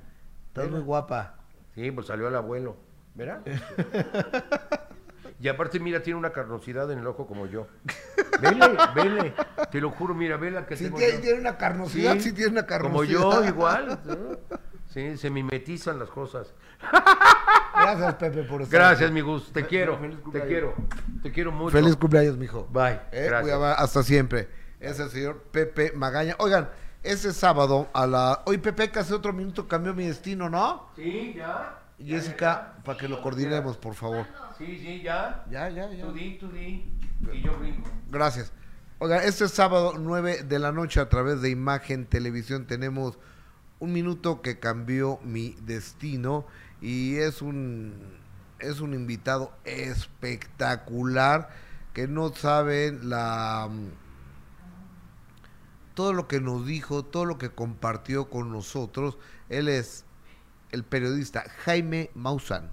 [0.48, 1.36] Estás muy guapa.
[1.76, 2.78] Sí, pues salió el abuelo,
[3.14, 3.42] ¿verdad?
[5.40, 7.68] y aparte, mira, tiene una carnosidad en el ojo como yo.
[8.42, 9.34] Vele, vele,
[9.72, 11.22] te lo juro, mira, vela que Sí, tengo tiene, yo.
[11.22, 13.22] tiene una carnosidad, sí, tiene una carnosidad.
[13.22, 14.00] Como yo, igual.
[14.06, 14.58] ¿no?
[14.90, 16.54] Sí, se mimetizan las cosas.
[17.76, 20.74] Gracias, Pepe, por estar Gracias, mi Gus, te quiero, feliz te quiero,
[21.24, 21.72] te quiero mucho.
[21.72, 22.68] Feliz cumpleaños, mijo.
[22.72, 23.42] Bye, Eh, gracias.
[23.42, 24.50] cuidado, hasta siempre.
[24.80, 26.36] Es el señor Pepe Magaña.
[26.40, 26.70] Oigan,
[27.04, 28.42] ese sábado a la...
[28.46, 30.90] Hoy Pepe que hace otro minuto cambió mi destino, ¿no?
[30.96, 31.80] Sí, ya.
[31.98, 34.26] Jessica, para que lo coordinemos, por favor.
[34.58, 35.46] Sí, sí, ya.
[35.50, 36.06] Ya, ya, ya.
[36.06, 36.92] Tú di, tú di.
[37.34, 37.90] Y yo brinco.
[38.10, 38.52] Gracias.
[39.00, 43.18] Oigan, este sábado 9 de la noche a través de Imagen Televisión tenemos
[43.80, 46.46] un minuto que cambió mi destino
[46.82, 48.18] y es un
[48.60, 51.50] es un invitado espectacular
[51.94, 53.70] que no saben la
[55.94, 59.18] todo lo que nos dijo, todo lo que compartió con nosotros.
[59.50, 60.06] Él es
[60.76, 62.70] el periodista Jaime Maussan.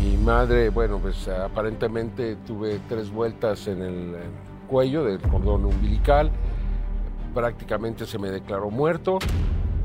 [0.00, 4.14] Mi madre, bueno, pues aparentemente tuve tres vueltas en el
[4.68, 6.30] cuello del cordón umbilical,
[7.34, 9.18] prácticamente se me declaró muerto,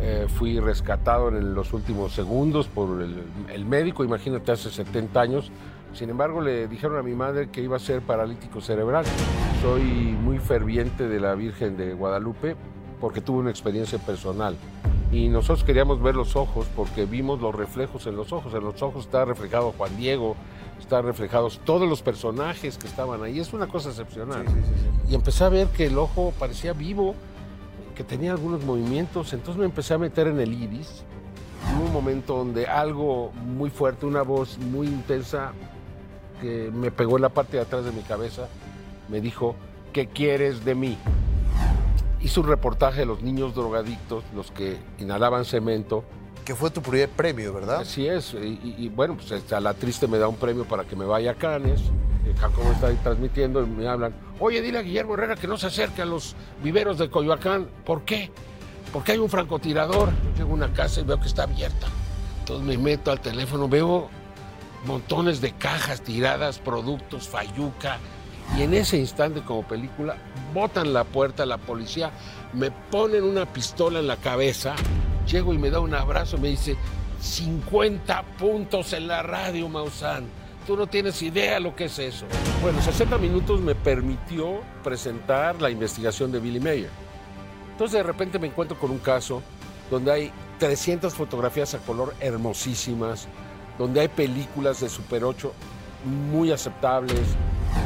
[0.02, 5.52] Eh, fui rescatado en los últimos segundos por el médico, imagínate, hace 70 años,
[5.92, 9.04] sin embargo le dijeron a mi madre que iba a ser paralítico cerebral.
[9.62, 12.56] Soy muy ferviente de la Virgen de Guadalupe
[13.00, 14.56] porque tuve una experiencia personal.
[15.12, 18.54] Y nosotros queríamos ver los ojos porque vimos los reflejos en los ojos.
[18.54, 20.36] En los ojos está reflejado Juan Diego,
[20.80, 23.40] están reflejados todos los personajes que estaban ahí.
[23.40, 24.46] Es una cosa excepcional.
[25.10, 27.16] Y empecé a ver que el ojo parecía vivo,
[27.96, 29.34] que tenía algunos movimientos.
[29.34, 31.04] Entonces me empecé a meter en el iris.
[31.76, 35.54] Hubo un momento donde algo muy fuerte, una voz muy intensa
[36.40, 38.48] que me pegó en la parte de atrás de mi cabeza,
[39.10, 39.56] me dijo,
[39.92, 40.98] ¿qué quieres de mí?
[42.22, 46.04] Hizo un reportaje de los niños drogadictos, los que inhalaban cemento.
[46.44, 47.82] Que fue tu primer premio, ¿verdad?
[47.82, 50.96] Así es, y, bueno, pues este, a la triste me da un premio para que
[50.96, 51.82] me vaya a Canes.
[52.26, 55.58] El Jacobo está ahí transmitiendo y me hablan, oye, dile a Guillermo Herrera que no
[55.58, 57.68] se acerque a los viveros de Coyoacán.
[57.86, 58.32] ¿Por qué?
[58.92, 60.10] Porque hay un francotirador.
[60.10, 61.88] Yo llego a una casa y veo que está abierta.
[62.40, 64.10] Entonces me meto al teléfono, veo
[64.86, 67.98] montones de cajas tiradas, productos, fayuca,
[68.58, 70.18] Y en ese instante, como película,
[70.54, 72.12] botan la puerta, la policía,
[72.54, 74.76] me ponen una pistola en la cabeza,
[75.28, 76.76] llego y me da un abrazo, me dice,
[77.22, 80.26] 50 puntos en la radio, Maussan.
[80.66, 82.26] Tú no tienes idea lo que es eso.
[82.62, 86.90] Bueno, 60 minutos me permitió presentar la investigación de Billy Mayer.
[87.72, 89.42] Entonces de repente me encuentro con un caso
[89.90, 93.28] donde hay 300 fotografías a color hermosísimas,
[93.78, 95.52] donde hay películas de Super 8
[96.06, 97.22] muy aceptables.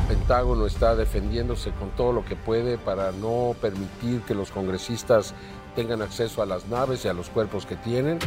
[0.09, 5.33] El Pentágono está defendiéndose con todo lo que puede para no permitir que los congresistas
[5.75, 8.19] tengan acceso a las naves y a los cuerpos que tienen.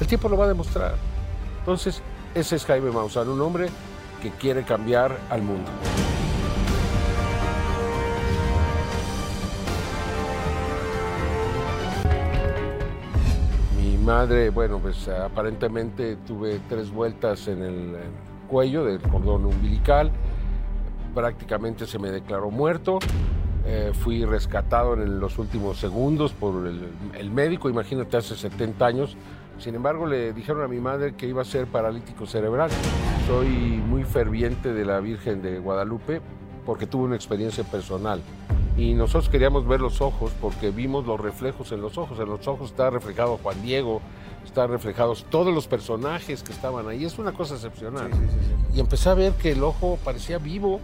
[0.00, 0.94] El tiempo lo va a demostrar.
[1.60, 2.02] Entonces,
[2.34, 3.68] ese es Jaime Maussan, un hombre
[4.20, 5.70] que quiere cambiar al mundo.
[13.76, 17.96] Mi madre, bueno, pues aparentemente tuve tres vueltas en el
[18.48, 20.10] cuello del cordón umbilical,
[21.14, 22.98] prácticamente se me declaró muerto,
[23.66, 26.88] eh, fui rescatado en los últimos segundos por el,
[27.18, 29.16] el médico, imagínate, hace 70 años,
[29.58, 32.70] sin embargo, le dijeron a mi madre que iba a ser paralítico cerebral.
[33.26, 36.20] Soy muy ferviente de la Virgen de Guadalupe
[36.64, 38.22] porque tuve una experiencia personal.
[38.76, 42.18] Y nosotros queríamos ver los ojos porque vimos los reflejos en los ojos.
[42.18, 44.02] En los ojos está reflejado Juan Diego,
[44.44, 47.04] están reflejados todos los personajes que estaban ahí.
[47.04, 48.12] Es una cosa excepcional.
[48.12, 48.76] Sí, sí, sí, sí.
[48.76, 50.80] Y empecé a ver que el ojo parecía vivo.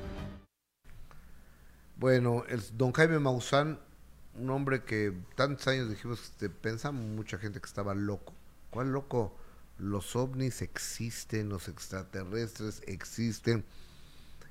[1.97, 3.81] Bueno, el don Jaime Maussan,
[4.39, 8.33] un hombre que tantos años dijimos, pensamos mucha gente que estaba loco.
[8.71, 9.35] ¿Cuál loco?
[9.79, 13.65] Los ovnis existen, los extraterrestres existen.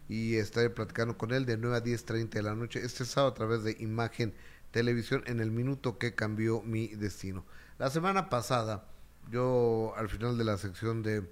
[0.09, 3.35] Y estaré platicando con él de 9 a 10.30 de la noche este sábado a
[3.35, 4.33] través de Imagen
[4.71, 7.45] Televisión en el minuto que cambió mi destino.
[7.77, 8.85] La semana pasada,
[9.31, 11.23] yo al final de la sección de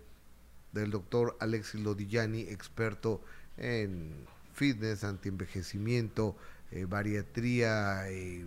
[0.71, 3.21] del doctor Alexis Lodillani, experto
[3.57, 4.13] en
[4.53, 6.37] fitness, antienvejecimiento,
[6.71, 8.45] eh, bariatría, eh,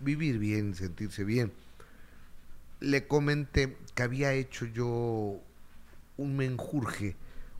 [0.00, 1.52] vivir bien, sentirse bien
[2.80, 5.40] le comenté que había hecho yo
[6.16, 7.16] un menjurje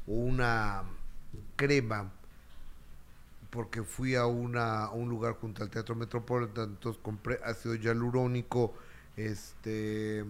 [0.06, 0.84] o una
[1.56, 2.12] crema
[3.50, 8.74] porque fui a, una, a un lugar junto al Teatro Metropolitan, entonces compré ácido hialurónico,
[9.16, 10.24] este,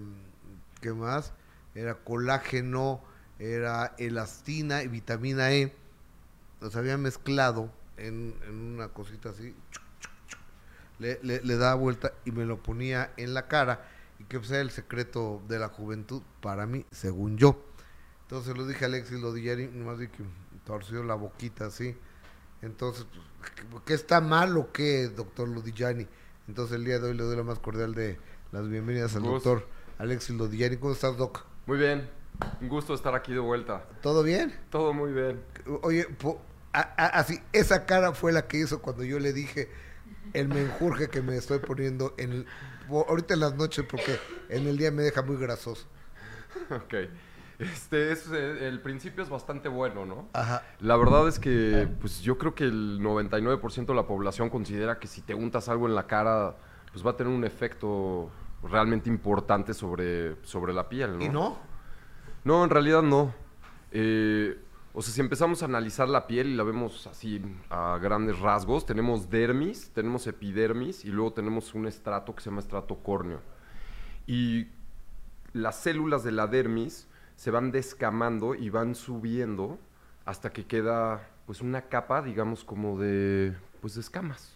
[0.80, 1.32] ¿qué más?
[1.74, 3.02] Era colágeno,
[3.38, 5.74] era elastina y vitamina E,
[6.60, 9.54] los había mezclado en, una cosita así,
[10.98, 13.88] le, le, daba vuelta y me lo ponía en la cara
[14.18, 17.62] y que sea el secreto de la juventud para mí, según yo.
[18.22, 20.08] Entonces lo dije a Alexis Lodillari, nomás vi
[20.66, 21.96] torció la boquita así.
[22.60, 23.06] Entonces,
[23.70, 26.06] pues, ¿qué está mal o qué, doctor Lodillani?
[26.48, 28.18] Entonces el día de hoy le doy la más cordial de
[28.52, 29.66] las bienvenidas al doctor
[29.98, 30.76] Alexis Lodillani.
[30.76, 31.44] ¿Cómo estás, doc?
[31.66, 32.08] Muy bien,
[32.60, 33.84] un gusto estar aquí de vuelta.
[34.02, 34.54] ¿Todo bien?
[34.70, 35.42] Todo muy bien.
[35.82, 36.40] Oye, po-
[36.72, 39.70] a- a- así, esa cara fue la que hizo cuando yo le dije
[40.32, 42.46] el menjurje que me estoy poniendo en el-
[42.88, 45.86] ahorita en las noches porque en el día me deja muy grasoso.
[46.70, 46.94] Ok.
[47.58, 50.28] Este es, eh, el principio es bastante bueno, ¿no?
[50.32, 50.62] Ajá.
[50.80, 55.06] La verdad es que, pues yo creo que el 99% de la población considera que
[55.06, 56.56] si te untas algo en la cara,
[56.92, 58.30] pues va a tener un efecto
[58.62, 61.24] realmente importante sobre, sobre la piel, ¿no?
[61.24, 61.58] ¿Y no?
[62.44, 63.34] No, en realidad no.
[63.90, 64.58] Eh,
[64.92, 68.86] o sea, si empezamos a analizar la piel y la vemos así a grandes rasgos,
[68.86, 73.40] tenemos dermis, tenemos epidermis y luego tenemos un estrato que se llama estrato córneo.
[74.26, 74.68] Y
[75.52, 79.78] las células de la dermis se van descamando y van subiendo
[80.24, 84.54] hasta que queda pues una capa, digamos, como de pues de escamas.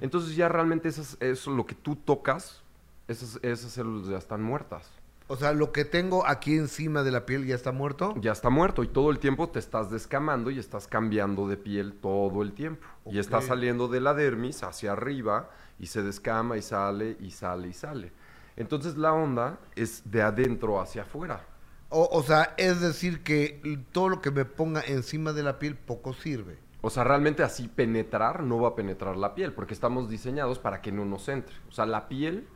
[0.00, 2.62] Entonces ya realmente esas, eso lo que tú tocas,
[3.08, 4.90] esas, esas células ya están muertas.
[5.28, 8.14] O sea, lo que tengo aquí encima de la piel ya está muerto.
[8.20, 11.94] ya está muerto y todo el tiempo te estás descamando y estás cambiando de piel
[11.94, 12.84] todo el tiempo.
[13.06, 15.48] Y está saliendo de la dermis hacia arriba
[15.78, 18.12] y se descama y sale y sale y sale.
[18.56, 21.46] Entonces la onda es de adentro hacia afuera.
[21.90, 23.60] O, o sea, es decir que
[23.92, 26.58] todo lo que me ponga encima de la piel poco sirve.
[26.82, 30.80] O sea, realmente así penetrar no va a penetrar la piel porque estamos diseñados para
[30.80, 31.54] que no nos entre.
[31.68, 32.46] O sea, la piel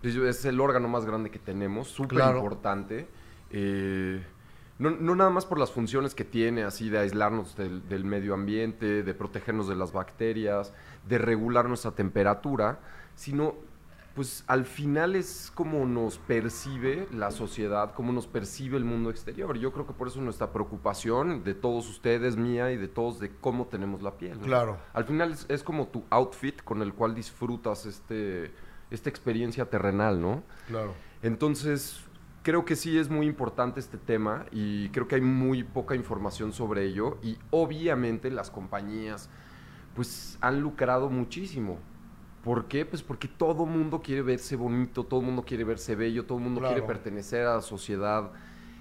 [0.00, 2.38] pues, es el órgano más grande que tenemos, súper Claro.
[2.38, 3.06] importante.
[3.50, 4.24] Eh,
[4.78, 8.34] no, no nada más por las funciones que tiene, así de aislarnos del, del medio
[8.34, 10.72] ambiente, de protegernos de las bacterias,
[11.08, 12.78] de regular nuestra temperatura,
[13.14, 13.54] sino
[14.16, 19.58] pues al final es como nos percibe la sociedad, como nos percibe el mundo exterior.
[19.58, 23.30] Yo creo que por eso nuestra preocupación de todos ustedes, mía y de todos, de
[23.30, 24.40] cómo tenemos la piel.
[24.40, 24.46] ¿no?
[24.46, 24.78] Claro.
[24.94, 28.54] Al final es, es como tu outfit con el cual disfrutas este,
[28.90, 30.42] esta experiencia terrenal, ¿no?
[30.66, 30.94] Claro.
[31.22, 32.00] Entonces,
[32.42, 36.54] creo que sí es muy importante este tema y creo que hay muy poca información
[36.54, 39.28] sobre ello y obviamente las compañías
[39.94, 41.78] pues han lucrado muchísimo.
[42.46, 42.86] ¿Por qué?
[42.86, 46.80] Pues porque todo mundo quiere verse bonito, todo mundo quiere verse bello, todo mundo quiere
[46.86, 48.30] pertenecer a la sociedad.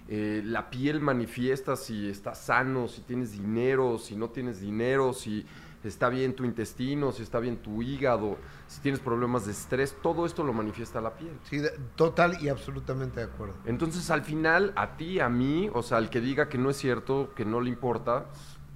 [0.07, 5.47] Eh, la piel manifiesta si estás sano, si tienes dinero, si no tienes dinero, si
[5.83, 8.37] está bien tu intestino, si está bien tu hígado,
[8.67, 11.33] si tienes problemas de estrés, todo esto lo manifiesta la piel.
[11.49, 13.55] Sí, de- total y absolutamente de acuerdo.
[13.65, 16.77] Entonces, al final, a ti, a mí, o sea, el que diga que no es
[16.77, 18.27] cierto, que no le importa,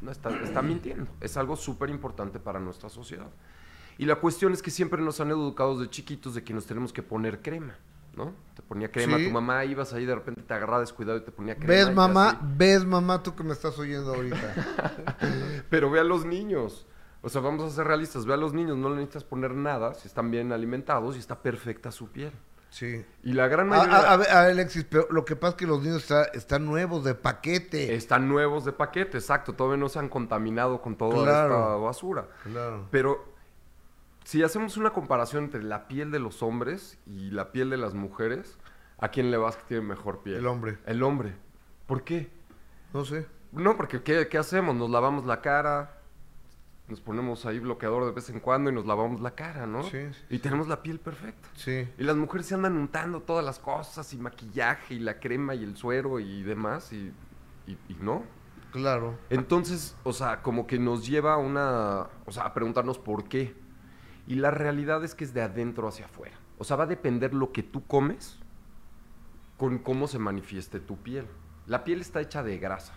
[0.02, 1.12] no está, está mintiendo.
[1.22, 3.30] Es algo súper importante para nuestra sociedad.
[4.00, 6.92] Y la cuestión es que siempre nos han educado de chiquitos de que nos tenemos
[6.92, 7.76] que poner crema,
[8.16, 8.34] ¿no?
[8.56, 9.26] Te ponía crema, Sí.
[9.26, 11.68] tu mamá ibas ahí, de repente te agarraba descuidado y te ponía crema.
[11.74, 12.30] ¿Ves, mamá?
[12.30, 12.38] así.
[12.58, 14.38] ¿Ves, mamá, tú que me estás oyendo ahorita?
[15.70, 16.88] Pero ve a los niños.
[17.22, 19.94] O sea, vamos a ser realistas, ve a los niños, no le necesitas poner nada,
[19.94, 22.32] si están bien alimentados y está perfecta su piel.
[22.70, 23.04] Sí.
[23.24, 23.98] Y la gran mayoría...
[23.98, 26.26] a- a ver, a ver, Alexis, pero lo que pasa es que los niños está-
[26.26, 27.96] están nuevos de paquete.
[27.96, 29.54] Están nuevos de paquete, exacto.
[29.54, 31.54] Todavía no se han contaminado con toda Claro.
[31.60, 32.28] esta basura.
[32.44, 32.88] Claro.
[32.92, 33.34] Pero
[34.24, 37.94] si hacemos una comparación entre la piel de los hombres y la piel de las
[37.94, 38.58] mujeres,
[39.00, 40.38] ¿a quién le vas que tiene mejor piel?
[40.38, 40.78] El hombre.
[40.86, 41.34] El hombre.
[41.88, 42.30] ¿Por qué?
[42.94, 43.26] No sé.
[43.52, 44.76] No, porque ¿qué, qué hacemos?
[44.76, 45.98] Nos lavamos la cara,
[46.88, 49.82] nos ponemos ahí bloqueador de vez en cuando y nos lavamos la cara, ¿no?
[49.84, 51.50] Sí, sí, Y tenemos la piel perfecta.
[51.56, 51.88] Sí.
[51.98, 55.64] Y las mujeres se andan untando todas las cosas y maquillaje y la crema y
[55.64, 57.12] el suero y demás y,
[57.66, 58.24] y- y no.
[58.72, 59.18] Claro.
[59.32, 63.56] Entonces, o sea, como que nos lleva a una, o sea, a preguntarnos por qué.
[64.30, 66.38] Y la realidad es que es de adentro hacia afuera.
[66.60, 68.38] O sea, va a depender lo que tú comes
[69.58, 71.26] con cómo se manifieste tu piel.
[71.66, 72.94] La piel está hecha de grasa.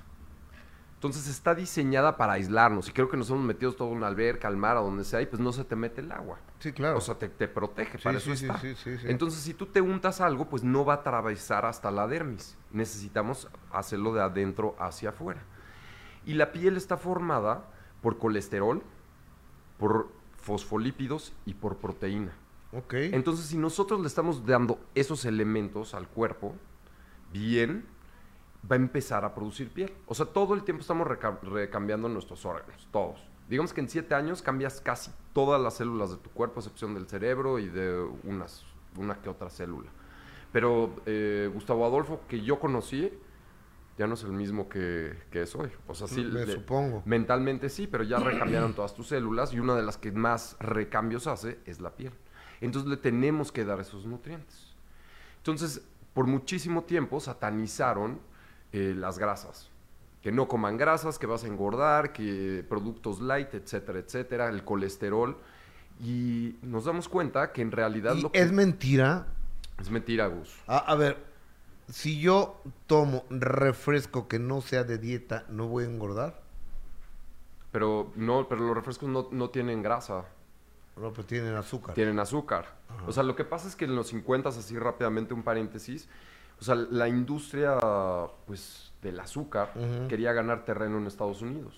[0.97, 2.87] Entonces está diseñada para aislarnos.
[2.91, 5.22] Y creo que nos hemos metido todo en una alberca, al mar, a donde sea,
[5.22, 6.39] y pues no se te mete el agua.
[6.59, 6.99] Sí, claro.
[6.99, 8.61] O sea, te, te protege, Sí, para sí, eso sí, está.
[8.61, 9.07] sí, sí, sí.
[9.09, 12.59] Entonces, si tú te untas algo, pues no va a atravesar hasta la dermis.
[12.72, 15.43] Necesitamos hacerlo de adentro hacia afuera.
[16.26, 17.64] Y la piel está formada
[18.03, 18.83] por colesterol,
[19.78, 22.32] por fosfolípidos y por proteína.
[22.72, 22.95] ok.
[23.12, 26.55] Entonces, si nosotros le estamos dando esos elementos al cuerpo,
[27.32, 27.84] bien,
[28.70, 29.93] va a empezar a producir piel.
[30.07, 33.20] O sea, todo el tiempo estamos reca- recambiando nuestros órganos, todos.
[33.49, 36.95] Digamos que en siete años cambias casi todas las células de tu cuerpo, a excepción
[36.95, 38.64] del cerebro y de unas,
[38.97, 39.90] una que otra célula.
[40.53, 43.11] Pero eh, Gustavo Adolfo, que yo conocí,
[43.99, 45.70] ya no es el mismo que, que es hoy.
[45.86, 47.03] O sea, sí, Me le- supongo.
[47.05, 51.26] mentalmente sí, pero ya recambiaron todas tus células y una de las que más recambios
[51.26, 52.12] hace es la piel.
[52.61, 54.68] Entonces le tenemos que dar esos nutrientes.
[55.38, 55.82] Entonces,
[56.14, 58.20] por muchísimo tiempo satanizaron
[58.72, 59.68] eh, las grasas.
[60.22, 65.36] Que no coman grasas, que vas a engordar, que productos light, etcétera, etcétera, el colesterol.
[66.01, 69.26] Y nos damos cuenta que en realidad Y lo que es mentira.
[69.80, 70.55] es mentira, Gus.
[70.66, 71.16] A, a ver,
[71.89, 76.41] si yo tomo refresco que no sea de dieta, ¿no voy a engordar?
[77.70, 80.24] Pero no, pero los refrescos no, no tienen grasa.
[80.97, 81.95] No, pues tienen azúcar.
[81.95, 82.74] tienen azúcar.
[83.07, 86.09] O sea, lo que pasa es que en los 50, así rápidamente un paréntesis,
[86.61, 87.78] o sea, la industria,
[88.47, 89.72] pues, del azúcar
[90.09, 91.74] quería ganar terreno en Estados Unidos.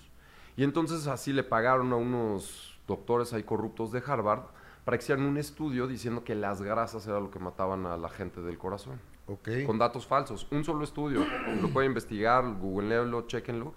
[0.57, 4.43] Y entonces así le pagaron a unos doctores ahí corruptos de Harvard
[4.83, 8.09] para que hicieran un estudio diciendo que las grasas era lo que mataban a la
[8.09, 8.99] gente del corazón.
[9.27, 9.49] Ok.
[9.65, 10.47] Con datos falsos.
[10.51, 11.25] Un solo estudio.
[11.61, 13.73] Lo pueden investigar, googleenlo, chequenlo.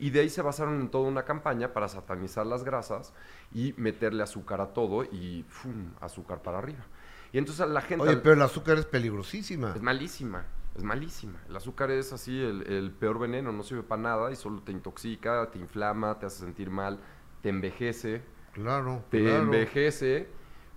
[0.00, 3.12] Y de ahí se basaron en toda una campaña para satanizar las grasas
[3.52, 5.90] y meterle azúcar a todo y ¡fum!
[6.00, 6.84] azúcar para arriba.
[7.32, 8.04] Y entonces la gente...
[8.04, 9.72] Oye, pero el azúcar es peligrosísima.
[9.74, 10.46] Es malísima,
[10.76, 11.40] es malísima.
[11.48, 14.70] El azúcar es así el, el peor veneno, no sirve para nada y solo te
[14.70, 17.00] intoxica, te inflama, te hace sentir mal,
[17.42, 18.22] te envejece
[18.52, 19.42] Claro, te claro.
[19.42, 20.28] envejece.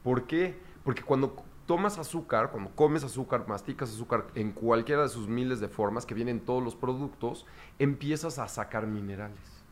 [0.04, 0.60] ¿Por qué?
[0.84, 1.36] Porque cuando
[1.72, 6.14] tomas azúcar, cuando comes azúcar, masticas azúcar en cualquiera de sus miles de formas que
[6.14, 7.46] vienen en todos los productos,
[7.80, 9.64] empiezas a sacar minerales.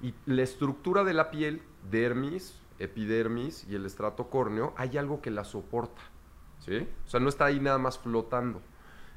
[0.00, 1.62] Y la estructura de la piel,
[1.92, 6.02] dermis, epidermis y el estrato córneo, hay algo que la soporta.
[6.58, 6.88] ¿Sí?
[7.06, 8.60] O sea, no está ahí nada más flotando.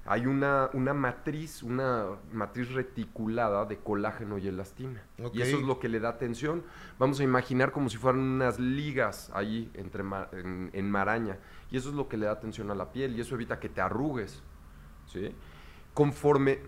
[0.06, 5.04] Hay una, una matriz, una matriz reticulada de colágeno y elastina.
[5.34, 6.62] Y eso es lo que le da tensión.
[7.00, 10.04] Vamos a imaginar como si fueran unas ligas ahí entre
[10.72, 11.40] en maraña.
[11.72, 13.70] Y eso es lo que le da tensión a la piel y eso evita que
[13.70, 14.42] te arrugues.
[15.08, 15.34] ¿sí?
[15.94, 16.60] Conforme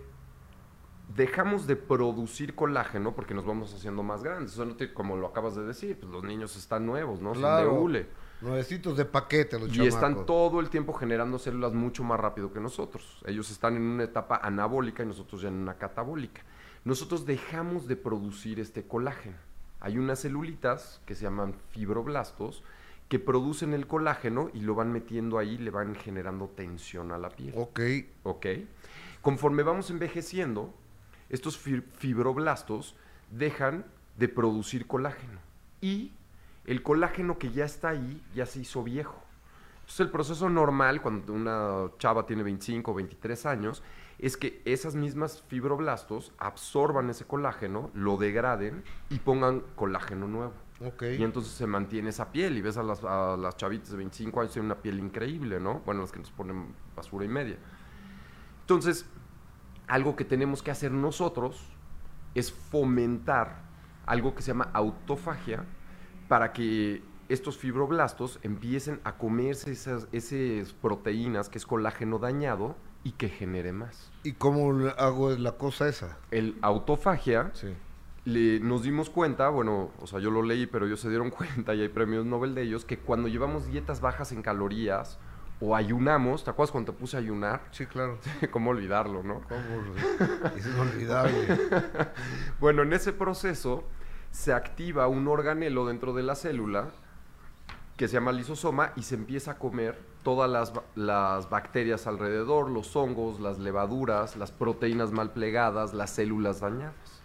[1.14, 4.52] dejamos de producir colágeno, porque nos vamos haciendo más grandes.
[4.52, 7.30] Eso no te- como lo acabas de decir, pues los niños están nuevos, ¿no?
[7.34, 7.74] Son de Claro.
[7.80, 8.06] hule.
[8.40, 9.94] Nuevecitos de paquete los Y chamacos.
[9.94, 13.20] están todo el tiempo generando células mucho más rápido que nosotros.
[13.26, 16.42] Ellos están en una etapa anabólica y nosotros ya en una catabólica.
[16.84, 19.36] Nosotros dejamos de producir este colágeno.
[19.80, 22.62] Hay unas celulitas que se llaman fibroblastos
[23.08, 27.30] que producen el colágeno y lo van metiendo ahí, le van generando tensión a la
[27.30, 27.54] piel.
[27.56, 27.80] Ok.
[28.24, 28.46] ¿Ok?
[29.22, 30.74] Conforme vamos envejeciendo,
[31.30, 32.94] estos fi- fibroblastos
[33.30, 33.84] dejan
[34.16, 35.38] de producir colágeno
[35.80, 36.12] y
[36.64, 39.22] el colágeno que ya está ahí ya se hizo viejo.
[39.80, 43.82] Entonces el proceso normal cuando una chava tiene 25 o 23 años
[44.18, 50.52] es que esas mismas fibroblastos absorban ese colágeno, lo degraden y pongan colágeno nuevo.
[50.80, 54.40] Y entonces se mantiene esa piel y ves a las, a las chavitas de 25
[54.40, 55.80] años tienen una piel increíble, ¿no?
[55.80, 57.58] Bueno, las que nos ponen basura y media.
[58.60, 59.06] Entonces,
[59.88, 61.68] algo que tenemos que hacer nosotros
[62.34, 63.62] es fomentar
[64.06, 65.64] algo que se llama autofagia
[66.28, 73.12] para que estos fibroblastos empiecen a comerse esas, esas proteínas que es colágeno dañado y
[73.12, 74.10] que genere más.
[74.22, 76.18] ¿Y cómo hago la cosa esa?
[76.30, 77.74] El autofagia Sí.
[78.28, 81.74] Le- nos dimos cuenta, bueno, o sea, yo lo leí, pero ellos se dieron cuenta
[81.74, 85.18] y hay premios Nobel de ellos, que cuando llevamos dietas bajas en calorías
[85.60, 87.62] o ayunamos, ¿te acuerdas cuando te puse a ayunar?
[87.72, 88.18] Sí, claro.
[88.52, 89.40] ¿Cómo olvidarlo, no?
[89.48, 90.54] ¿Cómo?
[90.56, 91.32] Es inolvidable.
[92.60, 93.84] Bueno, en ese proceso
[94.30, 96.90] se activa un organelo dentro de la célula
[97.96, 102.68] que se llama lisosoma y se empieza a comer todas las, ba- las bacterias alrededor,
[102.70, 107.17] los hongos, las levaduras, las proteínas mal plegadas, las células dañadas.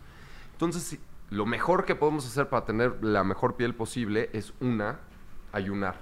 [0.54, 1.00] Entonces,
[1.30, 5.00] lo mejor que podemos hacer para tener la mejor piel posible es una,
[5.52, 6.02] ayunar.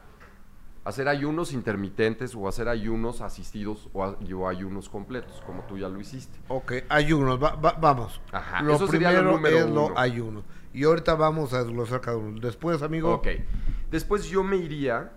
[0.84, 5.88] Hacer ayunos intermitentes o hacer ayunos asistidos o, a- o ayunos completos, como tú ya
[5.88, 6.40] lo hiciste.
[6.48, 8.20] Ok, ayunos, va- va- vamos.
[8.32, 9.90] Ajá, Lo eso sería lo primero número es uno.
[9.90, 10.44] lo ayuno.
[10.74, 12.40] Y ahorita vamos a desglosar cada uno.
[12.40, 13.14] Después, amigo.
[13.14, 13.28] Ok.
[13.92, 15.12] Después yo me iría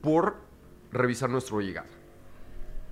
[0.00, 0.36] por
[0.92, 1.88] revisar nuestro hígado.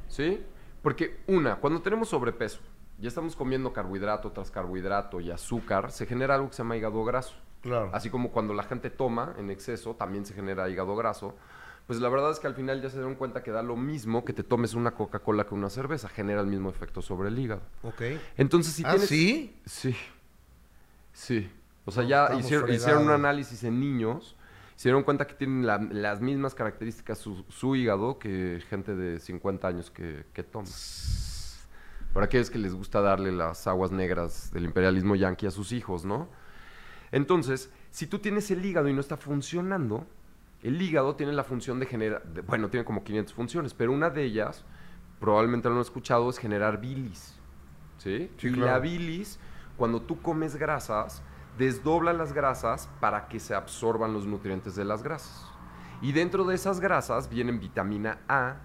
[0.08, 0.44] ¿Sí?
[0.82, 2.60] Porque una, cuando tenemos sobrepeso,
[3.00, 7.02] ya estamos comiendo carbohidrato tras carbohidrato y azúcar, se genera algo que se llama hígado
[7.04, 7.34] graso.
[7.62, 7.90] Claro.
[7.92, 11.34] Así como cuando la gente toma en exceso, también se genera hígado graso.
[11.86, 14.24] Pues la verdad es que al final ya se dieron cuenta que da lo mismo
[14.24, 17.62] que te tomes una Coca-Cola que una cerveza, genera el mismo efecto sobre el hígado.
[17.82, 18.02] Ok.
[18.36, 19.08] Entonces, si ¿Ah, tienes...
[19.08, 19.60] sí?
[19.66, 19.96] Sí.
[21.12, 21.50] Sí.
[21.84, 24.36] O sea, No, ya hicieron, hicieron un análisis en niños,
[24.76, 29.18] se dieron cuenta que tienen la- las mismas características su, su hígado que gente de
[29.18, 30.66] 50 años que, que toma.
[32.12, 36.04] Por aquellos que les gusta darle las aguas negras del imperialismo yanqui a sus hijos,
[36.04, 36.28] ¿no?
[37.12, 40.06] Entonces, si tú tienes el hígado y no está funcionando,
[40.62, 44.10] el hígado tiene la función de generar, de- bueno, tiene como 500 funciones, pero una
[44.10, 44.64] de ellas,
[45.18, 47.36] probablemente lo han escuchado, es generar bilis.
[47.98, 48.30] ¿Sí?
[48.38, 48.72] Sí, y claro.
[48.72, 49.38] la bilis,
[49.76, 51.22] cuando tú comes grasas,
[51.58, 55.46] desdobla las grasas para que se absorban los nutrientes de las grasas.
[56.02, 58.56] Y dentro de esas grasas vienen vitamina A,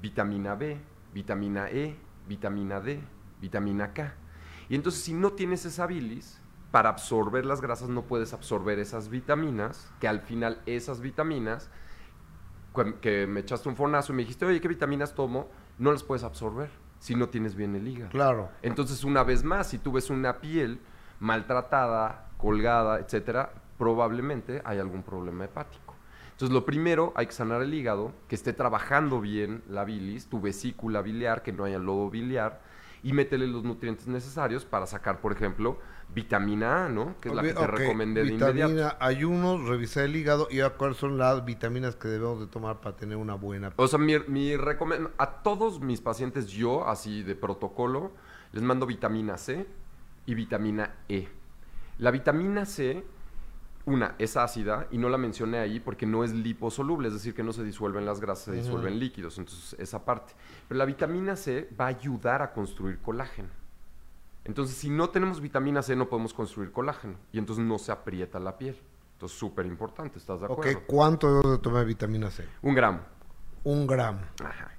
[0.00, 0.80] vitamina B,
[1.12, 1.96] vitamina E,
[2.26, 3.00] vitamina D,
[3.40, 4.14] vitamina K.
[4.68, 6.40] Y entonces si no tienes esa bilis,
[6.70, 11.70] para absorber las grasas no puedes absorber esas vitaminas, que al final esas vitaminas,
[13.02, 15.48] que me echaste un fornazo y me dijiste, oye, ¿qué vitaminas tomo?
[15.78, 18.10] No las puedes absorber si no tienes bien el hígado.
[18.10, 18.48] Claro.
[18.62, 20.80] Entonces, una vez más, si tú ves una piel
[21.20, 25.91] maltratada, colgada, etcétera, probablemente hay algún problema hepático.
[26.32, 30.40] Entonces, lo primero, hay que sanar el hígado, que esté trabajando bien la bilis, tu
[30.40, 32.60] vesícula biliar, que no haya lodo biliar,
[33.04, 35.78] y métele los nutrientes necesarios para sacar, por ejemplo,
[36.14, 37.14] vitamina A, ¿no?
[37.20, 38.96] Que es la que te Ok, recomendé de inmediato.
[39.00, 42.96] ayunos, revisar el hígado y a cuáles son las vitaminas que debemos de tomar para
[42.96, 44.52] tener una buena O sea, mi, mi
[45.18, 48.12] a todos mis pacientes yo, así de protocolo,
[48.52, 49.66] les mando vitamina C
[50.26, 51.28] y vitamina E.
[51.98, 53.04] La vitamina C,
[53.84, 57.42] una, es ácida y no la mencioné ahí porque no es liposoluble, es decir, que
[57.42, 60.34] no se disuelven las grasas, se disuelven líquidos, entonces esa parte.
[60.68, 63.48] Pero la vitamina C va a ayudar a construir colágeno.
[64.44, 68.40] Entonces, si no tenemos vitamina C, no podemos construir colágeno y entonces no se aprieta
[68.40, 68.76] la piel.
[69.14, 70.80] Entonces, súper importante, ¿estás de Ok, acuerdo?
[70.86, 72.44] ¿cuánto debo de tomar vitamina C?
[72.62, 73.00] Un gramo.
[73.64, 74.20] Un gramo.
[74.44, 74.72] Ajá.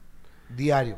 [0.49, 0.97] Diario.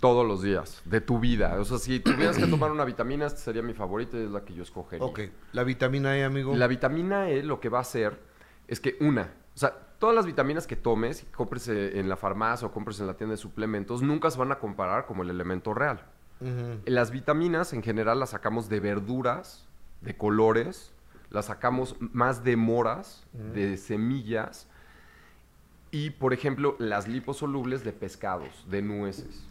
[0.00, 1.56] Todos los días de tu vida.
[1.58, 4.44] O sea, si tuvieras que tomar una vitamina, esta sería mi favorita y es la
[4.44, 5.04] que yo escogería.
[5.04, 5.20] Ok,
[5.52, 6.54] la vitamina E, amigo.
[6.54, 8.18] La vitamina E lo que va a hacer
[8.68, 12.16] es que, una, o sea, todas las vitaminas que tomes, que compres eh, en la
[12.16, 15.30] farmacia o compres en la tienda de suplementos, nunca se van a comparar como el
[15.30, 16.04] elemento real.
[16.84, 19.66] Las vitaminas en general las sacamos de verduras,
[20.02, 20.92] de colores,
[21.30, 24.68] las sacamos más de moras, de semillas
[25.90, 29.48] y, por ejemplo, las liposolubles de pescados, de nueces.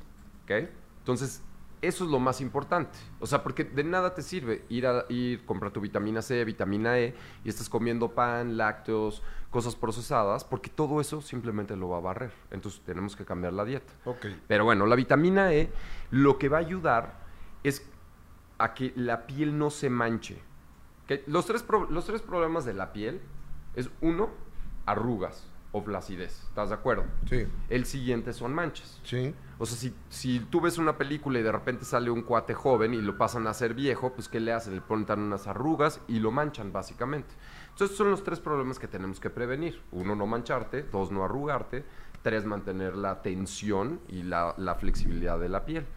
[0.47, 0.69] ¿Ok?
[0.99, 1.43] Entonces,
[1.81, 2.97] eso es lo más importante.
[3.19, 6.97] O sea, porque de nada te sirve ir a ir comprar tu vitamina C, vitamina
[6.97, 9.21] E y estás comiendo pan, lácteos,
[9.51, 12.31] cosas procesadas, porque todo eso simplemente lo va a barrer.
[12.49, 13.93] Entonces, tenemos que cambiar la dieta.
[14.47, 15.69] Pero bueno, la vitamina E
[16.11, 17.19] lo que va a ayudar
[17.63, 17.85] es
[18.57, 20.41] a que la piel no se manche.
[21.27, 23.21] Los, tres los tres problemas de la piel
[23.75, 24.29] es uno,
[24.85, 25.47] arrugas
[25.77, 26.43] o flacidez.
[26.43, 27.05] ¿Estás de acuerdo?
[27.29, 28.99] Sí, El siguiente son manchas.
[29.03, 29.33] sí.
[29.59, 32.93] O sea, si, si tú ves una película y de repente sale un cuate joven
[32.93, 34.75] y lo pasan a ser viejo, pues ¿qué le hacen?
[34.75, 37.33] Le ponen unas arrugas y lo manchan, básicamente.
[37.71, 39.81] Entonces, son los tres problemas que tenemos que prevenir.
[39.91, 40.83] Uno, no mancharte.
[40.83, 41.83] Dos, no arrugarte.
[42.21, 45.87] Tres, mantener la tensión y la, la flexibilidad de la piel.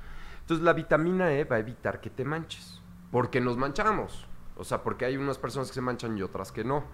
[0.40, 2.80] Entonces, la vitamina E va a evitar que te manches.
[3.10, 4.26] Porque nos manchamos.
[4.56, 6.84] O sea, porque hay unas personas que se manchan y otras que no.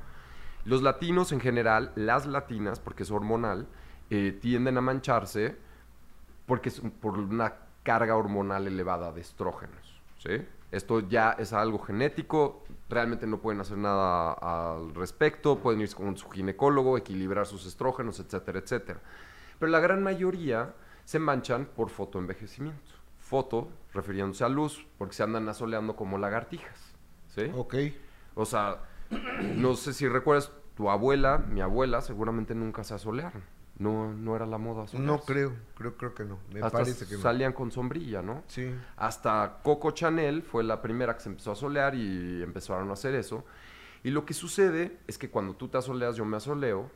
[0.67, 3.69] Los latinos en general, las latinas, porque es hormonal,
[4.11, 5.57] eh, tienden a mancharse
[6.45, 10.01] porque es por una carga hormonal elevada de estrógenos.
[10.19, 10.45] ¿sí?
[10.73, 16.17] Esto ya es algo genético, realmente no pueden hacer nada al respecto, pueden ir con
[16.17, 19.01] su ginecólogo, equilibrar sus estrógenos, etcétera, etcétera.
[19.61, 20.75] Pero la gran mayoría
[21.05, 22.93] se manchan por fotoenvejecimiento.
[23.21, 26.93] Foto refiriéndose a luz, porque se andan asoleando como lagartijas.
[27.29, 27.53] ¿sí?
[27.55, 27.75] Ok.
[28.35, 28.81] O sea,
[29.57, 33.43] no sé si recuerdas, tu abuela, mi abuela, seguramente nunca se asolearon.
[33.79, 35.25] No, no era la moda No asolearse.
[35.27, 36.39] creo, creo, creo que no.
[36.51, 37.21] Me Hasta parece que no.
[37.21, 38.43] salían con sombrilla, ¿no?
[38.47, 38.75] Sí.
[38.97, 43.15] Hasta Coco Chanel fue la primera que se empezó a solear y empezaron a hacer
[43.15, 43.45] eso.
[44.03, 46.91] Y lo que sucede es que cuando tú te asoleas, yo me asoleo,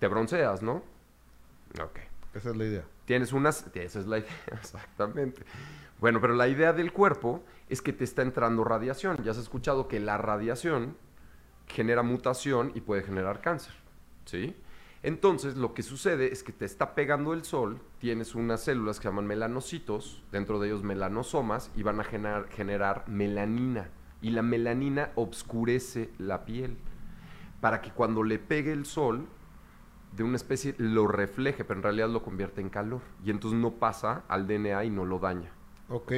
[0.00, 0.82] te bronceas, ¿no?
[1.80, 2.00] Ok.
[2.34, 2.84] Esa es la idea.
[3.04, 3.66] Tienes unas...
[3.74, 5.42] Esa es la idea, exactamente.
[6.00, 9.22] Bueno, pero la idea del cuerpo es que te está entrando radiación.
[9.22, 10.96] Ya has escuchado que la radiación
[11.66, 13.74] genera mutación y puede generar cáncer,
[14.24, 14.54] ¿sí?
[15.02, 19.04] Entonces, lo que sucede es que te está pegando el sol, tienes unas células que
[19.04, 23.90] se llaman melanocitos, dentro de ellos melanosomas, y van a generar, generar melanina.
[24.20, 26.76] Y la melanina obscurece la piel
[27.60, 29.26] para que cuando le pegue el sol,
[30.16, 33.00] de una especie lo refleje, pero en realidad lo convierte en calor.
[33.24, 35.52] Y entonces no pasa al DNA y no lo daña.
[35.88, 36.12] Ok.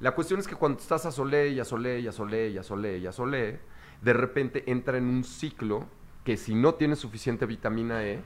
[0.00, 2.58] La cuestión es que cuando estás a solé y a solé y a solé y
[2.58, 3.60] a solé y a solé,
[4.02, 5.86] de repente entra en un ciclo
[6.24, 8.22] que si no tienes suficiente vitamina E,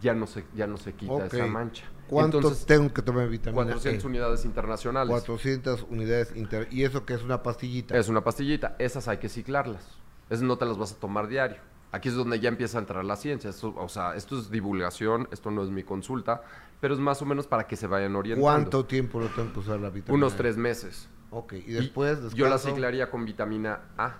[0.00, 1.84] ya no se, ya no se quita esa mancha.
[2.06, 4.06] ¿Cuánto Entonces, tengo que tomar vitamina 400 E?
[4.06, 5.10] unidades internacionales.
[5.10, 6.68] 400 unidades inter...
[6.70, 7.98] ¿Y eso que es una pastillita?
[7.98, 8.76] Es una pastillita.
[8.78, 9.86] Esas hay que ciclarlas.
[10.30, 11.58] Esas no te las vas a tomar diario.
[11.90, 13.50] Aquí es donde ya empieza a entrar la ciencia.
[13.50, 16.42] Esto, o sea, esto es divulgación, esto no es mi consulta,
[16.80, 18.42] pero es más o menos para que se vayan orientando.
[18.42, 20.36] ¿Cuánto tiempo lo tengo que usar la vitamina Unos E?
[20.36, 21.08] tres meses.
[21.30, 24.16] Ok, y Y después yo la ciclaría con vitamina A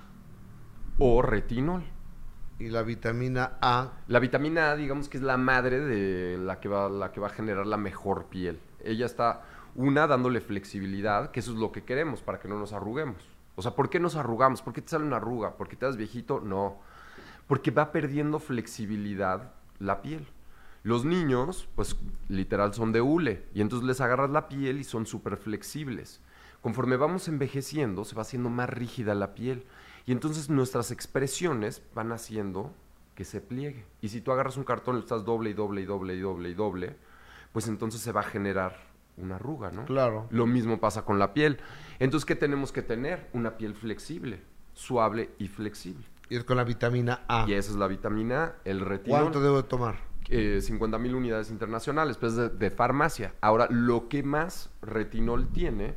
[0.99, 1.85] o retinol.
[2.59, 6.69] Y la vitamina A, La vitamina A, digamos que es la madre de la que
[6.69, 8.59] va, la que va a generar la mejor piel.
[8.83, 9.43] Ella está,
[9.77, 13.29] una, dándole flexibilidad, que eso es lo que queremos, para que no nos arruguemos.
[13.55, 14.61] O sea, ¿por qué nos arrugamos?
[14.61, 15.57] ¿Por qué te sale una arruga?
[15.57, 16.41] ¿Porque te das viejito?
[16.41, 16.79] No.
[17.47, 20.27] Porque va perdiendo flexibilidad la piel.
[20.83, 21.97] Los niños, pues
[22.29, 26.21] literal son de hule, y entonces les agarras la piel y son súper flexibles.
[26.61, 29.65] Conforme vamos envejeciendo, se va haciendo más rígida la piel.
[30.09, 32.73] Y entonces nuestras expresiones van haciendo
[33.15, 33.85] que se pliegue.
[34.01, 36.21] Y si tú agarras un cartón y lo estás doble y doble y doble y
[36.21, 36.97] doble y doble,
[37.53, 38.75] pues entonces se va a generar
[39.19, 39.85] una arruga, ¿no?
[39.85, 40.27] claro.
[40.31, 41.59] Lo mismo pasa con la piel.
[41.99, 43.29] Entonces, ¿qué tenemos que tener?
[43.35, 44.41] Una piel flexible,
[44.73, 46.07] suave y flexible.
[46.31, 47.45] Y es con la vitamina A.
[47.47, 49.21] Y esa es la vitamina A, el retinol.
[49.21, 49.99] ¿Cuánto debo de tomar?
[50.31, 53.35] Eh, 50 mil unidades internacionales, pues de, de farmacia.
[53.43, 55.97] Ahora, lo que más retinol tiene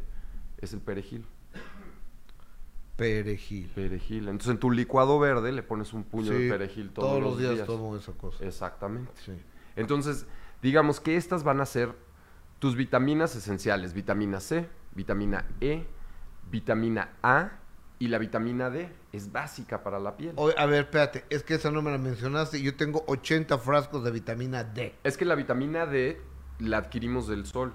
[0.57, 1.25] es el perejil.
[2.95, 3.69] Perejil.
[3.69, 4.27] Perejil.
[4.27, 7.65] Entonces, en tu licuado verde le pones un puño Sí, de perejil todos, los días,
[7.65, 8.43] tomo esa cosa.
[8.45, 9.11] Exactamente.
[9.25, 9.33] Sí.
[9.75, 10.25] Entonces,
[10.61, 11.95] digamos que estas van a ser
[12.59, 13.93] tus vitaminas esenciales.
[13.93, 15.85] Vitamina C, vitamina E,
[16.51, 17.51] vitamina A
[17.97, 18.89] y la vitamina D.
[19.11, 20.33] Es básica para la piel.
[20.35, 22.61] Oye, a ver, espérate, es que esa no me la mencionaste.
[22.61, 24.95] Yo tengo 80 frascos de vitamina D.
[25.03, 26.21] Es que la vitamina D
[26.59, 27.73] la adquirimos del sol.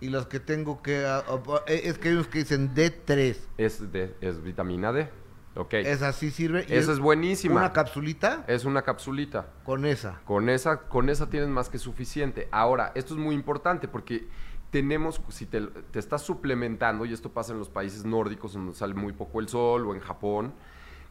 [0.00, 1.04] Y las que tengo que...
[1.06, 3.36] ah, ah, eh, es que hay unos que dicen D3.
[3.58, 5.08] Es, de, es vitamina D.
[5.56, 5.74] Ok.
[5.74, 6.66] ¿Esa sí sirve?
[6.68, 7.60] Esa es buenísima.
[7.60, 8.44] ¿Una capsulita?
[8.48, 9.46] Es una capsulita.
[9.64, 10.20] Con esa.
[10.24, 12.48] Con esa, con esa tienes más que suficiente.
[12.50, 14.26] Ahora, esto es muy importante porque
[14.70, 18.94] tenemos, si te, te estás suplementando, y esto pasa en los países nórdicos donde sale
[18.94, 20.52] muy poco el sol o en Japón,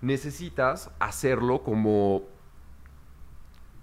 [0.01, 2.23] necesitas hacerlo como,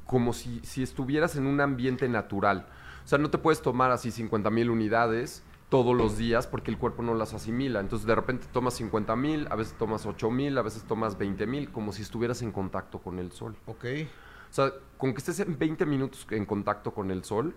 [0.04, 2.66] como si, si estuvieras en un ambiente natural.
[3.04, 6.78] O sea, no te puedes tomar así 50 mil unidades todos los días porque el
[6.78, 7.80] cuerpo no las asimila.
[7.80, 11.46] Entonces, de repente tomas 50 mil, a veces tomas 8 mil, a veces tomas 20
[11.46, 13.56] mil, como si estuvieras en contacto con el sol.
[13.66, 13.84] Ok.
[14.50, 17.54] O sea, con que estés en 20 minutos en contacto con el sol,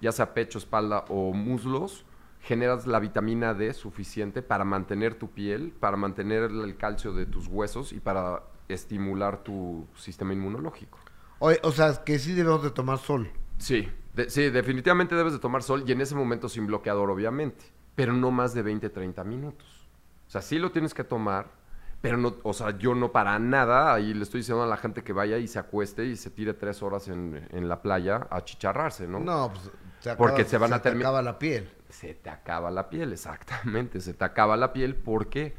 [0.00, 2.04] ya sea pecho, espalda o muslos,
[2.40, 7.46] generas la vitamina D suficiente para mantener tu piel, para mantener el calcio de tus
[7.46, 10.98] huesos y para estimular tu sistema inmunológico.
[11.38, 13.30] Oye, o sea, que sí debemos de tomar sol.
[13.58, 17.64] Sí, de- sí, definitivamente debes de tomar sol y en ese momento sin bloqueador, obviamente,
[17.94, 19.88] pero no más de 20, 30 minutos.
[20.26, 21.60] O sea, sí lo tienes que tomar,
[22.00, 25.04] Pero no, o sea, yo no para nada, ahí le estoy diciendo a la gente
[25.04, 28.42] que vaya y se acueste y se tire tres horas en, en la playa a
[28.42, 29.20] chicharrarse, ¿no?
[29.20, 29.70] No, pues
[30.00, 31.70] se Porque se van a te termi- acaba la piel.
[31.90, 35.54] Se te acaba la piel, exactamente, se te acaba la piel, ¿por qué?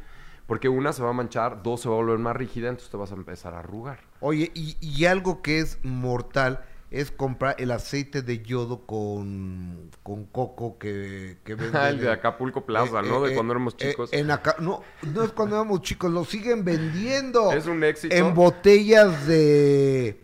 [0.45, 2.97] Porque una se va a manchar, dos se va a volver más rígida, entonces te
[2.97, 3.99] vas a empezar a arrugar.
[4.19, 10.25] Oye, y, y algo que es mortal es comprar el aceite de yodo con, con
[10.25, 13.25] coco que, que venden Ah, el de en- Acapulco Plaza, eh, ¿no?
[13.25, 14.13] eh, de cuando éramos eh, chicos.
[14.13, 17.51] en acá, no, no es cuando éramos chicos, lo siguen vendiendo.
[17.53, 18.15] Es un éxito.
[18.15, 20.21] En botellas de...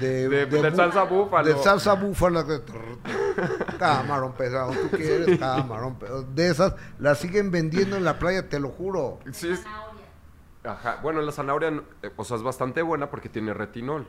[0.00, 1.48] De, De- de bu- salsa búfalo.
[1.48, 2.46] De salsa búfala.
[3.78, 6.22] Camarón pesado, tú quieres camarón pesado.
[6.22, 9.18] De esas las siguen vendiendo en la playa, te lo juro.
[9.32, 9.52] Sí,
[10.64, 11.00] Ajá.
[11.02, 14.06] Bueno, la zanahoria, no- eh, o sea, es bastante buena porque tiene retinol.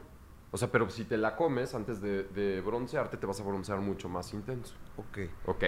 [0.54, 3.80] O sea, pero si te la comes antes de, de broncearte, te vas a broncear
[3.80, 4.76] mucho más intenso.
[4.98, 5.18] Ok.
[5.48, 5.64] Ok.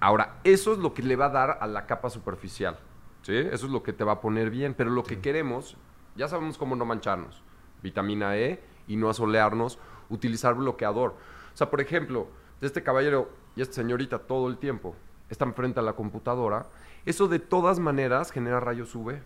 [0.00, 2.78] Ahora, eso es lo que le va a dar a la capa superficial.
[3.22, 3.34] ¿Sí?
[3.34, 4.74] Eso es lo que te va a poner bien.
[4.74, 5.78] Pero lo que queremos,
[6.14, 7.42] ya sabemos cómo no mancharnos.
[7.82, 9.78] Vitamina E y no asolearnos.
[10.10, 11.12] Utilizar bloqueador.
[11.54, 12.26] O sea, por ejemplo,
[12.60, 14.94] este caballero y esta señorita todo el tiempo
[15.30, 16.66] están frente a la computadora.
[17.06, 19.22] Eso de todas maneras genera rayos UV.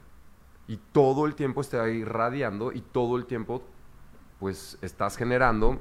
[0.69, 3.65] Y todo el tiempo está irradiando y todo el tiempo
[4.39, 5.79] pues estás generando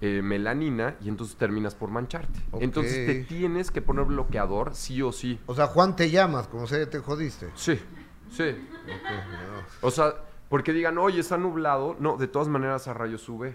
[0.00, 2.38] eh, melanina y entonces terminas por mancharte.
[2.60, 5.40] Entonces te tienes que poner bloqueador sí o sí.
[5.46, 7.50] O sea, Juan te llamas, como se te jodiste.
[7.54, 7.78] Sí,
[8.30, 8.56] sí.
[9.80, 10.14] O sea,
[10.48, 11.96] porque digan, oye, está nublado.
[11.98, 13.54] No, de todas maneras a rayos UV.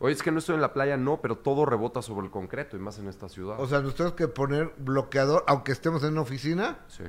[0.00, 2.76] Oye, es que no estoy en la playa, no, pero todo rebota sobre el concreto
[2.76, 3.60] y más en esta ciudad.
[3.60, 6.78] O sea, nos tenemos que poner bloqueador, aunque estemos en una oficina.
[6.88, 7.04] sí.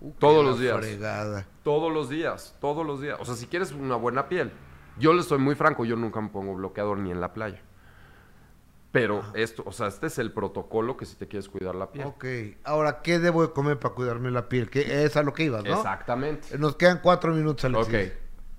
[0.00, 0.76] Uh, Todos los días.
[0.76, 1.46] Fregada.
[1.62, 3.16] Todos los días, todos los días.
[3.20, 4.52] O sea, si quieres una buena piel.
[4.98, 7.60] Yo le estoy muy franco, yo nunca me pongo bloqueador ni en la playa.
[8.92, 12.06] Pero esto, o sea, este es el protocolo que si te quieres cuidar la piel.
[12.06, 12.24] Ok.
[12.62, 14.70] Ahora, ¿qué debo de comer para cuidarme la piel?
[14.70, 15.74] Que es a lo que ibas, ¿no?
[15.74, 16.56] Exactamente.
[16.58, 18.12] Nos quedan cuatro minutos, Alexis.
[18.12, 18.12] Ok.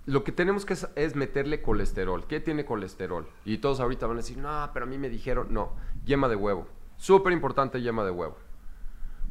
[0.07, 2.27] Lo que tenemos que es, es meterle colesterol.
[2.27, 3.29] ¿Qué tiene colesterol?
[3.45, 5.71] Y todos ahorita van a decir, no, pero a mí me dijeron, no,
[6.03, 6.67] yema de huevo.
[6.97, 8.35] Súper importante yema de huevo.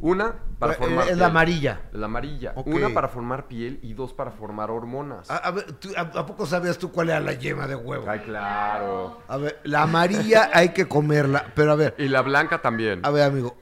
[0.00, 1.18] Una, para Eh, formar es piel.
[1.18, 1.80] la amarilla.
[1.92, 2.52] La amarilla.
[2.66, 5.30] Una para formar piel y dos para formar hormonas.
[5.30, 8.04] A, a ver, ¿tú- a, a poco sabías tú cuál era la yema de huevo?
[8.08, 9.20] Ay, claro.
[9.28, 13.00] A ver, la amarilla hay que comerla, pero a ver, Y la blanca también.
[13.04, 13.56] a ver, amigo.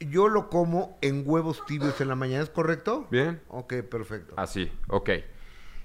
[0.00, 3.06] Yo lo como en huevos tibios en la mañana, ¿es correcto?
[3.10, 3.40] Bien.
[3.48, 4.34] Ok, perfecto.
[4.36, 5.10] Así, ok.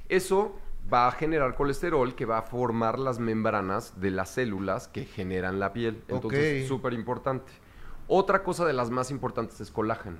[0.09, 0.59] Eso
[0.91, 5.59] va a generar colesterol que va a formar las membranas de las células que generan
[5.59, 6.01] la piel.
[6.07, 6.67] Entonces, Ok.
[6.67, 7.51] súper importante.
[8.07, 10.17] Otra cosa de las más importantes es colágeno.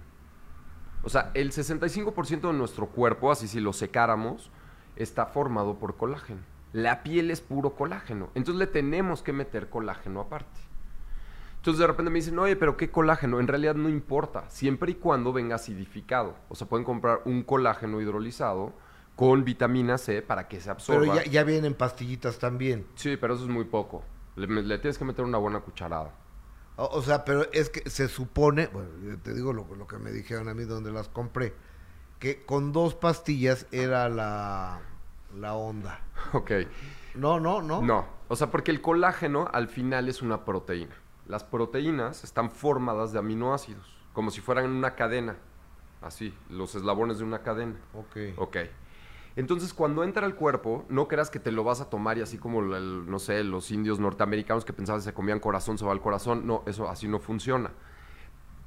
[1.04, 4.52] O sea, el 65% de nuestro cuerpo, así si lo secáramos,
[4.96, 6.42] está formado por colágeno.
[6.74, 8.30] La piel es puro colágeno.
[8.36, 10.60] Entonces le tenemos que meter colágeno aparte.
[11.58, 13.40] Entonces de repente me dicen, oye, pero ¿qué colágeno?
[13.40, 16.36] En realidad no importa, siempre y cuando venga acidificado.
[16.50, 18.74] O sea, pueden comprar un colágeno hidrolizado
[19.16, 21.02] con vitamina C para que se absorba.
[21.02, 22.86] Pero ya, ya vienen pastillitas también.
[22.96, 24.04] Sí, pero eso es muy poco.
[24.36, 26.12] Le, le tienes que meter una buena cucharada.
[26.78, 29.98] O, o sea, pero es que se supone, bueno, yo te digo lo, lo que
[29.98, 31.54] me dijeron a mí donde las compré,
[32.20, 34.80] que con dos pastillas era la,
[35.36, 36.02] la onda.
[36.34, 36.52] Ok.
[37.16, 37.82] No, no, no.
[37.82, 40.96] No, o sea, porque el colágeno al final es una proteína.
[41.26, 45.38] Las proteínas están formadas de aminoácidos, como si fueran una cadena.
[46.02, 47.76] Así, los eslabones de una cadena.
[47.94, 48.18] Ok.
[48.38, 48.58] Ok.
[49.38, 52.38] Entonces, cuando entra al cuerpo, no creas que te lo vas a tomar y así
[52.38, 55.92] como, el- no sé, los indios norteamericanos que pensaban que se comían corazón, se va
[55.94, 56.46] al corazón.
[56.46, 57.72] No, eso así no funciona.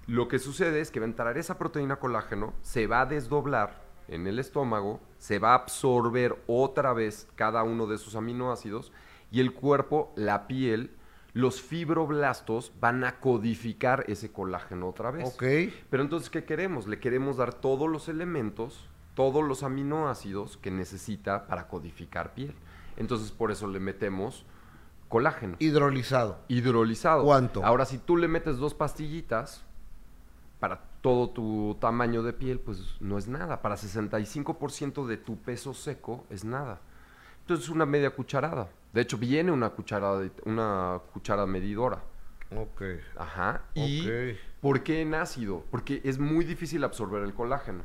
[0.07, 3.83] Lo que sucede es que va a entrar esa proteína colágeno, se va a desdoblar
[4.09, 8.93] en el estómago, se va a absorber otra vez cada uno de esos aminoácidos
[9.31, 10.97] y el cuerpo, la piel,
[11.33, 15.29] los fibroblastos van a codificar ese colágeno otra vez.
[15.35, 15.45] Ok.
[15.91, 16.89] Pero entonces, ¿qué queremos?
[16.89, 22.55] Le queremos dar todos los elementos, todos los aminoácidos que necesita para codificar piel.
[22.97, 24.45] Entonces, por eso le metemos
[25.09, 25.57] colágeno.
[25.59, 26.39] Hidrolizado.
[26.49, 27.25] Hidrolizado.
[27.25, 27.65] ¿Cuánto?
[27.65, 29.65] Ahora, si tú le metes dos pastillitas
[30.59, 33.63] para todo tu tamaño de piel, pues no es nada.
[33.63, 36.81] Para 65% de tu peso seco es nada.
[37.41, 38.69] Entonces, una media cucharada.
[38.93, 42.03] De hecho, viene una cucharada, una cuchara medidora.
[42.57, 42.83] Ok.
[43.17, 43.63] Ajá.
[43.75, 44.07] ¿Y
[44.61, 45.65] por qué en ácido?
[45.71, 47.85] Porque es muy difícil absorber el colágeno.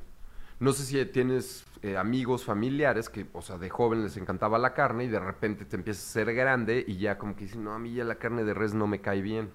[0.59, 4.73] No sé si tienes eh, amigos, familiares que, o sea, de joven les encantaba la
[4.73, 7.73] carne y de repente te empieza a ser grande y ya como que dicen, no,
[7.73, 9.51] a mí ya la carne de res no me cae bien.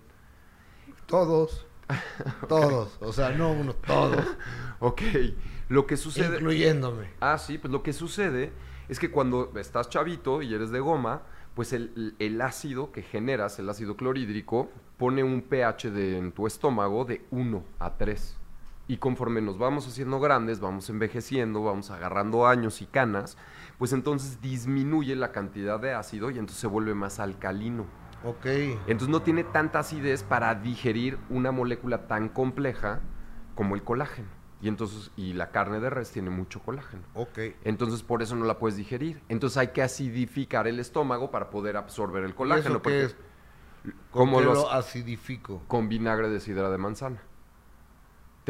[1.07, 1.67] Todos.
[2.49, 2.99] Todos.
[3.01, 4.25] O sea, no uno, todos.
[4.83, 5.03] Ok,
[5.69, 6.37] lo que sucede...
[6.37, 7.11] Incluyéndome.
[7.21, 8.51] Ah, sí, pues lo que sucede
[8.89, 11.23] es que cuando estás chavito y eres de goma,
[11.55, 16.47] pues el, el ácido que generas, el ácido clorhídrico, pone un pH de, en tu
[16.47, 18.40] estómago de 1 a 3.
[18.91, 23.37] Y conforme nos vamos haciendo grandes, vamos envejeciendo, vamos agarrando años y canas,
[23.79, 27.87] pues entonces disminuye la cantidad de ácido y entonces se vuelve más alcalino.
[28.25, 28.47] Ok.
[28.89, 32.99] Entonces no tiene tanta acidez para digerir una molécula tan compleja
[33.55, 34.27] como el colágeno.
[34.61, 37.05] Y entonces, y la carne de res tiene mucho colágeno.
[37.15, 37.39] Ok.
[37.63, 39.23] Entonces por eso no la puedes digerir.
[39.29, 42.69] Entonces hay que acidificar el estómago para poder absorber el ¿Y colágeno.
[42.71, 43.17] eso qué porque- es?
[44.11, 45.63] ¿Cómo ¿Con qué lo acidifico?
[45.69, 47.23] Con vinagre de sidra de manzana.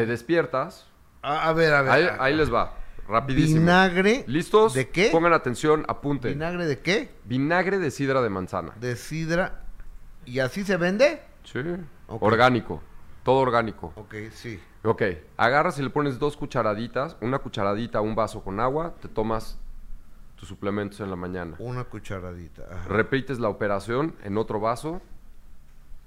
[0.01, 0.87] Te despiertas.
[1.23, 1.93] A, a ver, a ver.
[1.93, 2.75] Ahí, a- ahí les va.
[3.07, 3.61] Rapidísimo.
[3.61, 4.25] Vinagre.
[4.27, 4.73] ¿Listos?
[4.73, 5.11] ¿De qué?
[5.11, 6.33] Pongan atención, apunten.
[6.33, 7.11] ¿Vinagre de qué?
[7.25, 8.73] Vinagre de sidra de manzana.
[8.81, 9.61] De sidra.
[10.25, 11.21] ¿Y así se vende?
[11.45, 11.59] Sí.
[12.09, 12.83] Orgánico.
[13.25, 13.93] Todo orgánico.
[13.97, 14.59] Ok, sí.
[14.85, 15.03] Ok.
[15.37, 19.59] Agarras y le pones dos cucharaditas, una cucharadita un vaso con agua, te tomas
[20.37, 21.57] tus suplementos en la mañana.
[21.59, 22.63] Una cucharadita.
[22.71, 22.89] ajá.
[22.89, 25.03] Repites la operación en otro vaso,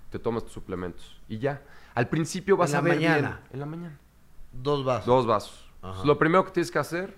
[0.10, 1.20] te tomas tus suplementos.
[1.30, 1.62] Y ya.
[1.96, 3.12] Al principio vas En a la ver bien.
[3.12, 3.42] mañana.
[3.52, 4.00] En la mañana.
[4.52, 5.06] Dos vasos.
[5.06, 5.72] Dos vasos.
[5.82, 6.04] Ajá.
[6.06, 7.16] Lo primero que tienes que hacer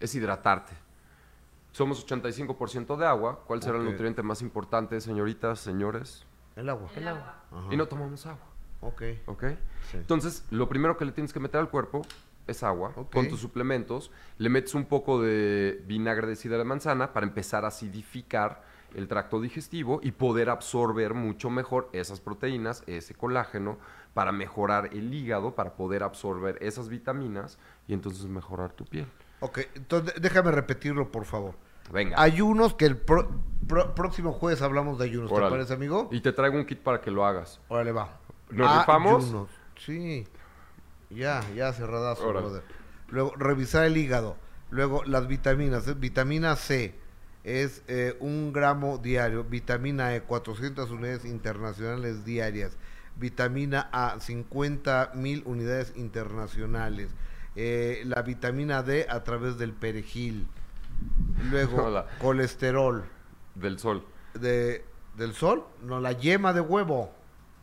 [0.00, 0.72] es hidratarte.
[1.72, 3.40] Somos 85% de agua.
[3.46, 6.24] ¿Cuál será el nutriente más importante, señoritas, señores?
[6.56, 6.88] El agua.
[6.96, 7.36] El agua.
[7.50, 7.66] Ajá.
[7.70, 8.44] Y no tomamos agua.
[8.80, 9.02] Ok.
[9.26, 9.44] ¿Ok?
[9.90, 9.96] Sí.
[9.98, 12.02] Entonces, lo primero que le tienes que meter al cuerpo
[12.46, 12.92] es agua.
[12.96, 13.12] Ok.
[13.12, 17.64] Con tus suplementos, le metes un poco de vinagre de sidra de manzana para empezar
[17.64, 18.64] a acidificar
[18.94, 23.78] el tracto digestivo y poder absorber mucho mejor esas proteínas, ese colágeno,
[24.14, 29.06] para mejorar el hígado, para poder absorber esas vitaminas y entonces mejorar tu piel.
[29.40, 31.54] Ok, entonces déjame repetirlo, por favor.
[31.92, 32.20] Venga.
[32.20, 33.28] Ayunos, que el pro-
[33.66, 35.30] pro- próximo jueves hablamos de ayunos.
[35.32, 35.46] Órale.
[35.46, 36.08] ¿Te parece, amigo?
[36.12, 37.60] Y te traigo un kit para que lo hagas.
[37.68, 38.18] Órale, va.
[38.50, 39.24] ¿Nos rifamos?
[39.24, 39.48] Ayunos.
[39.76, 40.26] Sí.
[41.10, 42.62] Ya, ya cerradazo, brother.
[43.08, 44.36] Luego, revisar el hígado.
[44.70, 45.88] Luego, las vitaminas.
[45.88, 45.94] ¿eh?
[45.94, 46.94] Vitamina C
[47.42, 49.42] es eh, un gramo diario.
[49.42, 52.76] Vitamina E, 400 unidades internacionales diarias.
[53.16, 57.10] Vitamina A, 50 mil unidades internacionales.
[57.56, 60.46] Eh, la vitamina D a través del perejil.
[61.50, 62.06] Luego, Hola.
[62.20, 63.04] colesterol.
[63.54, 64.04] Del sol.
[64.34, 64.84] De,
[65.16, 65.64] ¿Del sol?
[65.82, 67.12] No, la yema de huevo.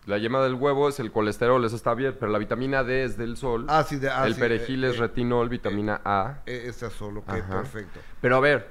[0.06, 3.18] La yema del huevo es el colesterol, eso está bien, pero la vitamina D es
[3.18, 3.66] del sol.
[3.68, 6.42] Ah, sí, de- ah, el sí, perejil eh, es eh, retinol, vitamina A.
[6.46, 7.58] Esta solo, ok, Ajá.
[7.58, 8.00] perfecto.
[8.22, 8.70] Pero a ver,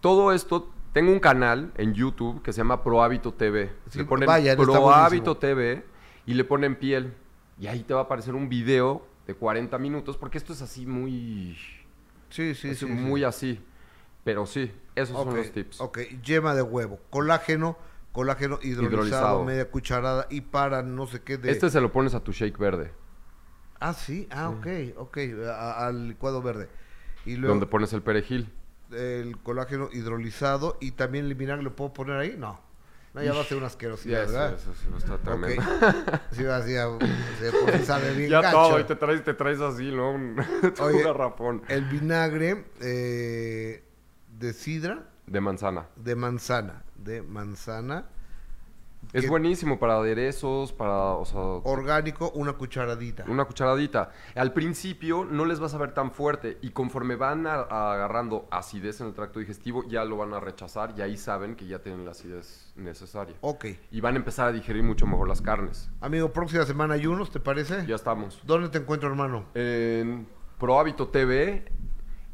[0.00, 3.72] todo esto, tengo un canal en YouTube que se llama Prohábito TV.
[3.88, 5.36] Sí, le ponen buenísimo.
[5.36, 5.84] TV
[6.30, 7.12] y le ponen piel.
[7.58, 10.86] Y ahí te va a aparecer un video de 40 minutos, porque esto es así
[10.86, 11.56] muy...
[12.30, 12.86] Sí, sí, es sí.
[12.86, 13.24] muy sí.
[13.24, 13.60] así.
[14.24, 15.80] Pero sí, esos son los tips.
[15.80, 17.76] Ok, yema de huevo, colágeno,
[18.12, 19.44] colágeno hidrolizado, Hidrolizado.
[19.44, 21.50] media cucharada y para no sé qué de...
[21.50, 22.92] Este se lo pones a tu shake verde,
[23.82, 24.66] Ah, sí, ah, ok,
[24.98, 26.68] ok, a- al licuado verde.
[27.24, 28.52] Y luego donde pones el perejil.
[28.92, 32.60] el colágeno hidrolizado y también el vinagre lo puedo poner ahí, no.
[33.12, 34.54] No, ya va a ser una asquerosidad, ¿verdad?
[34.54, 35.62] eso, eso, eso está tremendo.
[36.30, 36.74] Sí, así,
[37.64, 40.12] por si sabe bien Ya todo, y te traes, te traes así, ¿no?
[40.12, 40.36] Un,
[40.80, 41.04] Oye,
[41.40, 41.62] un.
[41.68, 43.82] El vinagre eh,
[44.38, 45.86] de sidra, De manzana.
[45.96, 48.04] de manzana, de manzana,
[49.12, 53.24] Es buenísimo para aderezos, para, o sea, orgánico, una cucharadita.
[53.28, 54.10] una cucharadita.
[54.36, 58.46] Al principio no les vas a ver tan fuerte y conforme van a- a agarrando
[58.50, 61.80] acidez en el tracto digestivo, ya lo van a rechazar y ahí saben que ya
[61.80, 63.34] tienen la acidez necesaria.
[63.40, 63.66] Ok.
[63.90, 65.90] Y van a empezar a digerir mucho mejor las carnes.
[66.00, 67.84] Amigo, próxima semana ayunos, ¿te parece?
[67.86, 68.40] Ya estamos.
[68.44, 69.46] ¿Dónde te encuentro, hermano?
[69.54, 70.26] En
[70.58, 71.64] Prohábito TV,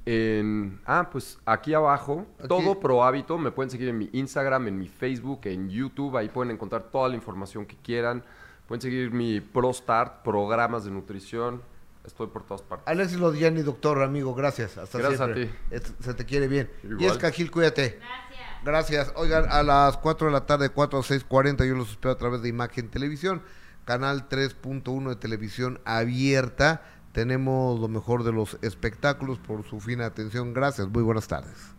[0.06, 0.80] en...
[0.86, 2.48] Ah, pues aquí abajo, Aquí.
[2.48, 6.52] todo Prohábito, me pueden seguir en mi Instagram, en mi Facebook, en YouTube, ahí pueden
[6.52, 8.24] encontrar toda la información que quieran.
[8.68, 11.62] Pueden seguir mi ProStart, programas de nutrición,
[12.04, 12.86] estoy por todas partes.
[12.88, 14.78] Alexis Lodiani, doctor, amigo, gracias.
[14.78, 15.46] Hasta Gracias a siempre.
[15.46, 15.52] ti.
[15.70, 16.70] Es- se te quiere bien.
[16.82, 16.98] Igual.
[17.00, 17.98] Jessica Gil, cuídate.
[18.00, 18.64] Gracias.
[18.64, 19.12] Gracias.
[19.16, 22.42] Oigan, a las 4 de la tarde, 4 a 6.40, yo los espero a través
[22.42, 23.42] de Imagen Televisión,
[23.84, 26.82] canal 3.1 de televisión abierta.
[27.16, 30.52] Tenemos lo mejor de los espectáculos por su fina atención.
[30.52, 30.86] Gracias.
[30.86, 31.75] Muy buenas tardes.